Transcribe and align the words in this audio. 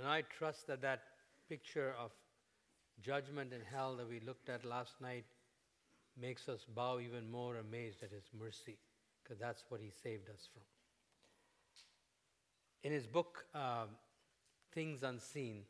And 0.00 0.08
I 0.08 0.22
trust 0.22 0.66
that 0.68 0.80
that 0.80 1.02
picture 1.46 1.94
of 2.02 2.10
judgment 3.02 3.52
in 3.52 3.60
hell 3.70 3.96
that 3.96 4.08
we 4.08 4.18
looked 4.20 4.48
at 4.48 4.64
last 4.64 4.94
night 4.98 5.26
makes 6.18 6.48
us 6.48 6.64
bow 6.74 7.00
even 7.00 7.30
more 7.30 7.56
amazed 7.56 8.02
at 8.02 8.10
His 8.10 8.24
mercy, 8.38 8.78
because 9.22 9.38
that's 9.38 9.62
what 9.68 9.82
He 9.82 9.90
saved 10.02 10.30
us 10.30 10.48
from. 10.50 10.62
In 12.82 12.92
his 12.92 13.06
book, 13.06 13.44
uh, 13.54 13.84
Things 14.72 15.02
Unseen, 15.02 15.64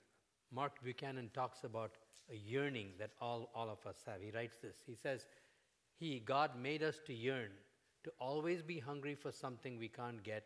Mark 0.53 0.81
Buchanan 0.85 1.29
talks 1.35 1.65
about 1.65 1.91
a 2.31 2.37
yearning 2.37 2.91
that 3.01 3.11
all, 3.21 3.51
all 3.53 3.69
of 3.69 3.85
us 3.85 3.97
have. 4.07 4.21
He 4.23 4.31
writes 4.31 4.59
this 4.63 4.77
He 4.87 4.95
says, 4.95 5.27
He, 5.99 6.21
God, 6.21 6.51
made 6.57 6.85
us 6.85 7.01
to 7.09 7.13
yearn, 7.13 7.51
to 8.05 8.13
always 8.21 8.63
be 8.63 8.79
hungry 8.79 9.17
for 9.17 9.33
something 9.33 9.77
we 9.77 9.89
can't 9.89 10.23
get, 10.23 10.45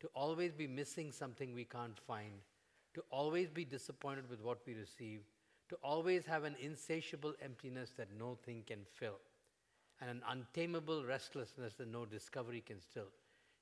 to 0.00 0.08
always 0.14 0.54
be 0.54 0.66
missing 0.66 1.12
something 1.12 1.52
we 1.52 1.64
can't 1.64 1.98
find, 2.06 2.32
to 2.94 3.02
always 3.10 3.50
be 3.50 3.64
disappointed 3.64 4.28
with 4.28 4.42
what 4.42 4.58
we 4.66 4.74
receive, 4.74 5.20
to 5.68 5.76
always 5.82 6.26
have 6.26 6.44
an 6.44 6.56
insatiable 6.60 7.34
emptiness 7.42 7.92
that 7.96 8.08
no 8.18 8.36
thing 8.44 8.62
can 8.66 8.80
fill, 8.98 9.18
and 10.00 10.10
an 10.10 10.22
untamable 10.28 11.04
restlessness 11.04 11.74
that 11.74 11.88
no 11.90 12.04
discovery 12.04 12.62
can 12.66 12.80
still. 12.80 13.10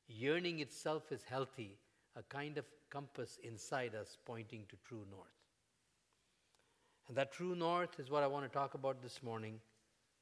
Yearning 0.09 0.61
itself 0.61 1.13
is 1.13 1.23
healthy, 1.25 1.77
a 2.17 2.23
kind 2.23 2.57
of 2.57 2.65
compass 2.91 3.39
inside 3.43 3.95
us 3.95 4.17
pointing 4.25 4.65
to 4.71 4.77
true 4.89 5.05
north. 5.11 5.29
And 7.09 7.17
that 7.17 7.33
true 7.33 7.55
north 7.55 7.99
is 7.99 8.11
what 8.11 8.23
I 8.23 8.27
want 8.27 8.51
to 8.51 8.59
talk 8.59 8.75
about 8.75 9.03
this 9.03 9.23
morning, 9.23 9.61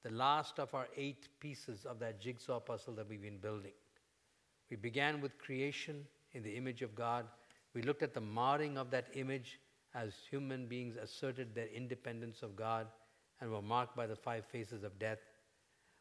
the 0.02 0.10
last 0.10 0.58
of 0.58 0.74
our 0.74 0.86
eight 0.96 1.28
pieces 1.40 1.84
of 1.84 1.98
that 2.00 2.20
jigsaw 2.20 2.60
puzzle 2.60 2.94
that 2.94 3.08
we've 3.08 3.22
been 3.22 3.38
building. 3.38 3.72
We 4.70 4.76
began 4.76 5.20
with 5.20 5.38
creation 5.38 6.04
in 6.32 6.42
the 6.42 6.56
image 6.56 6.82
of 6.82 6.94
God. 6.94 7.26
We 7.76 7.82
looked 7.82 8.02
at 8.02 8.14
the 8.14 8.22
marring 8.22 8.78
of 8.78 8.90
that 8.92 9.08
image 9.12 9.60
as 9.94 10.14
human 10.30 10.66
beings 10.66 10.96
asserted 10.96 11.54
their 11.54 11.66
independence 11.66 12.42
of 12.42 12.56
God 12.56 12.86
and 13.38 13.52
were 13.52 13.60
marked 13.60 13.94
by 13.94 14.06
the 14.06 14.16
five 14.16 14.46
phases 14.46 14.82
of 14.82 14.98
death. 14.98 15.18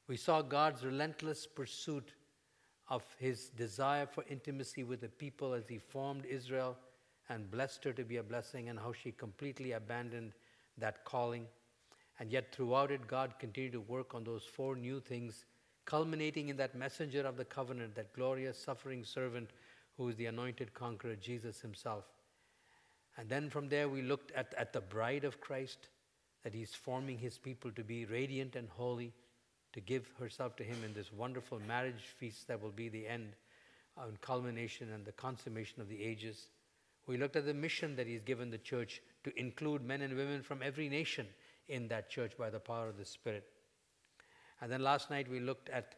We 0.07 0.15
saw 0.15 0.41
God's 0.41 0.85
relentless 0.85 1.45
pursuit 1.45 2.13
of 2.87 3.03
his 3.19 3.49
desire 3.49 4.05
for 4.05 4.23
intimacy 4.29 4.85
with 4.85 5.01
the 5.01 5.09
people 5.09 5.53
as 5.53 5.67
he 5.67 5.77
formed 5.77 6.25
Israel 6.25 6.77
and 7.27 7.51
blessed 7.51 7.83
her 7.83 7.91
to 7.91 8.05
be 8.05 8.17
a 8.17 8.23
blessing, 8.23 8.69
and 8.69 8.79
how 8.79 8.93
she 8.93 9.11
completely 9.11 9.73
abandoned 9.73 10.31
that 10.77 11.03
calling. 11.03 11.45
And 12.19 12.31
yet, 12.31 12.55
throughout 12.55 12.89
it, 12.89 13.05
God 13.05 13.33
continued 13.37 13.73
to 13.73 13.81
work 13.81 14.15
on 14.15 14.23
those 14.23 14.43
four 14.43 14.77
new 14.77 15.01
things, 15.01 15.43
culminating 15.83 16.47
in 16.47 16.55
that 16.55 16.73
messenger 16.73 17.27
of 17.27 17.35
the 17.35 17.43
covenant, 17.43 17.95
that 17.95 18.13
glorious 18.13 18.57
suffering 18.57 19.03
servant 19.03 19.49
who 19.97 20.09
is 20.09 20.15
the 20.15 20.25
anointed 20.25 20.73
conqueror, 20.73 21.15
Jesus 21.15 21.61
himself. 21.61 22.05
And 23.17 23.29
then 23.29 23.49
from 23.49 23.69
there, 23.69 23.87
we 23.87 24.01
looked 24.01 24.31
at, 24.33 24.53
at 24.57 24.73
the 24.73 24.81
bride 24.81 25.23
of 25.23 25.39
Christ, 25.39 25.87
that 26.43 26.53
he's 26.53 26.75
forming 26.75 27.17
his 27.17 27.37
people 27.37 27.71
to 27.71 27.83
be 27.83 28.05
radiant 28.05 28.55
and 28.55 28.67
holy, 28.69 29.13
to 29.73 29.79
give 29.79 30.09
herself 30.19 30.55
to 30.57 30.63
him 30.63 30.83
in 30.83 30.93
this 30.93 31.11
wonderful 31.11 31.59
marriage 31.67 32.13
feast 32.17 32.47
that 32.47 32.61
will 32.61 32.71
be 32.71 32.89
the 32.89 33.07
end 33.07 33.35
and 33.97 34.19
culmination 34.21 34.91
and 34.93 35.05
the 35.05 35.11
consummation 35.13 35.81
of 35.81 35.89
the 35.89 36.03
ages. 36.03 36.47
We 37.07 37.17
looked 37.17 37.35
at 37.35 37.45
the 37.45 37.53
mission 37.53 37.95
that 37.95 38.07
he's 38.07 38.21
given 38.21 38.49
the 38.49 38.57
church 38.57 39.01
to 39.23 39.39
include 39.39 39.83
men 39.83 40.01
and 40.01 40.15
women 40.15 40.41
from 40.41 40.61
every 40.61 40.89
nation 40.89 41.27
in 41.67 41.87
that 41.87 42.09
church 42.09 42.37
by 42.37 42.49
the 42.49 42.59
power 42.59 42.87
of 42.87 42.97
the 42.97 43.05
Spirit. 43.05 43.45
And 44.61 44.71
then 44.71 44.81
last 44.81 45.09
night 45.09 45.29
we 45.29 45.39
looked 45.39 45.69
at 45.69 45.95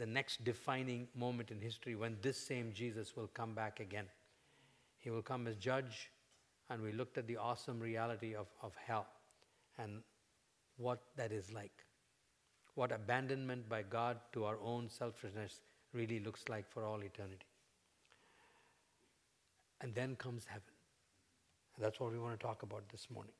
the 0.00 0.06
next 0.06 0.42
defining 0.44 1.06
moment 1.14 1.50
in 1.50 1.60
history 1.60 1.94
when 1.94 2.16
this 2.22 2.38
same 2.38 2.72
Jesus 2.72 3.14
will 3.14 3.28
come 3.34 3.52
back 3.52 3.80
again. 3.80 4.06
He 4.98 5.10
will 5.10 5.20
come 5.20 5.46
as 5.46 5.56
judge, 5.56 6.10
and 6.70 6.82
we 6.82 6.90
looked 6.90 7.18
at 7.18 7.26
the 7.26 7.36
awesome 7.36 7.78
reality 7.78 8.34
of, 8.34 8.46
of 8.62 8.72
hell 8.86 9.06
and 9.78 10.00
what 10.78 11.02
that 11.16 11.32
is 11.32 11.52
like. 11.52 11.84
What 12.76 12.92
abandonment 12.92 13.68
by 13.68 13.82
God 13.82 14.16
to 14.32 14.46
our 14.46 14.56
own 14.64 14.88
selfishness 14.88 15.60
really 15.92 16.20
looks 16.20 16.48
like 16.48 16.70
for 16.70 16.86
all 16.86 17.02
eternity. 17.02 17.46
And 19.82 19.94
then 19.94 20.16
comes 20.16 20.46
heaven. 20.46 20.72
And 21.76 21.84
that's 21.84 22.00
what 22.00 22.10
we 22.10 22.18
want 22.18 22.40
to 22.40 22.46
talk 22.46 22.62
about 22.62 22.88
this 22.88 23.08
morning. 23.12 23.34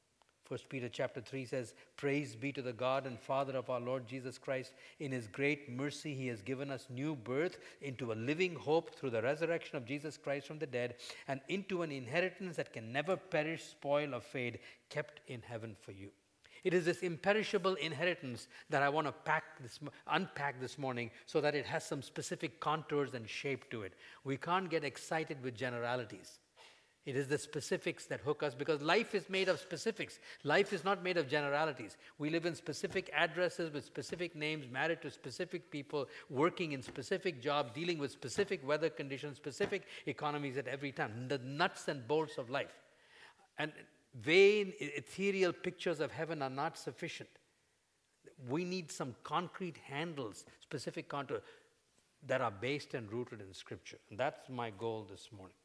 1 0.51 0.59
Peter 0.69 0.89
chapter 0.89 1.21
3 1.21 1.45
says, 1.45 1.75
Praise 1.97 2.35
be 2.35 2.51
to 2.51 2.61
the 2.61 2.73
God 2.73 3.07
and 3.07 3.21
Father 3.21 3.57
of 3.57 3.71
our 3.71 3.79
Lord 3.79 4.09
Jesus 4.09 4.37
Christ. 4.37 4.73
In 4.99 5.13
his 5.13 5.29
great 5.29 5.71
mercy, 5.71 6.13
he 6.13 6.27
has 6.27 6.43
given 6.43 6.73
us 6.73 6.89
new 6.91 7.15
birth 7.15 7.59
into 7.83 8.11
a 8.11 8.15
living 8.15 8.57
hope 8.57 8.93
through 8.97 9.11
the 9.11 9.23
resurrection 9.23 9.77
of 9.77 9.87
Jesus 9.87 10.17
Christ 10.17 10.49
from 10.49 10.59
the 10.59 10.67
dead 10.67 10.97
and 11.29 11.41
into 11.47 11.83
an 11.83 11.93
inheritance 11.93 12.57
that 12.57 12.73
can 12.73 12.93
never 12.93 13.17
perish, 13.17 13.63
spoil, 13.63 14.13
or 14.13 14.21
fade, 14.21 14.59
kept 14.89 15.21
in 15.29 15.41
heaven 15.41 15.77
for 15.81 15.93
you. 15.93 16.09
It 16.65 16.75
is 16.75 16.85
this 16.85 17.03
imperishable 17.03 17.77
inheritance 17.77 18.49
that 18.71 18.83
I 18.83 18.89
want 18.89 19.07
to 19.07 19.13
pack 19.13 19.63
this, 19.63 19.79
unpack 20.09 20.61
this 20.61 20.79
morning 20.79 21.13
so 21.27 21.41
that 21.41 21.55
it 21.55 21.65
has 21.65 21.87
some 21.87 22.03
specific 22.03 22.59
contours 22.59 23.15
and 23.15 23.29
shape 23.29 23.71
to 23.71 23.83
it. 23.83 23.93
We 24.25 24.37
can't 24.37 24.69
get 24.69 24.83
excited 24.83 25.45
with 25.45 25.55
generalities. 25.55 26.40
It 27.11 27.17
is 27.17 27.27
the 27.27 27.39
specifics 27.39 28.07
that 28.07 28.21
hook 28.21 28.45
us 28.45 28.55
because 28.55 28.81
life 28.81 29.17
is 29.17 29.29
made 29.29 29.49
of 29.49 29.59
specifics. 29.59 30.21
Life 30.45 30.73
is 30.73 30.85
not 30.85 31.03
made 31.03 31.17
of 31.17 31.29
generalities. 31.29 31.97
We 32.19 32.31
live 32.31 32.47
in 32.47 32.55
specific 32.55 33.11
addresses 33.13 33.73
with 33.73 33.85
specific 33.85 34.37
names, 34.37 34.67
married 34.71 35.03
to 35.03 35.11
specific 35.11 35.73
people, 35.73 36.07
working 36.29 36.71
in 36.71 36.83
specific 36.85 37.43
jobs, 37.43 37.73
dealing 37.75 37.99
with 37.99 38.13
specific 38.13 38.65
weather 38.65 38.89
conditions, 38.89 39.39
specific 39.39 39.89
economies 40.07 40.57
at 40.57 40.69
every 40.69 40.93
time. 40.93 41.27
The 41.27 41.39
nuts 41.39 41.89
and 41.89 42.07
bolts 42.07 42.39
of 42.39 42.49
life. 42.49 42.79
And 43.59 43.73
vain, 44.15 44.73
ethereal 44.79 45.53
pictures 45.53 45.99
of 45.99 46.13
heaven 46.13 46.43
are 46.43 46.49
not 46.49 46.79
sufficient. 46.79 47.31
We 48.49 48.65
need 48.65 48.93
some 48.93 49.17
concrete 49.25 49.79
handles, 49.79 50.45
specific 50.61 51.09
contours 51.09 51.43
that 52.29 52.41
are 52.41 52.53
based 52.53 52.95
and 52.95 53.13
rooted 53.13 53.41
in 53.41 53.53
Scripture. 53.53 53.99
And 54.11 54.17
that's 54.17 54.49
my 54.49 54.71
goal 54.71 55.09
this 55.11 55.31
morning 55.37 55.57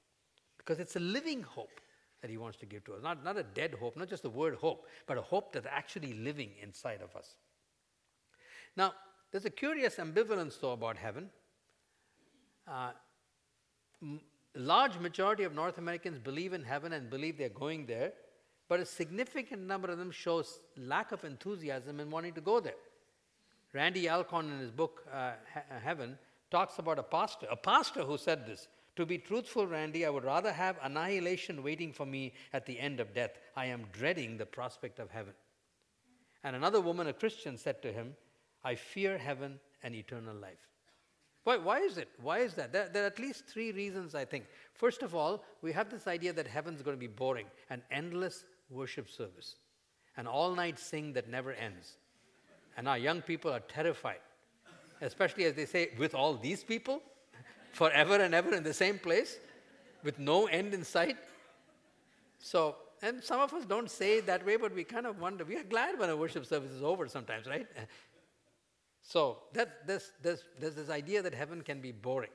because 0.66 0.80
it's 0.80 0.96
a 0.96 1.00
living 1.00 1.44
hope 1.44 1.80
that 2.22 2.32
he 2.32 2.38
wants 2.38 2.58
to 2.58 2.66
give 2.66 2.84
to 2.86 2.94
us. 2.94 3.04
Not, 3.04 3.24
not 3.24 3.38
a 3.38 3.44
dead 3.44 3.76
hope, 3.80 3.96
not 3.96 4.10
just 4.10 4.24
the 4.24 4.30
word 4.30 4.56
hope, 4.56 4.88
but 5.06 5.18
a 5.18 5.22
hope 5.22 5.54
that's 5.54 5.68
actually 5.70 6.14
living 6.14 6.52
inside 6.62 7.02
of 7.02 7.16
us. 7.16 7.36
Now, 8.76 8.94
there's 9.32 9.46
a 9.46 9.50
curious 9.50 9.98
ambivalence, 9.98 10.60
though, 10.60 10.72
about 10.72 10.98
heaven. 10.98 11.30
Uh, 12.68 12.92
m- 14.02 14.22
large 14.56 14.98
majority 14.98 15.44
of 15.44 15.54
North 15.54 15.78
Americans 15.78 16.18
believe 16.18 16.54
in 16.54 16.64
heaven 16.64 16.94
and 16.94 17.10
believe 17.10 17.38
they're 17.38 17.50
going 17.50 17.86
there, 17.86 18.14
but 18.68 18.80
a 18.80 18.86
significant 18.86 19.62
number 19.62 19.90
of 19.90 19.98
them 19.98 20.10
shows 20.10 20.60
lack 20.78 21.12
of 21.12 21.24
enthusiasm 21.24 22.00
in 22.00 22.10
wanting 22.10 22.34
to 22.34 22.42
go 22.42 22.60
there. 22.60 22.74
Randy 23.74 24.10
Alcorn, 24.10 24.50
in 24.50 24.60
his 24.60 24.72
book 24.72 25.04
uh, 25.14 25.34
Heaven, 25.84 26.18
talks 26.50 26.80
about 26.80 26.98
a 26.98 27.04
pastor, 27.04 27.46
a 27.52 27.58
pastor 27.58 28.04
who 28.04 28.18
said 28.18 28.48
this. 28.48 28.68
To 28.96 29.06
be 29.06 29.18
truthful, 29.18 29.68
Randy, 29.68 30.06
I 30.06 30.10
would 30.10 30.24
rather 30.24 30.54
have 30.54 30.78
annihilation 30.82 31.64
waiting 31.64 31.92
for 31.92 32.06
me 32.06 32.34
at 32.54 32.66
the 32.66 32.80
end 32.80 33.00
of 33.00 33.14
death. 33.14 33.32
I 33.56 33.66
am 33.66 33.88
dreading 33.92 34.38
the 34.38 34.46
prospect 34.46 35.00
of 35.00 35.12
heaven. 35.12 35.34
And 36.44 36.56
another 36.56 36.80
woman, 36.80 37.08
a 37.08 37.14
Christian, 37.14 37.58
said 37.58 37.82
to 37.82 37.92
him, 37.92 38.16
I 38.64 38.76
fear 38.76 39.18
heaven 39.18 39.60
and 39.84 39.94
eternal 39.94 40.36
life. 40.36 40.60
Why, 41.44 41.58
why 41.58 41.80
is 41.80 41.98
it? 41.98 42.10
Why 42.22 42.40
is 42.40 42.56
that? 42.56 42.72
There, 42.72 42.90
there, 42.90 43.04
are 43.04 43.08
at 43.08 43.20
least 43.20 43.46
three 43.46 43.72
reasons, 43.72 44.16
I 44.16 44.26
think. 44.26 44.46
First 44.74 45.04
of 45.04 45.14
all, 45.14 45.44
we 45.62 45.72
have 45.74 45.92
this 45.92 46.08
idea 46.08 46.34
that 46.34 46.48
heaven's 46.48 46.82
going 46.82 46.96
to 46.96 47.00
be 47.00 47.08
boring, 47.08 47.46
an 47.70 47.84
endless 47.92 48.46
worship 48.70 49.10
service, 49.10 49.58
an 50.18 50.26
all 50.26 50.56
night 50.56 50.80
sing 50.80 51.14
that 51.14 51.30
never 51.30 51.54
ends. 51.54 51.98
And 52.78 52.88
our 52.88 52.98
young 52.98 53.22
people 53.22 53.52
are 53.52 53.60
terrified, 53.60 54.22
especially 55.02 55.44
as 55.46 55.54
they 55.54 55.66
say, 55.66 55.92
with 56.00 56.16
all 56.16 56.36
these 56.36 56.64
people? 56.64 57.02
Forever 57.76 58.16
and 58.16 58.34
ever 58.34 58.56
in 58.56 58.64
the 58.64 58.74
same 58.74 58.98
place 58.98 59.38
with 60.04 60.18
no 60.18 60.46
end 60.48 60.74
in 60.74 60.84
sight. 60.84 61.18
So, 62.40 62.76
and 63.02 63.22
some 63.22 63.42
of 63.42 63.54
us 63.54 63.66
don't 63.66 63.92
say 63.92 64.20
it 64.20 64.26
that 64.28 64.46
way, 64.46 64.56
but 64.56 64.74
we 64.74 64.84
kind 64.84 65.06
of 65.06 65.20
wonder. 65.20 65.44
We 65.44 65.58
are 65.58 65.64
glad 65.64 66.00
when 66.00 66.10
a 66.10 66.16
worship 66.16 66.46
service 66.46 66.72
is 66.72 66.84
over 66.84 67.08
sometimes, 67.08 67.48
right? 67.48 67.68
So 69.08 69.38
that, 69.54 69.86
there's, 69.86 70.12
there's, 70.24 70.42
there's 70.60 70.74
this 70.74 70.90
idea 70.90 71.22
that 71.22 71.32
heaven 71.32 71.62
can 71.62 71.80
be 71.80 71.92
boring. 71.92 72.32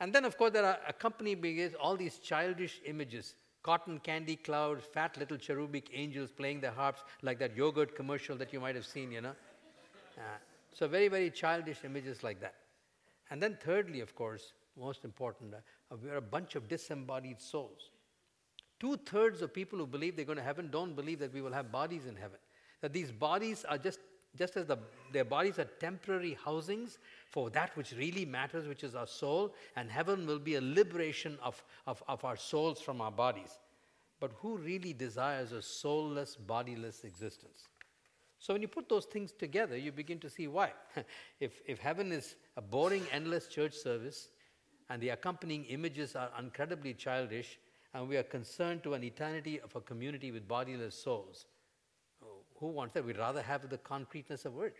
And 0.00 0.12
then, 0.12 0.24
of 0.24 0.36
course, 0.36 0.50
there 0.50 0.64
are 0.64 0.78
accompanying 0.88 1.72
all 1.80 1.96
these 1.96 2.18
childish 2.18 2.80
images 2.86 3.36
cotton 3.62 4.00
candy 4.00 4.34
clouds, 4.34 4.84
fat 4.92 5.16
little 5.16 5.36
cherubic 5.36 5.90
angels 5.92 6.32
playing 6.32 6.60
their 6.60 6.72
harps, 6.72 7.02
like 7.22 7.38
that 7.38 7.56
yogurt 7.56 7.94
commercial 7.94 8.36
that 8.36 8.52
you 8.52 8.58
might 8.58 8.74
have 8.74 8.86
seen, 8.86 9.12
you 9.12 9.20
know. 9.20 9.34
Uh, 10.18 10.22
so, 10.74 10.88
very, 10.88 11.06
very 11.06 11.30
childish 11.30 11.84
images 11.84 12.24
like 12.24 12.40
that. 12.40 12.54
And 13.30 13.42
then, 13.42 13.56
thirdly, 13.60 14.00
of 14.00 14.14
course, 14.14 14.52
most 14.76 15.04
important, 15.04 15.54
uh, 15.54 15.96
we're 16.02 16.16
a 16.16 16.20
bunch 16.20 16.56
of 16.56 16.68
disembodied 16.68 17.40
souls. 17.40 17.90
Two 18.78 18.96
thirds 18.96 19.42
of 19.42 19.52
people 19.52 19.78
who 19.78 19.86
believe 19.86 20.16
they're 20.16 20.24
going 20.24 20.38
to 20.38 20.44
heaven 20.44 20.68
don't 20.70 20.96
believe 20.96 21.18
that 21.18 21.32
we 21.32 21.42
will 21.42 21.52
have 21.52 21.70
bodies 21.70 22.06
in 22.06 22.16
heaven. 22.16 22.38
That 22.80 22.92
these 22.92 23.12
bodies 23.12 23.64
are 23.68 23.78
just, 23.78 24.00
just 24.36 24.56
as 24.56 24.66
the, 24.66 24.78
their 25.12 25.24
bodies 25.24 25.58
are 25.58 25.64
temporary 25.64 26.38
housings 26.44 26.98
for 27.28 27.50
that 27.50 27.76
which 27.76 27.92
really 27.92 28.24
matters, 28.24 28.66
which 28.66 28.84
is 28.84 28.94
our 28.94 29.06
soul, 29.06 29.54
and 29.76 29.90
heaven 29.90 30.26
will 30.26 30.38
be 30.38 30.54
a 30.54 30.60
liberation 30.60 31.38
of, 31.42 31.62
of, 31.86 32.02
of 32.08 32.24
our 32.24 32.36
souls 32.36 32.80
from 32.80 33.00
our 33.00 33.12
bodies. 33.12 33.58
but 34.20 34.32
who 34.42 34.58
really 34.58 34.92
desires 34.92 35.52
a 35.52 35.62
soulless, 35.62 36.36
bodiless 36.36 37.04
existence? 37.04 37.68
So 38.40 38.54
when 38.54 38.62
you 38.62 38.68
put 38.68 38.88
those 38.88 39.04
things 39.04 39.32
together, 39.32 39.76
you 39.76 39.92
begin 39.92 40.18
to 40.20 40.30
see 40.30 40.48
why. 40.48 40.72
if, 41.40 41.60
if 41.66 41.78
heaven 41.78 42.10
is 42.10 42.36
a 42.56 42.62
boring, 42.62 43.06
endless 43.12 43.46
church 43.46 43.74
service, 43.74 44.30
and 44.88 45.00
the 45.00 45.10
accompanying 45.10 45.66
images 45.66 46.16
are 46.16 46.30
incredibly 46.38 46.94
childish, 46.94 47.58
and 47.92 48.08
we 48.08 48.16
are 48.16 48.22
concerned 48.22 48.82
to 48.82 48.94
an 48.94 49.04
eternity 49.04 49.60
of 49.60 49.76
a 49.76 49.80
community 49.80 50.32
with 50.32 50.48
bodiless 50.48 50.94
souls, 50.94 51.46
who 52.58 52.68
wants 52.68 52.94
that? 52.94 53.04
We'd 53.04 53.18
rather 53.18 53.42
have 53.42 53.68
the 53.68 53.78
concreteness 53.78 54.44
of 54.46 54.58
earth. 54.58 54.72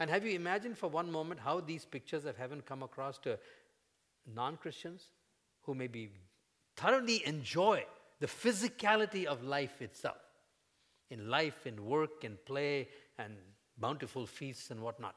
And 0.00 0.10
have 0.10 0.24
you 0.24 0.32
imagined 0.32 0.76
for 0.76 0.88
one 0.88 1.10
moment 1.10 1.40
how 1.40 1.60
these 1.60 1.84
pictures 1.84 2.24
of 2.24 2.36
heaven 2.36 2.62
come 2.66 2.82
across 2.82 3.18
to 3.18 3.38
non 4.34 4.56
Christians 4.56 5.10
who 5.62 5.74
maybe 5.74 6.10
thoroughly 6.76 7.24
enjoy 7.26 7.84
the 8.20 8.26
physicality 8.26 9.24
of 9.24 9.42
life 9.44 9.82
itself 9.82 10.16
in 11.10 11.28
life, 11.28 11.66
in 11.66 11.84
work, 11.84 12.24
in 12.24 12.38
play, 12.44 12.88
and 13.18 13.34
bountiful 13.78 14.26
feasts 14.26 14.70
and 14.70 14.80
whatnot. 14.80 15.14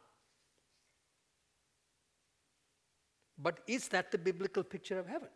But 3.38 3.60
is 3.68 3.88
that 3.90 4.12
the 4.12 4.18
biblical 4.18 4.64
picture 4.64 4.98
of 5.00 5.08
heaven? 5.08 5.30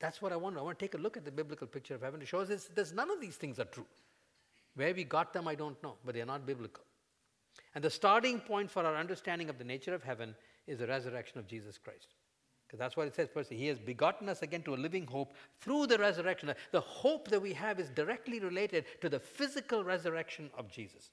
That's 0.00 0.20
what 0.20 0.32
I 0.32 0.36
want. 0.36 0.58
I 0.58 0.62
want 0.62 0.78
to 0.78 0.84
take 0.84 0.94
a 0.94 0.98
look 0.98 1.16
at 1.16 1.24
the 1.24 1.30
biblical 1.30 1.68
picture 1.68 1.94
of 1.94 2.02
heaven 2.02 2.18
to 2.18 2.26
show 2.26 2.40
us 2.40 2.68
there's 2.74 2.92
none 2.92 3.10
of 3.10 3.20
these 3.20 3.36
things 3.36 3.60
are 3.60 3.64
true. 3.64 3.86
Where 4.74 4.92
we 4.94 5.04
got 5.04 5.32
them, 5.32 5.46
I 5.46 5.54
don't 5.54 5.80
know, 5.82 5.94
but 6.04 6.14
they 6.14 6.22
are 6.22 6.26
not 6.26 6.46
biblical. 6.46 6.82
And 7.74 7.84
the 7.84 7.90
starting 7.90 8.40
point 8.40 8.70
for 8.70 8.84
our 8.84 8.96
understanding 8.96 9.48
of 9.48 9.58
the 9.58 9.64
nature 9.64 9.94
of 9.94 10.02
heaven 10.02 10.34
is 10.66 10.78
the 10.78 10.86
resurrection 10.86 11.38
of 11.38 11.46
Jesus 11.46 11.78
Christ. 11.78 12.14
Because 12.66 12.78
that's 12.78 12.96
what 12.96 13.06
it 13.06 13.14
says 13.14 13.28
first. 13.32 13.52
He 13.52 13.66
has 13.66 13.78
begotten 13.78 14.28
us 14.28 14.42
again 14.42 14.62
to 14.62 14.74
a 14.74 14.76
living 14.76 15.06
hope 15.06 15.34
through 15.60 15.86
the 15.86 15.98
resurrection. 15.98 16.52
The 16.70 16.80
hope 16.80 17.28
that 17.28 17.42
we 17.42 17.52
have 17.52 17.78
is 17.78 17.90
directly 17.90 18.40
related 18.40 18.86
to 19.02 19.10
the 19.10 19.20
physical 19.20 19.84
resurrection 19.84 20.50
of 20.56 20.70
Jesus. 20.70 21.10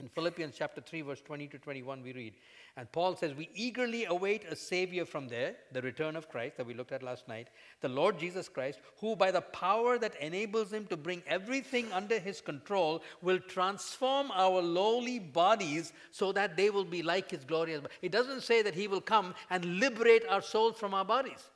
In 0.00 0.08
Philippians 0.08 0.54
chapter 0.56 0.80
3, 0.80 1.00
verse 1.02 1.20
20 1.22 1.48
to 1.48 1.58
21, 1.58 2.04
we 2.04 2.12
read, 2.12 2.34
and 2.76 2.90
Paul 2.92 3.16
says, 3.16 3.34
We 3.34 3.50
eagerly 3.52 4.04
await 4.04 4.44
a 4.44 4.54
Savior 4.54 5.04
from 5.04 5.26
there, 5.26 5.56
the 5.72 5.82
return 5.82 6.14
of 6.14 6.28
Christ 6.28 6.56
that 6.56 6.66
we 6.66 6.74
looked 6.74 6.92
at 6.92 7.02
last 7.02 7.26
night, 7.26 7.48
the 7.80 7.88
Lord 7.88 8.16
Jesus 8.16 8.48
Christ, 8.48 8.78
who 9.00 9.16
by 9.16 9.32
the 9.32 9.40
power 9.40 9.98
that 9.98 10.14
enables 10.22 10.72
him 10.72 10.86
to 10.86 10.96
bring 10.96 11.20
everything 11.26 11.92
under 11.92 12.20
his 12.20 12.40
control 12.40 13.02
will 13.22 13.40
transform 13.40 14.30
our 14.30 14.62
lowly 14.62 15.18
bodies 15.18 15.92
so 16.12 16.30
that 16.30 16.56
they 16.56 16.70
will 16.70 16.84
be 16.84 17.02
like 17.02 17.32
his 17.32 17.44
glorious. 17.44 17.82
It 18.00 18.12
doesn't 18.12 18.42
say 18.42 18.62
that 18.62 18.76
he 18.76 18.86
will 18.86 19.00
come 19.00 19.34
and 19.50 19.80
liberate 19.80 20.22
our 20.28 20.42
souls 20.42 20.78
from 20.78 20.94
our 20.94 21.04
bodies. 21.04 21.50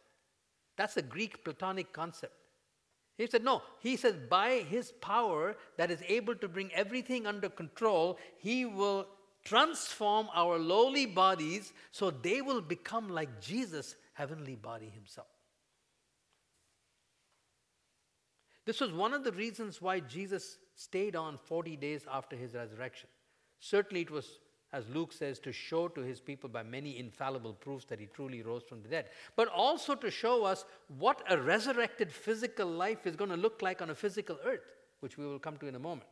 That's 0.76 0.96
a 0.96 1.02
Greek 1.02 1.44
Platonic 1.44 1.92
concept. 1.92 2.34
He 3.18 3.26
said, 3.26 3.44
no. 3.44 3.62
He 3.80 3.96
says, 3.96 4.16
by 4.28 4.64
his 4.68 4.92
power 4.92 5.56
that 5.76 5.90
is 5.90 6.02
able 6.08 6.34
to 6.36 6.48
bring 6.48 6.72
everything 6.72 7.26
under 7.26 7.48
control, 7.48 8.18
he 8.38 8.64
will 8.64 9.06
transform 9.44 10.28
our 10.34 10.58
lowly 10.58 11.06
bodies 11.06 11.72
so 11.90 12.10
they 12.10 12.40
will 12.40 12.60
become 12.60 13.08
like 13.08 13.40
Jesus' 13.40 13.96
heavenly 14.14 14.54
body 14.54 14.88
himself. 14.88 15.26
This 18.64 18.80
was 18.80 18.92
one 18.92 19.12
of 19.12 19.24
the 19.24 19.32
reasons 19.32 19.82
why 19.82 20.00
Jesus 20.00 20.58
stayed 20.76 21.16
on 21.16 21.36
40 21.36 21.76
days 21.76 22.06
after 22.10 22.36
his 22.36 22.54
resurrection. 22.54 23.08
Certainly, 23.58 24.02
it 24.02 24.10
was 24.10 24.38
as 24.72 24.88
Luke 24.88 25.12
says, 25.12 25.38
to 25.40 25.52
show 25.52 25.88
to 25.88 26.00
his 26.00 26.20
people 26.20 26.48
by 26.48 26.62
many 26.62 26.98
infallible 26.98 27.52
proofs 27.52 27.84
that 27.86 28.00
he 28.00 28.06
truly 28.06 28.42
rose 28.42 28.62
from 28.62 28.82
the 28.82 28.88
dead, 28.88 29.06
but 29.36 29.48
also 29.48 29.94
to 29.94 30.10
show 30.10 30.44
us 30.44 30.64
what 30.98 31.22
a 31.28 31.38
resurrected 31.38 32.10
physical 32.10 32.66
life 32.66 33.06
is 33.06 33.14
going 33.14 33.30
to 33.30 33.36
look 33.36 33.60
like 33.60 33.82
on 33.82 33.90
a 33.90 33.94
physical 33.94 34.38
earth, 34.46 34.72
which 35.00 35.18
we 35.18 35.26
will 35.26 35.38
come 35.38 35.58
to 35.58 35.66
in 35.66 35.74
a 35.74 35.78
moment. 35.78 36.08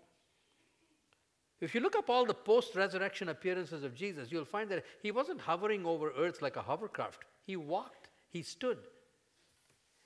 If 1.60 1.74
you 1.74 1.80
look 1.80 1.96
up 1.96 2.08
all 2.08 2.24
the 2.24 2.34
post 2.34 2.74
resurrection 2.74 3.28
appearances 3.30 3.82
of 3.82 3.94
Jesus, 3.94 4.30
you'll 4.30 4.44
find 4.44 4.70
that 4.70 4.84
he 5.02 5.10
wasn't 5.10 5.40
hovering 5.40 5.84
over 5.84 6.12
earth 6.16 6.40
like 6.42 6.56
a 6.56 6.62
hovercraft. 6.62 7.24
He 7.42 7.56
walked, 7.56 8.08
he 8.30 8.42
stood. 8.42 8.78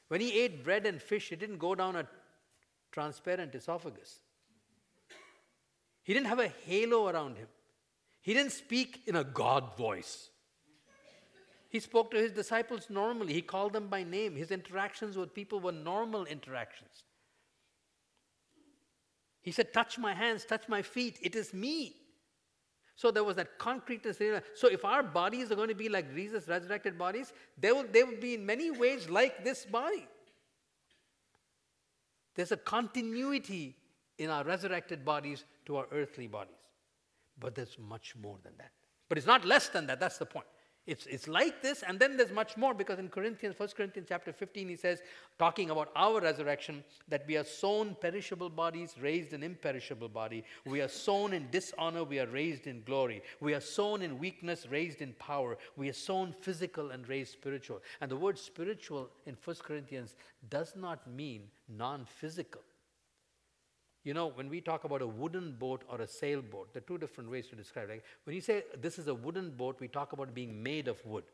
When 0.09 0.21
he 0.21 0.41
ate 0.41 0.65
bread 0.65 0.87
and 0.87 1.01
fish, 1.01 1.33
it 1.33 1.41
didn't 1.41 1.59
go 1.59 1.75
down 1.75 1.97
a 1.97 2.07
transparent 2.93 3.55
esophagus. 3.55 4.21
He 6.05 6.13
didn't 6.13 6.29
have 6.29 6.41
a 6.41 6.49
halo 6.49 7.09
around 7.09 7.39
him. 7.39 7.49
He 8.25 8.33
didn't 8.33 8.53
speak 8.53 9.03
in 9.07 9.17
a 9.17 9.23
God 9.23 9.77
voice. 9.77 10.31
He 11.69 11.79
spoke 11.79 12.11
to 12.13 12.17
his 12.17 12.33
disciples 12.33 12.87
normally. 12.89 13.35
He 13.35 13.43
called 13.43 13.75
them 13.75 13.89
by 13.89 14.03
name. 14.03 14.35
His 14.35 14.51
interactions 14.51 15.19
with 15.19 15.35
people 15.35 15.61
were 15.61 15.73
normal 15.73 16.25
interactions. 16.25 17.05
He 19.43 19.53
said, 19.53 19.75
Touch 19.75 19.99
my 19.99 20.15
hands, 20.15 20.47
touch 20.47 20.67
my 20.69 20.81
feet. 20.81 21.19
It 21.21 21.37
is 21.37 21.53
me. 21.53 21.97
So 22.97 23.11
there 23.11 23.25
was 23.25 23.37
that 23.37 23.59
concreteness. 23.59 24.17
So 24.55 24.69
if 24.69 24.87
our 24.87 25.03
bodies 25.03 25.53
are 25.53 25.57
going 25.57 25.69
to 25.69 25.75
be 25.75 25.91
like 25.91 26.15
Jesus' 26.15 26.49
resurrected 26.49 26.97
bodies, 26.97 27.31
they 27.59 27.73
will, 27.73 27.85
they 27.93 28.05
will 28.05 28.21
be 28.21 28.35
in 28.35 28.47
many 28.47 28.71
ways 28.71 29.11
like 29.11 29.45
this 29.45 29.67
body. 29.67 30.09
There's 32.37 32.53
a 32.53 32.57
continuity 32.57 33.77
in 34.17 34.31
our 34.31 34.45
resurrected 34.45 35.05
bodies 35.05 35.45
to 35.67 35.77
our 35.77 35.87
earthly 35.93 36.27
bodies. 36.27 36.64
But 37.39 37.55
there's 37.55 37.77
much 37.79 38.15
more 38.17 38.39
than 38.43 38.53
that. 38.59 38.71
But 39.09 39.19
it's 39.19 39.27
not 39.27 39.45
less 39.45 39.69
than 39.69 39.87
that, 39.87 40.01
that's 40.01 40.19
the 40.19 40.27
point. 40.27 40.47
It's, 40.87 41.07
it's 41.07 41.29
like 41.29 41.63
this, 41.63 41.83
and 41.83 41.99
then 41.99 42.19
there's 42.19 42.31
much 42.31 42.59
more 42.59 42.75
because 42.75 42.99
in 42.99 43.09
Corinthians, 43.09 43.59
1 43.59 43.71
Corinthians 43.75 44.07
chapter 44.07 44.35
15, 44.35 44.69
he 44.69 44.77
says, 44.77 45.01
talking 45.39 45.71
about 45.71 45.91
our 45.97 46.21
resurrection, 46.21 46.85
that 47.09 47.25
we 47.27 47.39
are 47.39 47.45
sown 47.45 47.97
perishable 47.99 48.51
bodies, 48.51 48.95
raised 49.01 49.33
an 49.33 49.43
imperishable 49.43 50.11
body. 50.11 50.45
We 50.67 50.83
are 50.83 50.89
sown 50.89 51.33
in 51.33 51.49
dishonor, 51.51 52.05
we 52.05 52.21
are 52.21 52.27
raised 52.27 52.67
in 52.67 52.83
glory. 52.83 53.23
We 53.41 53.55
are 53.55 53.61
sown 53.61 54.03
in 54.03 54.19
weakness, 54.19 54.67
raised 54.71 55.01
in 55.01 55.15
power. 55.15 55.57
We 55.77 55.89
are 55.89 55.95
sown 55.95 56.35
physical 56.43 56.91
and 56.91 57.09
raised 57.09 57.33
spiritual. 57.33 57.81
And 58.03 58.11
the 58.11 58.17
word 58.17 58.39
spiritual 58.39 59.09
in 59.25 59.39
1 59.43 59.57
Corinthians 59.63 60.17
does 60.51 60.75
not 60.77 61.11
mean 61.11 61.45
non 61.67 62.05
physical. 62.05 62.61
You 64.05 64.13
know, 64.13 64.27
when 64.27 64.51
we 64.51 64.61
talk 64.61 64.85
about 64.85 65.01
a 65.01 65.07
wooden 65.07 65.53
boat 65.59 65.83
or 65.89 66.03
a 66.03 66.07
sailboat, 66.07 66.73
there 66.73 66.83
are 66.83 66.87
two 66.87 66.99
different 66.99 67.31
ways 67.31 67.47
to 67.49 67.57
describe 67.57 67.89
it. 67.89 68.05
When 68.25 68.37
you 68.37 68.43
say 68.43 68.65
this 68.81 68.99
is 68.99 69.09
a 69.09 69.15
wooden 69.15 69.51
boat, 69.51 69.81
we 69.81 69.89
talk 69.89 70.13
about 70.13 70.35
being 70.35 70.63
made 70.63 70.89
of 70.89 71.05
wood. 71.07 71.25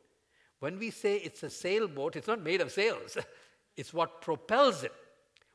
When 0.61 0.79
we 0.79 0.91
say 0.91 1.17
it's 1.17 1.43
a 1.43 1.51
sailboat, 1.51 2.15
it's 2.15 2.29
not 2.29 2.43
made 2.43 2.61
of 2.61 2.71
sails, 2.71 3.19
it's 3.77 3.93
what 3.93 4.21
propels 4.23 4.85
it. 4.85 4.93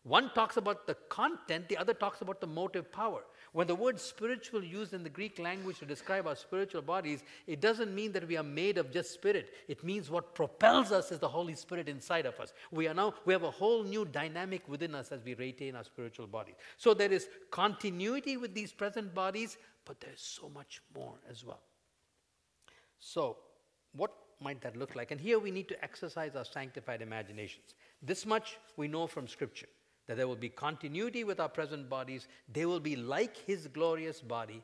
One 0.03 0.29
talks 0.35 0.57
about 0.57 0.85
the 0.87 0.95
content, 1.09 1.69
the 1.69 1.77
other 1.77 1.93
talks 1.93 2.21
about 2.21 2.41
the 2.41 2.47
motive 2.47 2.91
power. 2.91 3.21
When 3.55 3.67
the 3.67 3.73
word 3.73 4.01
spiritual 4.01 4.61
used 4.61 4.93
in 4.93 5.01
the 5.01 5.09
Greek 5.09 5.39
language 5.39 5.79
to 5.79 5.85
describe 5.85 6.27
our 6.27 6.35
spiritual 6.35 6.81
bodies, 6.81 7.23
it 7.47 7.61
doesn't 7.61 7.95
mean 7.95 8.11
that 8.11 8.27
we 8.27 8.35
are 8.35 8.43
made 8.43 8.77
of 8.77 8.91
just 8.91 9.13
spirit. 9.13 9.53
It 9.69 9.81
means 9.81 10.09
what 10.09 10.35
propels 10.35 10.91
us 10.91 11.09
is 11.09 11.19
the 11.19 11.29
Holy 11.29 11.55
Spirit 11.55 11.87
inside 11.87 12.25
of 12.25 12.37
us. 12.37 12.51
We 12.69 12.89
are 12.89 12.93
now 12.93 13.13
we 13.23 13.31
have 13.31 13.43
a 13.43 13.51
whole 13.51 13.85
new 13.85 14.03
dynamic 14.03 14.67
within 14.67 14.93
us 14.93 15.13
as 15.13 15.23
we 15.23 15.35
retain 15.35 15.77
our 15.77 15.85
spiritual 15.85 16.27
bodies. 16.27 16.55
So 16.75 16.93
there 16.93 17.13
is 17.13 17.29
continuity 17.49 18.35
with 18.35 18.53
these 18.53 18.73
present 18.73 19.15
bodies, 19.15 19.55
but 19.85 20.01
there's 20.01 20.19
so 20.19 20.49
much 20.49 20.81
more 20.93 21.13
as 21.31 21.45
well. 21.45 21.61
So, 22.99 23.37
what 23.93 24.11
might 24.41 24.59
that 24.63 24.75
look 24.75 24.97
like? 24.97 25.11
And 25.11 25.21
here 25.21 25.39
we 25.39 25.49
need 25.49 25.69
to 25.69 25.81
exercise 25.81 26.35
our 26.35 26.43
sanctified 26.43 27.01
imaginations. 27.01 27.75
This 28.01 28.25
much 28.25 28.57
we 28.75 28.89
know 28.89 29.07
from 29.07 29.29
Scripture 29.29 29.69
that 30.07 30.17
there 30.17 30.27
will 30.27 30.35
be 30.35 30.49
continuity 30.49 31.23
with 31.23 31.39
our 31.39 31.49
present 31.49 31.89
bodies. 31.89 32.27
They 32.51 32.65
will 32.65 32.79
be 32.79 32.95
like 32.95 33.35
His 33.37 33.67
glorious 33.67 34.21
body. 34.21 34.63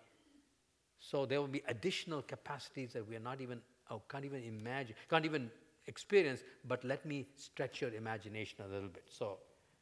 So 1.00 1.26
there 1.26 1.42
will 1.42 1.48
be 1.48 1.64
additional 1.68 2.22
capacities 2.22 2.94
that 2.94 3.08
we 3.08 3.16
are 3.16 3.22
not 3.22 3.42
even, 3.42 3.60
oh, 3.90 4.02
can't 4.08 4.24
even 4.24 4.44
imagine, 4.44 4.96
can't 5.10 5.26
even 5.26 5.50
experience. 5.88 6.44
But 6.68 6.84
let 6.84 7.06
me 7.06 7.26
stretch 7.36 7.82
your 7.82 7.92
imagination 7.94 8.64
a 8.64 8.68
little 8.72 8.90
bit. 8.90 9.06
So 9.10 9.40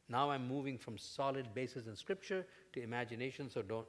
now 0.08 0.30
I'm 0.30 0.48
moving 0.48 0.78
from 0.78 0.96
solid 0.96 1.54
basis 1.54 1.86
in 1.86 1.94
Scripture 1.94 2.46
to 2.72 2.82
imagination. 2.82 3.50
So 3.50 3.60
don't 3.60 3.86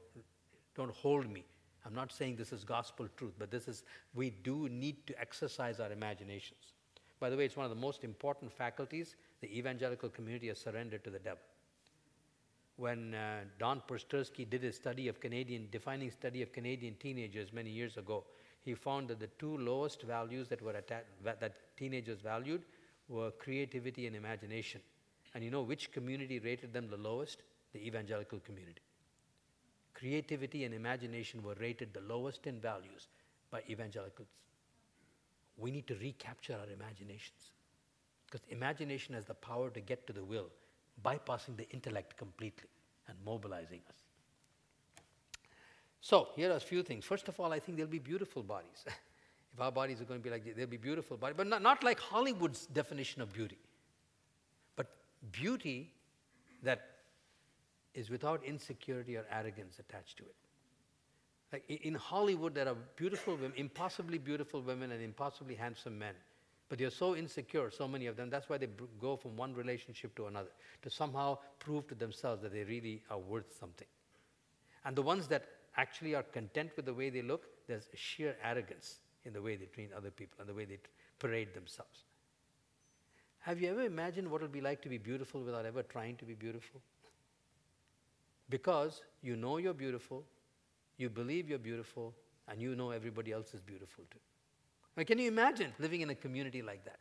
don't 0.76 0.92
hold 0.92 1.30
me. 1.30 1.46
I'm 1.86 1.96
not 1.96 2.12
saying 2.12 2.36
this 2.36 2.54
is 2.54 2.64
gospel 2.64 3.08
truth, 3.18 3.34
but 3.40 3.50
this 3.50 3.68
is 3.68 3.84
we 4.14 4.30
do 4.30 4.68
need 4.70 5.08
to 5.08 5.20
exercise 5.20 5.80
our 5.80 5.92
imaginations. 5.92 6.74
By 7.20 7.30
the 7.30 7.38
way, 7.38 7.46
it's 7.46 7.56
one 7.56 7.66
of 7.66 7.70
the 7.70 7.82
most 7.82 8.04
important 8.04 8.52
faculties 8.52 9.16
the 9.42 9.58
evangelical 9.58 10.10
community 10.10 10.48
has 10.50 10.60
surrendered 10.60 11.04
to 11.04 11.10
the 11.10 11.20
devil 11.20 11.42
when 12.82 13.14
uh, 13.14 13.42
Don 13.60 13.80
Posterski 13.88 14.50
did 14.50 14.64
a 14.64 14.72
study 14.74 15.08
of 15.08 15.20
Canadian, 15.20 15.68
defining 15.72 16.10
study 16.10 16.42
of 16.42 16.52
Canadian 16.52 16.96
teenagers 16.96 17.54
many 17.54 17.70
years 17.70 17.96
ago, 17.96 18.24
he 18.62 18.74
found 18.74 19.08
that 19.08 19.20
the 19.20 19.30
two 19.38 19.56
lowest 19.60 20.02
values 20.02 20.48
that 20.48 20.60
were 20.64 20.76
atta- 20.76 21.06
that 21.24 21.78
teenagers 21.78 22.22
valued 22.22 22.64
were 23.08 23.30
creativity 23.30 24.08
and 24.08 24.16
imagination. 24.16 24.82
And 25.36 25.44
you 25.44 25.52
know 25.52 25.62
which 25.62 25.92
community 25.92 26.40
rated 26.40 26.74
them 26.74 26.90
the 26.90 26.98
lowest? 26.98 27.44
The 27.72 27.86
evangelical 27.86 28.40
community. 28.40 28.82
Creativity 29.94 30.66
and 30.66 30.74
imagination 30.74 31.44
were 31.44 31.56
rated 31.60 31.94
the 31.94 32.02
lowest 32.02 32.48
in 32.48 32.60
values 32.60 33.08
by 33.52 33.62
evangelicals. 33.70 34.28
We 35.56 35.70
need 35.70 35.86
to 35.88 35.96
recapture 35.96 36.54
our 36.54 36.74
imaginations. 36.74 37.52
Because 38.26 38.42
imagination 38.50 39.14
has 39.14 39.26
the 39.26 39.36
power 39.36 39.70
to 39.70 39.80
get 39.80 40.08
to 40.08 40.14
the 40.14 40.24
will 40.24 40.50
bypassing 41.04 41.58
the 41.58 41.70
intellect 41.70 42.18
completely 42.18 42.70
and 43.08 43.18
mobilizing 43.26 43.82
us. 43.90 43.96
So, 46.02 46.30
here 46.36 46.52
are 46.52 46.56
a 46.56 46.60
few 46.60 46.82
things. 46.82 47.06
First 47.06 47.28
of 47.28 47.40
all, 47.40 47.54
I 47.54 47.60
think 47.60 47.78
there'll 47.78 47.92
be 47.92 48.00
beautiful 48.00 48.42
bodies. 48.42 48.86
if 49.54 49.60
our 49.60 49.72
bodies 49.72 50.02
are 50.02 50.06
going 50.06 50.20
to 50.20 50.24
be 50.24 50.30
like 50.30 50.56
they'll 50.56 50.68
be 50.68 50.78
beautiful 50.78 51.18
bodies, 51.18 51.36
but 51.38 51.48
not, 51.48 51.62
not 51.62 51.84
like 51.84 52.00
Hollywood's 52.00 52.66
definition 52.68 53.22
of 53.22 53.32
beauty, 53.32 53.60
but 54.76 54.88
beauty 55.32 55.94
that 56.64 56.82
is 57.94 58.10
without 58.10 58.44
insecurity 58.44 59.18
or 59.18 59.26
arrogance 59.32 59.78
attached 59.80 60.18
to 60.18 60.24
it. 60.24 60.36
Like 61.52 61.70
in 61.70 61.96
Hollywood, 61.96 62.56
there 62.56 62.68
are 62.68 62.78
beautiful 62.96 63.36
women, 63.36 63.54
impossibly 63.58 64.18
beautiful 64.18 64.62
women, 64.62 64.92
and 64.92 65.04
impossibly 65.04 65.56
handsome 65.56 66.00
men. 66.00 66.16
But 66.72 66.80
they're 66.80 66.90
so 66.90 67.18
insecure, 67.18 67.70
so 67.70 67.86
many 67.86 68.06
of 68.06 68.16
them. 68.16 68.30
That's 68.30 68.48
why 68.48 68.58
they 68.58 68.70
go 68.98 69.18
from 69.18 69.36
one 69.36 69.54
relationship 69.54 70.16
to 70.16 70.28
another, 70.28 70.52
to 70.84 70.90
somehow 70.90 71.38
prove 71.60 71.86
to 71.90 71.96
themselves 71.96 72.42
that 72.44 72.54
they 72.54 72.64
really 72.64 73.04
are 73.10 73.20
worth 73.20 73.54
something. 73.60 73.88
And 74.86 74.96
the 74.96 75.02
ones 75.02 75.28
that 75.28 75.44
actually 75.76 76.16
are 76.16 76.24
content 76.24 76.72
with 76.78 76.86
the 76.86 76.94
way 76.94 77.10
they 77.10 77.24
look, 77.24 77.44
there's 77.68 77.90
sheer 77.94 78.38
arrogance 78.42 79.00
in 79.26 79.34
the 79.34 79.42
way 79.42 79.58
they 79.58 79.66
treat 79.66 79.92
other 79.92 80.12
people 80.12 80.38
and 80.40 80.48
the 80.48 80.54
way 80.54 80.64
they 80.64 80.80
parade 81.20 81.54
themselves. 81.54 82.06
Have 83.40 83.60
you 83.60 83.70
ever 83.70 83.82
imagined 83.82 84.32
what 84.32 84.40
it 84.40 84.46
would 84.46 84.54
be 84.54 84.62
like 84.62 84.82
to 84.84 84.88
be 84.88 84.98
beautiful 84.98 85.42
without 85.42 85.66
ever 85.66 85.84
trying 85.84 86.16
to 86.16 86.24
be 86.24 86.36
beautiful? 86.36 86.80
Because 88.50 89.02
you 89.22 89.36
know 89.36 89.58
you're 89.58 89.74
beautiful, 89.74 90.24
you 90.96 91.10
believe 91.10 91.50
you're 91.50 91.60
beautiful, 91.60 92.16
and 92.48 92.62
you 92.62 92.78
know 92.78 92.92
everybody 92.92 93.34
else 93.34 93.54
is 93.54 93.60
beautiful 93.60 94.06
too. 94.10 94.20
Now, 94.98 95.04
can 95.04 95.20
you 95.20 95.28
imagine 95.28 95.74
living 95.80 96.02
in 96.02 96.10
a 96.10 96.16
community 96.16 96.62
like 96.62 96.84
that, 96.86 97.00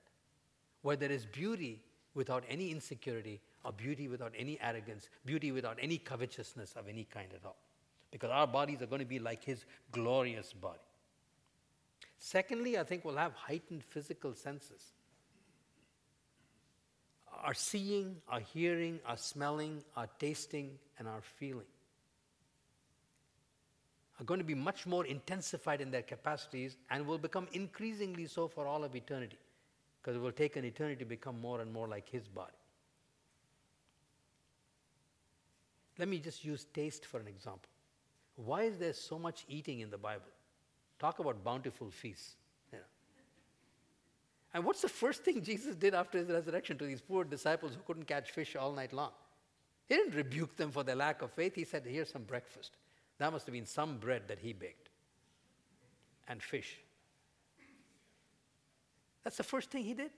where 0.83 0.97
there 0.97 1.11
is 1.11 1.27
beauty 1.27 1.81
without 2.15 2.45
any 2.49 2.71
insecurity, 2.71 3.41
or 3.65 3.73
beauty 3.73 4.09
without 4.09 4.33
any 4.37 4.59
arrogance, 4.61 5.09
beauty 5.25 5.53
without 5.53 5.79
any 5.81 5.99
covetousness 5.99 6.75
of 6.77 6.89
any 6.89 7.05
kind 7.05 7.29
at 7.35 7.45
all? 7.45 7.57
Because 8.11 8.31
our 8.31 8.47
bodies 8.47 8.81
are 8.83 8.87
going 8.87 9.01
to 9.01 9.07
be 9.07 9.19
like 9.19 9.45
His 9.45 9.65
glorious 9.93 10.53
body. 10.53 10.79
Secondly, 12.19 12.79
I 12.79 12.85
think 12.85 13.05
we'll 13.05 13.17
have 13.17 13.33
heightened 13.35 13.83
physical 13.83 14.35
senses. 14.35 14.93
Our 17.43 17.55
seeing, 17.55 18.17
our 18.29 18.41
hearing, 18.41 19.01
our 19.07 19.17
smelling, 19.17 19.83
our 19.97 20.09
tasting, 20.19 20.79
and 20.99 21.09
our 21.09 21.23
feeling 21.23 21.67
are 24.21 24.25
going 24.25 24.39
to 24.39 24.45
be 24.45 24.55
much 24.55 24.87
more 24.87 25.07
intensified 25.07 25.81
in 25.81 25.91
their 25.91 26.03
capacities 26.03 26.77
and 26.91 27.07
will 27.07 27.19
become 27.19 27.49
increasingly 27.53 28.27
so 28.27 28.47
for 28.47 28.67
all 28.67 28.85
of 28.85 28.95
eternity 28.95 29.39
because 30.01 30.17
it 30.17 30.21
will 30.21 30.33
take 30.33 30.57
an 30.57 30.65
eternity 30.65 30.97
to 30.97 31.05
become 31.07 31.41
more 31.41 31.61
and 31.61 31.73
more 31.73 31.89
like 31.89 32.09
His 32.09 32.29
body. 32.29 32.53
Let 35.99 36.09
me 36.09 36.19
just 36.19 36.45
use 36.45 36.67
taste 36.73 37.07
for 37.07 37.19
an 37.19 37.29
example. 37.29 37.69
Why 38.37 38.63
is 38.63 38.79
there 38.79 38.93
so 38.93 39.19
much 39.19 39.45
eating 39.49 39.81
in 39.81 39.91
the 39.91 39.99
Bible? 39.99 40.33
Talk 40.99 41.19
about 41.19 41.43
bountiful 41.43 41.91
feasts. 41.91 42.37
You 42.73 42.79
know. 42.79 42.85
And 44.55 44.65
what's 44.65 44.83
the 44.83 44.89
first 44.89 45.25
thing 45.25 45.43
Jesus 45.51 45.75
did 45.75 45.95
after 45.95 46.19
his 46.19 46.29
resurrection 46.29 46.79
to 46.79 46.85
these 46.85 47.01
poor 47.01 47.25
disciples 47.25 47.75
who 47.75 47.81
couldn't 47.87 48.07
catch 48.07 48.31
fish 48.31 48.57
all 48.57 48.73
night 48.73 48.93
long? 48.93 49.11
He 49.89 49.97
didn't 49.97 50.15
rebuke 50.15 50.57
them 50.57 50.71
for 50.71 50.85
their 50.85 50.95
lack 50.95 51.21
of 51.21 51.33
faith. 51.33 51.55
He 51.55 51.65
said, 51.65 51.85
Here's 51.87 52.11
some 52.11 52.23
breakfast. 52.23 52.77
That 53.21 53.33
must 53.33 53.45
have 53.45 53.53
been 53.53 53.67
some 53.67 53.99
bread 53.99 54.23
that 54.29 54.39
he 54.39 54.55
baked 54.55 54.89
and 56.27 56.43
fish. 56.43 56.79
That's 59.23 59.37
the 59.37 59.43
first 59.43 59.71
thing 59.71 59.85
he 59.85 59.93
did. 59.93 60.11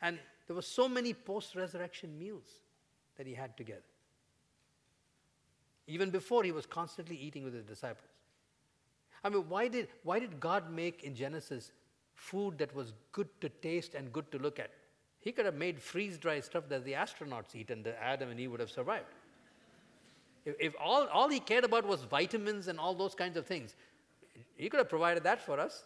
And 0.00 0.18
there 0.46 0.56
were 0.56 0.62
so 0.62 0.88
many 0.88 1.12
post 1.12 1.54
resurrection 1.54 2.18
meals 2.18 2.46
that 3.18 3.26
he 3.26 3.34
had 3.34 3.54
together. 3.58 3.82
Even 5.86 6.08
before, 6.08 6.42
he 6.44 6.52
was 6.52 6.64
constantly 6.64 7.16
eating 7.16 7.44
with 7.44 7.52
his 7.52 7.64
disciples. 7.64 8.08
I 9.22 9.28
mean, 9.28 9.44
why 9.50 9.68
did, 9.68 9.88
why 10.02 10.18
did 10.18 10.40
God 10.40 10.72
make 10.72 11.04
in 11.04 11.14
Genesis 11.14 11.72
food 12.14 12.56
that 12.56 12.74
was 12.74 12.94
good 13.12 13.28
to 13.42 13.50
taste 13.50 13.94
and 13.94 14.10
good 14.10 14.32
to 14.32 14.38
look 14.38 14.58
at? 14.58 14.70
He 15.20 15.30
could 15.30 15.44
have 15.44 15.56
made 15.56 15.78
freeze 15.78 16.16
dried 16.16 16.44
stuff 16.44 16.70
that 16.70 16.86
the 16.86 16.94
astronauts 16.94 17.54
eat 17.54 17.70
and 17.70 17.84
the 17.84 18.02
Adam 18.02 18.30
and 18.30 18.40
Eve 18.40 18.52
would 18.52 18.60
have 18.60 18.70
survived. 18.70 19.08
If, 20.44 20.56
if 20.60 20.74
all, 20.80 21.06
all 21.08 21.28
he 21.28 21.40
cared 21.40 21.64
about 21.64 21.86
was 21.86 22.02
vitamins 22.02 22.68
and 22.68 22.78
all 22.78 22.94
those 22.94 23.14
kinds 23.14 23.36
of 23.36 23.46
things, 23.46 23.74
he 24.56 24.68
could 24.68 24.78
have 24.78 24.88
provided 24.88 25.24
that 25.24 25.40
for 25.40 25.58
us. 25.58 25.84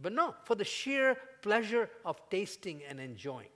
But 0.00 0.12
no, 0.12 0.34
for 0.44 0.54
the 0.54 0.64
sheer 0.64 1.16
pleasure 1.42 1.88
of 2.04 2.20
tasting 2.30 2.82
and 2.88 2.98
enjoying. 2.98 3.48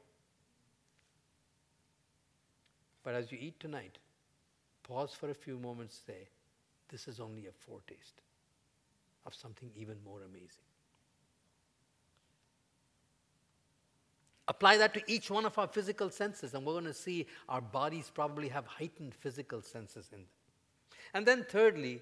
But 3.03 3.15
as 3.15 3.31
you 3.31 3.39
eat 3.41 3.59
tonight, 3.61 3.99
pause 4.83 5.13
for 5.13 5.31
a 5.31 5.35
few 5.35 5.59
moments, 5.59 6.01
say, 6.07 6.29
This 6.89 7.09
is 7.09 7.21
only 7.21 7.47
a 7.47 7.53
foretaste 7.53 8.21
of 9.25 9.35
something 9.35 9.71
even 9.77 9.97
more 10.05 10.23
amazing. 10.23 10.65
Apply 14.49 14.77
that 14.77 14.95
to 14.95 15.03
each 15.07 15.31
one 15.31 15.45
of 15.45 15.59
our 15.59 15.67
physical 15.67 16.09
senses, 16.09 16.55
and 16.55 16.65
we're 16.65 16.75
going 16.75 16.85
to 16.85 16.95
see 16.95 17.27
our 17.49 17.61
bodies 17.61 18.11
probably 18.15 18.49
have 18.49 18.67
heightened 18.67 19.15
physical 19.15 19.61
senses 19.61 20.09
in 20.13 20.21
them. 20.21 20.29
And 21.15 21.27
then, 21.27 21.45
thirdly, 21.49 22.01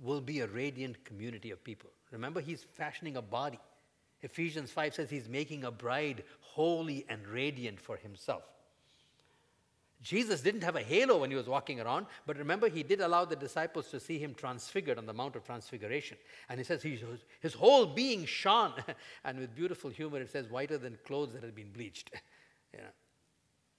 will 0.00 0.20
be 0.20 0.40
a 0.40 0.46
radiant 0.46 1.04
community 1.04 1.50
of 1.50 1.64
people. 1.64 1.90
Remember, 2.10 2.40
he's 2.40 2.62
fashioning 2.62 3.16
a 3.16 3.22
body. 3.22 3.58
Ephesians 4.20 4.70
5 4.70 4.94
says 4.94 5.10
he's 5.10 5.28
making 5.28 5.64
a 5.64 5.70
bride 5.70 6.22
holy 6.40 7.04
and 7.08 7.26
radiant 7.26 7.80
for 7.80 7.96
himself. 7.96 8.44
Jesus 10.02 10.40
didn't 10.40 10.64
have 10.64 10.74
a 10.74 10.82
halo 10.82 11.18
when 11.18 11.30
he 11.30 11.36
was 11.36 11.46
walking 11.46 11.80
around, 11.80 12.06
but 12.26 12.36
remember, 12.36 12.68
he 12.68 12.82
did 12.82 13.00
allow 13.00 13.24
the 13.24 13.36
disciples 13.36 13.88
to 13.90 14.00
see 14.00 14.18
him 14.18 14.34
transfigured 14.34 14.98
on 14.98 15.06
the 15.06 15.12
Mount 15.12 15.36
of 15.36 15.44
Transfiguration. 15.44 16.16
And 16.48 16.58
he 16.58 16.64
says 16.64 16.82
he, 16.82 17.00
his 17.40 17.54
whole 17.54 17.86
being 17.86 18.24
shone. 18.24 18.72
and 19.24 19.38
with 19.38 19.54
beautiful 19.54 19.90
humor, 19.90 20.20
it 20.20 20.30
says, 20.30 20.48
whiter 20.48 20.76
than 20.76 20.98
clothes 21.06 21.32
that 21.34 21.44
had 21.44 21.54
been 21.54 21.70
bleached. 21.70 22.10
you 22.72 22.80
know, 22.80 22.88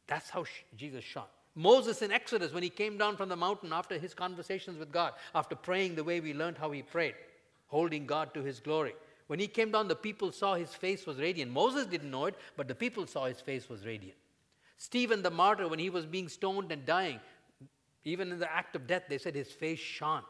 that's 0.07 0.29
how 0.29 0.45
Jesus 0.77 1.03
shone. 1.03 1.23
Moses 1.55 2.01
in 2.01 2.11
Exodus, 2.11 2.53
when 2.53 2.63
he 2.63 2.69
came 2.69 2.97
down 2.97 3.17
from 3.17 3.29
the 3.29 3.35
mountain 3.35 3.73
after 3.73 3.99
his 3.99 4.13
conversations 4.13 4.79
with 4.79 4.91
God, 4.91 5.13
after 5.35 5.55
praying 5.55 5.95
the 5.95 6.03
way 6.03 6.21
we 6.21 6.33
learned 6.33 6.57
how 6.57 6.71
he 6.71 6.81
prayed, 6.81 7.15
holding 7.67 8.05
God 8.05 8.33
to 8.33 8.41
his 8.41 8.61
glory. 8.61 8.95
When 9.27 9.39
he 9.39 9.47
came 9.47 9.71
down, 9.71 9.89
the 9.89 9.95
people 9.95 10.31
saw 10.31 10.55
his 10.55 10.73
face 10.73 11.05
was 11.05 11.17
radiant. 11.17 11.51
Moses 11.51 11.85
didn't 11.85 12.11
know 12.11 12.25
it, 12.25 12.35
but 12.55 12.67
the 12.67 12.75
people 12.75 13.05
saw 13.07 13.25
his 13.25 13.41
face 13.41 13.69
was 13.69 13.85
radiant. 13.85 14.17
Stephen 14.83 15.21
the 15.21 15.31
martyr, 15.31 15.69
when 15.69 15.79
he 15.79 15.89
was 15.89 16.05
being 16.05 16.27
stoned 16.27 16.69
and 16.69 16.85
dying, 16.85 17.17
even 18.03 18.33
in 18.33 18.37
the 18.37 18.53
act 18.53 18.75
of 18.75 18.85
death, 18.85 19.03
they 19.07 19.17
said 19.17 19.33
his 19.33 19.49
face 19.49 19.79
shone. 19.79 20.23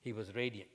He 0.00 0.14
was 0.14 0.34
radiant. 0.34 0.70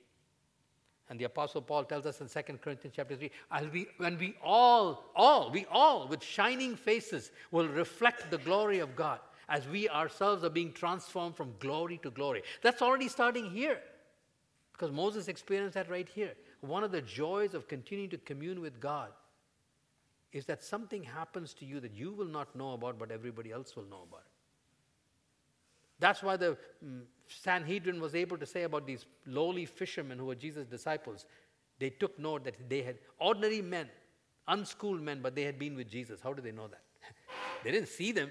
And 1.10 1.18
the 1.18 1.24
Apostle 1.24 1.60
Paul 1.60 1.82
tells 1.82 2.06
us 2.06 2.20
in 2.20 2.28
2 2.28 2.58
Corinthians 2.58 2.94
chapter 2.94 3.16
3, 3.16 3.28
I'll 3.50 3.66
be, 3.66 3.88
when 3.96 4.16
we 4.16 4.36
all, 4.44 5.10
all, 5.16 5.50
we 5.50 5.66
all, 5.72 6.06
with 6.06 6.22
shining 6.22 6.76
faces, 6.76 7.32
will 7.50 7.66
reflect 7.66 8.30
the 8.30 8.38
glory 8.38 8.78
of 8.78 8.94
God 8.94 9.18
as 9.48 9.66
we 9.66 9.88
ourselves 9.88 10.44
are 10.44 10.50
being 10.50 10.72
transformed 10.72 11.34
from 11.34 11.52
glory 11.58 11.98
to 12.04 12.10
glory. 12.10 12.44
That's 12.62 12.80
already 12.80 13.08
starting 13.08 13.50
here. 13.50 13.80
Because 14.70 14.92
Moses 14.92 15.26
experienced 15.26 15.74
that 15.74 15.90
right 15.90 16.08
here. 16.08 16.34
One 16.60 16.84
of 16.84 16.92
the 16.92 17.02
joys 17.02 17.54
of 17.54 17.66
continuing 17.66 18.10
to 18.10 18.18
commune 18.18 18.60
with 18.60 18.78
God 18.78 19.08
is 20.36 20.44
that 20.46 20.62
something 20.62 21.02
happens 21.02 21.54
to 21.54 21.64
you 21.64 21.80
that 21.80 21.94
you 21.94 22.12
will 22.12 22.26
not 22.26 22.54
know 22.54 22.74
about, 22.74 22.98
but 22.98 23.10
everybody 23.10 23.52
else 23.52 23.74
will 23.74 23.84
know 23.84 24.02
about 24.06 24.20
it. 24.20 24.32
That's 25.98 26.22
why 26.22 26.36
the 26.36 26.58
mm, 26.84 27.02
Sanhedrin 27.26 28.00
was 28.00 28.14
able 28.14 28.36
to 28.36 28.44
say 28.44 28.64
about 28.64 28.86
these 28.86 29.06
lowly 29.26 29.64
fishermen 29.64 30.18
who 30.18 30.26
were 30.26 30.34
Jesus' 30.34 30.66
disciples. 30.66 31.24
They 31.78 31.88
took 31.88 32.18
note 32.18 32.44
that 32.44 32.68
they 32.68 32.82
had 32.82 32.98
ordinary 33.18 33.62
men, 33.62 33.88
unschooled 34.46 35.00
men, 35.00 35.20
but 35.22 35.34
they 35.34 35.44
had 35.44 35.58
been 35.58 35.74
with 35.74 35.88
Jesus. 35.88 36.20
How 36.20 36.34
do 36.34 36.42
they 36.42 36.52
know 36.52 36.68
that? 36.68 36.82
they 37.64 37.70
didn't 37.70 37.88
see 37.88 38.12
them. 38.12 38.30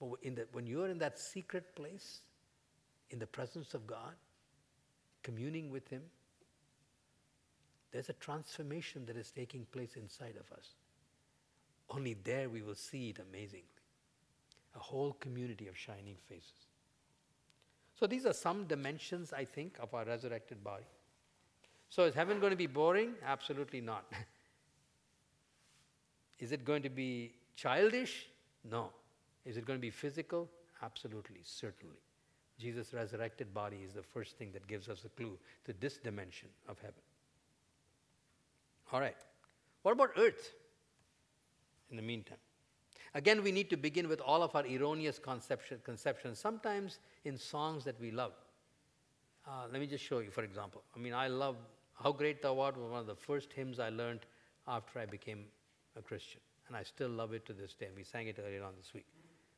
But 0.00 0.20
the, 0.22 0.48
when 0.50 0.66
you're 0.66 0.88
in 0.88 0.98
that 0.98 1.16
secret 1.16 1.76
place, 1.76 2.22
in 3.10 3.20
the 3.20 3.26
presence 3.26 3.72
of 3.72 3.86
God, 3.86 4.14
communing 5.22 5.70
with 5.70 5.86
Him, 5.88 6.02
there's 7.92 8.08
a 8.08 8.14
transformation 8.14 9.06
that 9.06 9.16
is 9.16 9.30
taking 9.30 9.64
place 9.72 9.94
inside 9.96 10.34
of 10.38 10.50
us. 10.56 10.74
Only 11.90 12.16
there 12.22 12.48
we 12.48 12.62
will 12.62 12.74
see 12.74 13.10
it 13.10 13.18
amazingly. 13.18 13.64
A 14.76 14.78
whole 14.78 15.14
community 15.14 15.68
of 15.68 15.76
shining 15.76 16.16
faces. 16.28 16.68
So 17.98 18.06
these 18.06 18.26
are 18.26 18.32
some 18.32 18.64
dimensions, 18.64 19.32
I 19.32 19.44
think, 19.44 19.76
of 19.80 19.92
our 19.94 20.04
resurrected 20.04 20.62
body. 20.62 20.84
So 21.88 22.04
is 22.04 22.14
heaven 22.14 22.38
going 22.38 22.50
to 22.50 22.56
be 22.56 22.66
boring? 22.66 23.14
Absolutely 23.26 23.80
not. 23.80 24.04
is 26.38 26.52
it 26.52 26.64
going 26.64 26.82
to 26.82 26.90
be 26.90 27.32
childish? 27.56 28.26
No. 28.70 28.90
Is 29.44 29.56
it 29.56 29.64
going 29.64 29.78
to 29.78 29.80
be 29.80 29.90
physical? 29.90 30.48
Absolutely, 30.82 31.40
certainly. 31.42 31.96
Jesus' 32.58 32.92
resurrected 32.92 33.54
body 33.54 33.78
is 33.84 33.94
the 33.94 34.02
first 34.02 34.36
thing 34.36 34.50
that 34.52 34.66
gives 34.66 34.88
us 34.88 35.04
a 35.04 35.08
clue 35.08 35.38
to 35.64 35.72
this 35.80 35.98
dimension 35.98 36.48
of 36.68 36.78
heaven. 36.80 36.94
All 38.92 39.00
right. 39.00 39.16
What 39.82 39.92
about 39.92 40.10
earth? 40.18 40.52
In 41.90 41.96
the 41.96 42.02
meantime. 42.02 42.38
Again, 43.14 43.42
we 43.42 43.52
need 43.52 43.70
to 43.70 43.76
begin 43.76 44.08
with 44.08 44.20
all 44.20 44.42
of 44.42 44.54
our 44.54 44.66
erroneous 44.66 45.18
conception, 45.18 45.80
conceptions, 45.82 46.38
sometimes 46.38 46.98
in 47.24 47.38
songs 47.38 47.84
that 47.84 47.98
we 48.00 48.10
love. 48.10 48.32
Uh, 49.46 49.66
let 49.72 49.80
me 49.80 49.86
just 49.86 50.04
show 50.04 50.18
you, 50.18 50.30
for 50.30 50.44
example. 50.44 50.82
I 50.94 50.98
mean, 50.98 51.14
I 51.14 51.28
love 51.28 51.56
How 51.94 52.12
Great 52.12 52.42
Thou 52.42 52.60
Art 52.60 52.76
was 52.76 52.90
one 52.90 53.00
of 53.00 53.06
the 53.06 53.16
first 53.16 53.52
hymns 53.52 53.78
I 53.78 53.88
learned 53.88 54.20
after 54.66 54.98
I 54.98 55.06
became 55.06 55.46
a 55.96 56.02
Christian. 56.02 56.40
And 56.66 56.76
I 56.76 56.82
still 56.82 57.08
love 57.08 57.32
it 57.32 57.46
to 57.46 57.54
this 57.54 57.72
day. 57.72 57.88
We 57.96 58.04
sang 58.04 58.28
it 58.28 58.38
earlier 58.44 58.62
on 58.62 58.74
this 58.76 58.92
week. 58.92 59.06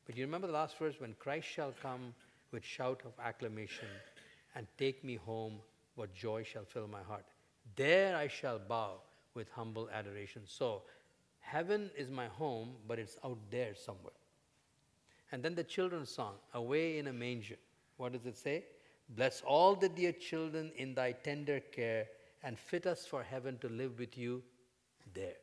But 0.05 0.15
you 0.15 0.23
remember 0.23 0.47
the 0.47 0.53
last 0.53 0.77
verse? 0.77 0.95
When 0.99 1.13
Christ 1.19 1.47
shall 1.47 1.73
come 1.81 2.13
with 2.51 2.63
shout 2.63 3.01
of 3.05 3.11
acclamation 3.23 3.87
and 4.55 4.65
take 4.77 5.03
me 5.03 5.15
home, 5.17 5.55
what 5.95 6.13
joy 6.13 6.43
shall 6.43 6.63
fill 6.63 6.87
my 6.87 7.03
heart. 7.03 7.25
There 7.75 8.15
I 8.15 8.27
shall 8.27 8.59
bow 8.59 9.01
with 9.33 9.49
humble 9.49 9.89
adoration. 9.93 10.43
So, 10.45 10.83
heaven 11.41 11.91
is 11.97 12.09
my 12.09 12.27
home, 12.27 12.69
but 12.87 12.97
it's 12.97 13.17
out 13.23 13.37
there 13.49 13.75
somewhere. 13.75 14.13
And 15.31 15.43
then 15.43 15.55
the 15.55 15.63
children's 15.63 16.09
song, 16.09 16.35
Away 16.53 16.97
in 16.97 17.07
a 17.07 17.13
Manger. 17.13 17.57
What 17.97 18.13
does 18.13 18.25
it 18.25 18.37
say? 18.37 18.65
Bless 19.09 19.41
all 19.41 19.75
the 19.75 19.89
dear 19.89 20.11
children 20.11 20.71
in 20.77 20.95
thy 20.95 21.11
tender 21.11 21.59
care 21.59 22.07
and 22.43 22.57
fit 22.57 22.85
us 22.85 23.05
for 23.05 23.23
heaven 23.23 23.57
to 23.59 23.69
live 23.69 23.99
with 23.99 24.17
you 24.17 24.41
there. 25.13 25.35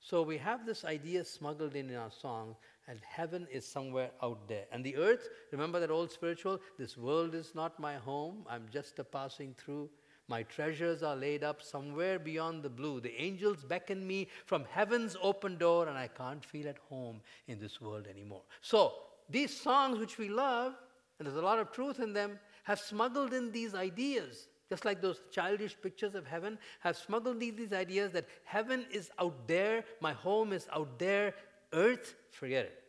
So 0.00 0.22
we 0.22 0.38
have 0.38 0.66
this 0.66 0.84
idea 0.84 1.24
smuggled 1.24 1.74
in 1.74 1.90
in 1.90 1.96
our 1.96 2.10
song, 2.10 2.54
and 2.86 3.00
heaven 3.02 3.48
is 3.50 3.66
somewhere 3.66 4.10
out 4.22 4.46
there. 4.46 4.64
And 4.70 4.84
the 4.84 4.96
earth, 4.96 5.28
remember 5.50 5.80
that 5.80 5.90
old 5.90 6.12
spiritual? 6.12 6.60
This 6.78 6.96
world 6.96 7.34
is 7.34 7.54
not 7.54 7.80
my 7.80 7.96
home, 7.96 8.44
I'm 8.48 8.66
just 8.72 8.98
a 8.98 9.04
passing 9.04 9.54
through. 9.58 9.90
My 10.28 10.42
treasures 10.42 11.02
are 11.02 11.14
laid 11.14 11.44
up 11.44 11.62
somewhere 11.62 12.18
beyond 12.18 12.62
the 12.62 12.68
blue. 12.68 13.00
The 13.00 13.20
angels 13.20 13.64
beckon 13.64 14.06
me 14.06 14.28
from 14.44 14.64
heaven's 14.70 15.16
open 15.22 15.56
door, 15.56 15.88
and 15.88 15.96
I 15.96 16.08
can't 16.08 16.44
feel 16.44 16.68
at 16.68 16.78
home 16.88 17.20
in 17.46 17.60
this 17.60 17.80
world 17.80 18.06
anymore. 18.08 18.42
So, 18.60 18.94
these 19.30 19.56
songs 19.56 19.98
which 19.98 20.18
we 20.18 20.28
love, 20.28 20.74
and 21.18 21.26
there's 21.26 21.38
a 21.38 21.42
lot 21.42 21.58
of 21.58 21.70
truth 21.70 22.00
in 22.00 22.12
them, 22.12 22.38
have 22.64 22.80
smuggled 22.80 23.32
in 23.32 23.52
these 23.52 23.74
ideas 23.74 24.48
just 24.68 24.84
like 24.84 25.00
those 25.00 25.20
childish 25.30 25.76
pictures 25.80 26.14
of 26.14 26.26
heaven, 26.26 26.58
have 26.80 26.96
smuggled 26.96 27.38
these, 27.38 27.54
these 27.54 27.72
ideas 27.72 28.12
that 28.12 28.26
heaven 28.44 28.84
is 28.90 29.10
out 29.18 29.46
there, 29.46 29.84
my 30.00 30.12
home 30.12 30.52
is 30.52 30.66
out 30.72 30.98
there, 30.98 31.34
earth, 31.72 32.14
forget 32.32 32.64
it. 32.64 32.82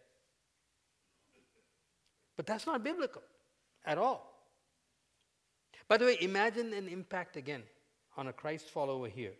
But 2.36 2.46
that's 2.46 2.66
not 2.66 2.84
biblical 2.84 3.22
at 3.86 3.98
all. 3.98 4.27
By 5.88 5.98
the 5.98 6.06
way, 6.06 6.18
imagine 6.22 6.74
an 6.74 6.88
impact 6.88 7.38
again 7.38 7.64
on 8.18 8.28
a 8.28 8.34
Christ 8.34 8.70
follower 8.70 9.08
here, 9.08 9.34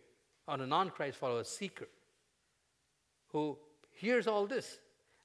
on 0.46 0.60
a 0.60 0.66
non 0.66 0.90
Christ 0.90 1.18
follower, 1.18 1.44
seeker, 1.44 1.88
who 3.28 3.58
hears 3.92 4.26
all 4.26 4.46
this. 4.46 4.78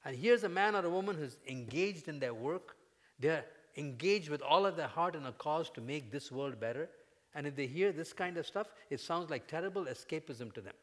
And 0.04 0.14
here's 0.14 0.44
a 0.44 0.48
man 0.48 0.76
or 0.76 0.84
a 0.84 0.90
woman 0.90 1.16
who's 1.16 1.38
engaged 1.48 2.08
in 2.08 2.18
their 2.18 2.34
work. 2.34 2.76
They're 3.18 3.44
engaged 3.76 4.28
with 4.28 4.42
all 4.42 4.66
of 4.66 4.76
their 4.76 4.88
heart 4.88 5.14
in 5.14 5.24
a 5.24 5.32
cause 5.32 5.70
to 5.70 5.80
make 5.80 6.12
this 6.12 6.30
world 6.30 6.60
better. 6.60 6.90
And 7.34 7.46
if 7.46 7.56
they 7.56 7.66
hear 7.66 7.90
this 7.90 8.12
kind 8.12 8.36
of 8.36 8.46
stuff, 8.46 8.68
it 8.90 9.00
sounds 9.00 9.30
like 9.30 9.48
terrible 9.48 9.86
escapism 9.86 10.52
to 10.52 10.60
them. 10.60 10.74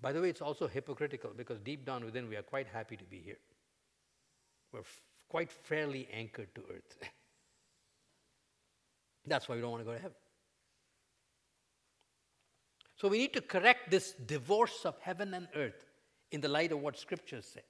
By 0.00 0.12
the 0.12 0.20
way, 0.20 0.28
it's 0.28 0.42
also 0.42 0.68
hypocritical 0.68 1.30
because 1.34 1.58
deep 1.60 1.86
down 1.86 2.04
within 2.04 2.28
we 2.28 2.36
are 2.36 2.42
quite 2.42 2.66
happy 2.66 2.96
to 2.96 3.04
be 3.04 3.18
here. 3.18 3.38
We're 4.72 4.82
quite 5.28 5.50
fairly 5.52 6.08
anchored 6.12 6.54
to 6.54 6.62
earth. 6.72 6.96
That's 9.26 9.48
why 9.48 9.56
we 9.56 9.60
don't 9.60 9.72
want 9.72 9.82
to 9.82 9.86
go 9.86 9.92
to 9.94 9.98
heaven. 9.98 10.16
So 12.96 13.08
we 13.08 13.18
need 13.18 13.34
to 13.34 13.40
correct 13.40 13.90
this 13.90 14.12
divorce 14.12 14.84
of 14.84 14.96
heaven 15.00 15.34
and 15.34 15.48
earth 15.54 15.84
in 16.32 16.40
the 16.40 16.48
light 16.48 16.72
of 16.72 16.80
what 16.80 16.98
scriptures 16.98 17.46
say. 17.52 17.62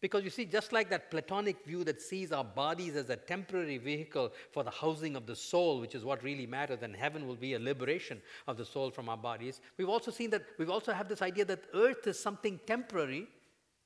Because 0.00 0.22
you 0.22 0.30
see, 0.30 0.44
just 0.44 0.72
like 0.72 0.90
that 0.90 1.10
Platonic 1.10 1.64
view 1.64 1.82
that 1.84 2.02
sees 2.02 2.30
our 2.30 2.44
bodies 2.44 2.96
as 2.96 3.08
a 3.08 3.16
temporary 3.16 3.78
vehicle 3.78 4.30
for 4.52 4.62
the 4.62 4.70
housing 4.70 5.16
of 5.16 5.26
the 5.26 5.34
soul, 5.34 5.80
which 5.80 5.94
is 5.94 6.04
what 6.04 6.22
really 6.22 6.46
matters, 6.46 6.82
and 6.82 6.94
heaven 6.94 7.26
will 7.26 7.34
be 7.34 7.54
a 7.54 7.58
liberation 7.58 8.20
of 8.46 8.58
the 8.58 8.64
soul 8.64 8.90
from 8.90 9.08
our 9.08 9.16
bodies, 9.16 9.62
we've 9.78 9.88
also 9.88 10.10
seen 10.10 10.28
that 10.30 10.44
we've 10.58 10.70
also 10.70 10.92
have 10.92 11.08
this 11.08 11.22
idea 11.22 11.44
that 11.46 11.64
earth 11.74 12.06
is 12.06 12.18
something 12.18 12.60
temporary 12.66 13.26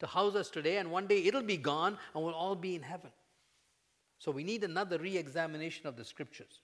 to 0.01 0.07
house 0.07 0.35
us 0.35 0.51
today, 0.51 0.79
and 0.79 0.91
one 0.91 1.07
day 1.07 1.25
it'll 1.25 1.43
be 1.43 1.57
gone 1.57 1.97
and 2.15 2.25
we'll 2.25 2.35
all 2.35 2.57
be 2.57 2.75
in 2.75 2.83
heaven. 2.83 3.11
So 4.19 4.31
we 4.31 4.45
need 4.45 4.65
another 4.65 4.99
re 4.99 5.17
examination 5.17 5.87
of 5.87 5.97
the 5.97 6.05
scriptures. 6.05 6.61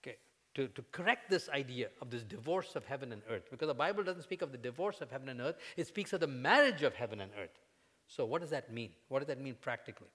Okay, 0.00 0.16
to, 0.54 0.68
to 0.68 0.82
correct 0.92 1.28
this 1.30 1.48
idea 1.50 1.88
of 2.00 2.10
this 2.10 2.22
divorce 2.22 2.76
of 2.76 2.84
heaven 2.84 3.12
and 3.12 3.22
earth. 3.28 3.44
Because 3.50 3.68
the 3.68 3.74
Bible 3.74 4.04
doesn't 4.04 4.22
speak 4.22 4.42
of 4.42 4.52
the 4.52 4.58
divorce 4.58 5.00
of 5.00 5.10
heaven 5.10 5.28
and 5.28 5.40
earth, 5.40 5.56
it 5.76 5.86
speaks 5.86 6.12
of 6.12 6.20
the 6.20 6.26
marriage 6.26 6.82
of 6.82 6.94
heaven 6.94 7.20
and 7.20 7.30
earth. 7.40 7.58
So, 8.06 8.24
what 8.24 8.40
does 8.40 8.50
that 8.50 8.72
mean? 8.72 8.90
What 9.08 9.18
does 9.18 9.28
that 9.28 9.40
mean 9.40 9.56
practically? 9.60 10.08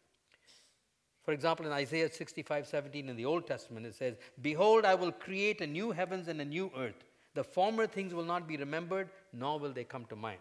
For 1.24 1.34
example, 1.34 1.68
in 1.68 1.72
Isaiah 1.72 2.12
65 2.12 2.68
17 2.68 3.10
in 3.10 3.16
the 3.16 3.26
Old 3.26 3.46
Testament, 3.46 3.86
it 3.86 3.96
says, 3.96 4.16
Behold, 4.42 4.86
I 4.86 4.96
will 4.96 5.12
create 5.12 5.62
a 5.62 5.68
new 5.68 5.92
heavens 5.92 6.28
and 6.28 6.42
a 6.42 6.46
new 6.46 6.72
earth. 6.78 7.04
The 7.34 7.44
former 7.44 7.88
things 7.88 8.14
will 8.14 8.26
not 8.26 8.48
be 8.48 8.58
remembered, 8.58 9.10
nor 9.32 9.60
will 9.60 9.72
they 9.72 9.84
come 9.84 10.06
to 10.06 10.16
mind. 10.16 10.40